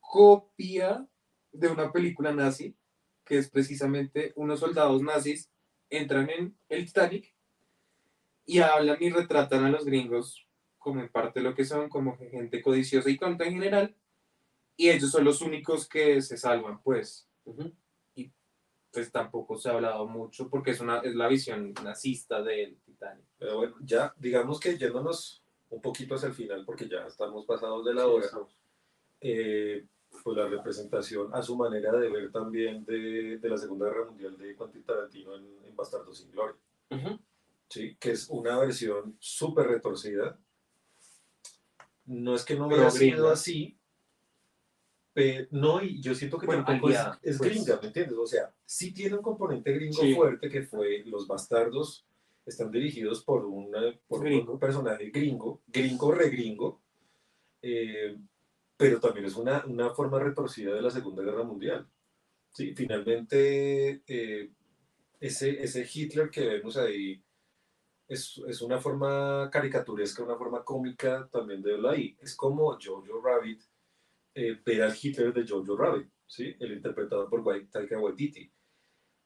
[0.01, 1.07] copia
[1.53, 2.77] de una película nazi,
[3.25, 5.51] que es precisamente unos soldados nazis
[5.91, 7.35] entran en el Titanic
[8.47, 10.47] y hablan y retratan a los gringos
[10.85, 13.97] como en parte lo que son, como gente codiciosa y tonta en general,
[14.77, 17.27] y ellos son los únicos que se salvan, pues.
[18.15, 18.31] Y
[18.93, 23.25] pues tampoco se ha hablado mucho porque es, una, es la visión nazista del Titanic.
[23.39, 27.83] Pero bueno, ya digamos que yéndonos un poquito hacia el final, porque ya estamos pasados
[27.87, 28.29] de la hora,
[29.23, 29.87] eh,
[30.25, 34.37] pues la representación a su manera de ver también de, de la Segunda Guerra Mundial
[34.39, 36.57] de Quentin Tarantino en, en Bastardo sin Gloria,
[36.91, 37.19] Ujú.
[37.69, 37.95] ¿sí?
[38.01, 40.39] que es una versión súper retorcida.
[42.07, 43.79] No es que no hubiera sido así,
[45.13, 47.51] pero no, y yo siento que Bueno, tampoco es, aliada, es pues.
[47.51, 48.17] gringa, ¿me entiendes?
[48.19, 50.15] O sea, sí tiene un componente gringo Sí.
[50.15, 52.07] fuerte que fue Los Bastardos
[52.47, 54.53] están dirigidos por, una, por Gringo.
[54.55, 56.81] un personaje gringo, gringo regringo,
[57.63, 58.19] eh,
[58.77, 61.89] pero también es una, una forma retorcida de la Segunda Guerra Mundial.
[62.53, 62.75] ¿sí?
[62.75, 64.51] Finalmente, eh,
[65.21, 67.23] ese, ese Hitler que vemos ahí
[68.09, 72.17] es, es, una forma caricaturesca, una forma cómica también de verlo ahí.
[72.21, 73.63] Es como Jojo Rabbit,
[74.35, 76.55] eh, ver al Hitler de Jojo Rabbit, ¿sí?
[76.59, 78.51] el interpretado por Taika Waititi,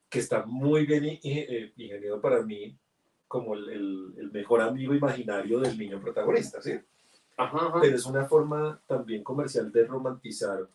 [0.08, 2.78] que está muy bien eh, ingeniado para mí
[3.26, 6.80] como el, el, mejor amigo imaginario del niño protagonista, ¿sí?
[7.80, 10.68] Pero es una forma también comercial de romantizar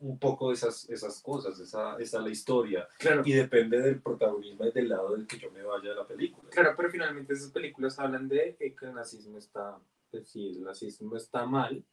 [0.00, 2.88] un poco esas, esas cosas, esa, esa la historia.
[2.98, 3.22] Claro.
[3.24, 6.50] Y depende del protagonismo y del lado del que yo me vaya de la película.
[6.50, 9.78] Claro, pero finalmente esas películas hablan de que el nazismo está,
[10.10, 11.84] pues sí, el nazismo está mal,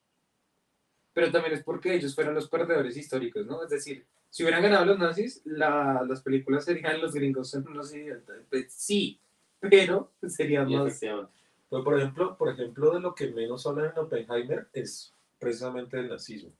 [1.14, 3.64] pero también es porque ellos fueron los perdedores históricos, ¿no?
[3.64, 7.94] Es decir, si hubieran ganado los nazis, la, las películas serían los gringos son unos
[7.94, 8.38] idiotas.
[8.50, 9.20] Pues sí,
[9.60, 11.00] pero sería más...
[11.72, 16.10] Pues por ejemplo, por ejemplo, de lo que menos hablan en Oppenheimer es precisamente el
[16.10, 16.52] nazismo.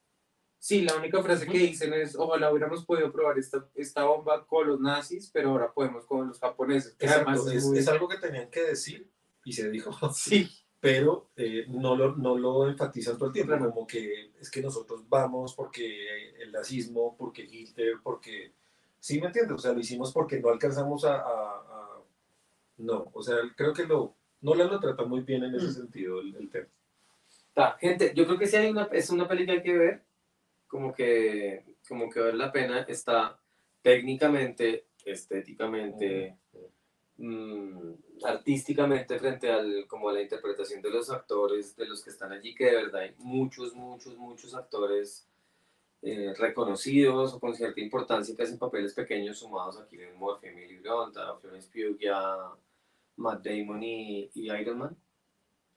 [0.58, 4.70] Sí, la única frase que dicen es, ojalá hubiéramos podido probar esta, esta bomba con
[4.70, 6.96] los nazis, pero ahora podemos con los japoneses.
[6.98, 9.12] Exacto, es, es, algo que tenían que decir
[9.44, 9.92] y se dijo.
[10.14, 10.50] Sí.
[10.80, 15.04] Pero eh, no, lo, no lo enfatizan todo el tiempo, como que es que nosotros
[15.10, 18.54] vamos porque el nazismo, porque Hitler, porque...
[18.98, 19.58] Sí, ¿me entiendes?
[19.58, 21.18] O sea, lo hicimos porque no alcanzamos a...
[21.18, 22.02] a...
[22.78, 25.74] No, o sea, creo que lo, no lo trata muy bien en ese mm.
[25.74, 26.68] sentido el, el tema.
[27.54, 30.04] Ta, gente, yo creo que sí hay una, es una película que hay que ver
[30.68, 33.38] como que, como que vale la pena, está
[33.82, 36.38] técnicamente, estéticamente,
[37.18, 37.94] mm,
[38.24, 42.56] artísticamente frente al, como a la interpretación de los actores, de los que están allí,
[42.56, 45.28] que de verdad hay muchos, muchos, muchos actores
[46.04, 50.78] eh, reconocidos o con cierta importancia que hacen papeles pequeños sumados a Killian Murphy, Emily
[50.78, 52.56] Blunt, a Florence Pugh, a
[53.22, 54.98] Matt Damon y, Iron Man,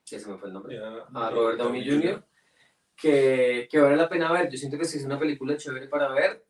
[0.05, 2.25] que se me fue el nombre, a Robert Downey Jr
[2.97, 4.51] que, que, vale la pena ver.
[4.51, 6.45] Yo siento que si es una película chévere para ver,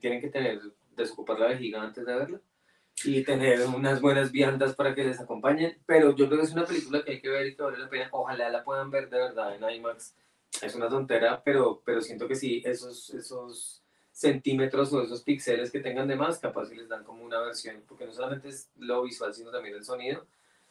[0.00, 0.60] tienen que tener,
[0.96, 2.40] desocupar la vejiga antes de verla
[3.04, 5.78] y tener unas buenas viandas para que les acompañen.
[5.86, 7.88] Pero yo creo que es una película que hay que ver y que vale la
[7.88, 8.08] pena.
[8.12, 10.16] Ojalá la puedan ver de verdad en IMAX.
[10.62, 13.83] Es una tontera, pero, pero siento que sí, esos, esos
[14.14, 17.82] centímetros o esos píxeles que tengan de más, capaz si les dan como una versión,
[17.86, 20.24] porque no solamente es lo visual, sino también el sonido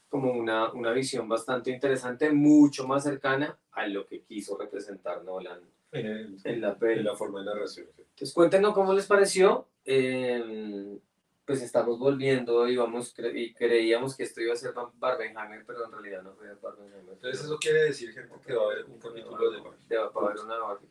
[0.07, 5.59] como una, una visión bastante interesante, mucho más cercana a lo que quiso representar Nolan
[5.91, 7.87] en, en la, en la forma de narración.
[7.97, 9.67] Entonces cuéntenos cómo les pareció.
[9.83, 10.99] Em,
[11.45, 15.91] pues estamos volviendo y, vamos, y creíamos que esto iba a ser Barbenheimer, pero en
[15.91, 17.15] realidad no fue Barbenheimer.
[17.15, 19.95] Entonces eso quiere decir, gente, que va a haber un capítulo de Barbie.
[19.95, 20.87] Va a haber una Barbie.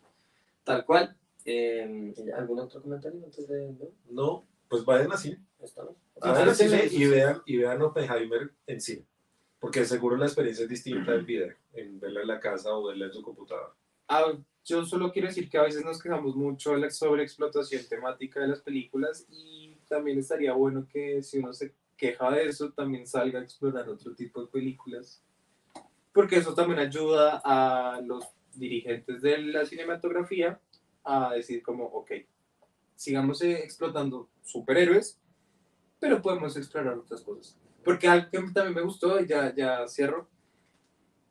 [0.64, 1.16] Tal cual.
[1.44, 3.72] Eh, ¿Algún otro comentario antes de...?
[3.72, 5.36] No, no pues vayan así.
[5.62, 5.94] Estamos.
[6.92, 9.04] y, vean, y vean Oppenheimer en cine.
[9.60, 13.04] Porque seguro la experiencia es distinta en video, en verla en la casa o verla
[13.04, 13.74] en su computadora.
[14.08, 14.32] Ah,
[14.64, 18.48] yo solo quiero decir que a veces nos quejamos mucho de la sobreexplotación temática de
[18.48, 23.40] las películas y también estaría bueno que si uno se queja de eso, también salga
[23.40, 25.22] a explorar otro tipo de películas.
[26.14, 28.24] Porque eso también ayuda a los
[28.54, 30.58] dirigentes de la cinematografía
[31.04, 32.12] a decir como, ok,
[32.96, 35.18] sigamos eh, explotando superhéroes,
[35.98, 37.56] pero podemos explorar otras cosas.
[37.84, 40.28] Porque algo que también me gustó, ya, ya cierro,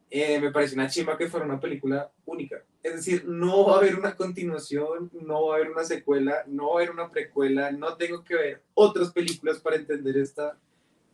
[0.09, 2.61] eh, me pareció una chimba que fuera una película única.
[2.83, 6.69] Es decir, no va a haber una continuación, no va a haber una secuela, no
[6.69, 10.57] va a haber una precuela, no tengo que ver otras películas para entender esta.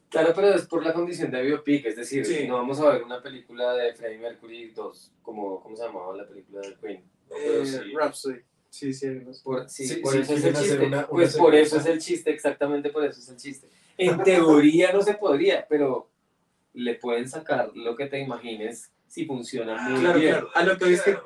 [0.09, 3.21] Claro, pero es por la condición de biopic, es decir, no vamos a ver una
[3.21, 7.03] película de Freddie Mercury 2, como, ¿cómo se llamaba la película de Queen?
[7.35, 7.93] Eh, sí.
[7.93, 8.39] Rhapsody.
[8.69, 9.07] Sí, sí,
[9.43, 11.05] por, sí, por eso es el chiste.
[11.09, 13.69] pues por eso es el chiste, exactamente por eso es el chiste.
[13.97, 16.09] En teoría no se podría, pero
[16.73, 20.31] le pueden sacar lo que te imagines si funciona muy claro, bien.
[20.33, 20.49] Claro.
[20.53, 21.17] A lo que es que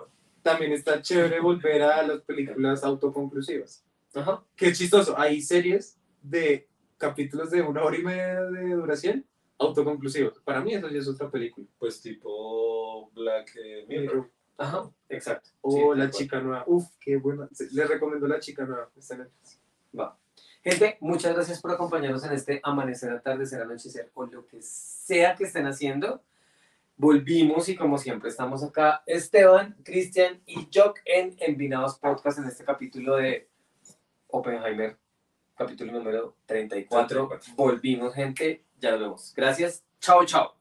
[0.42, 3.84] también está chévere volver a las películas autoconclusivas.
[4.14, 4.44] Ajá.
[4.56, 5.18] Qué chistoso.
[5.18, 6.68] Hay series de
[6.98, 9.26] capítulos de una hora y media de duración
[9.58, 10.40] autoconclusivos.
[10.40, 11.68] Para mí eso ya es otra película.
[11.78, 13.56] Pues tipo Black
[13.88, 14.30] Mirror.
[14.58, 15.50] Ajá, exacto.
[15.62, 16.64] O La Chica Nueva.
[16.68, 17.50] Uf, qué buena.
[17.72, 18.90] Les recomiendo La Chica Nueva.
[19.98, 20.18] Va.
[20.64, 25.46] Gente, muchas gracias por acompañarnos en este amanecer, atardecer, anochecer o lo que sea que
[25.46, 26.24] estén haciendo.
[26.98, 32.64] Volvimos y como siempre estamos acá, Esteban, Cristian y Jock en Envinados Podcast en este
[32.64, 33.50] capítulo de
[34.28, 34.98] Oppenheimer,
[35.56, 37.28] capítulo número 34.
[37.28, 37.56] 34.
[37.56, 38.64] Volvimos, gente.
[38.80, 39.34] Ya lo vemos.
[39.36, 39.84] Gracias.
[40.00, 40.61] Chao, chao.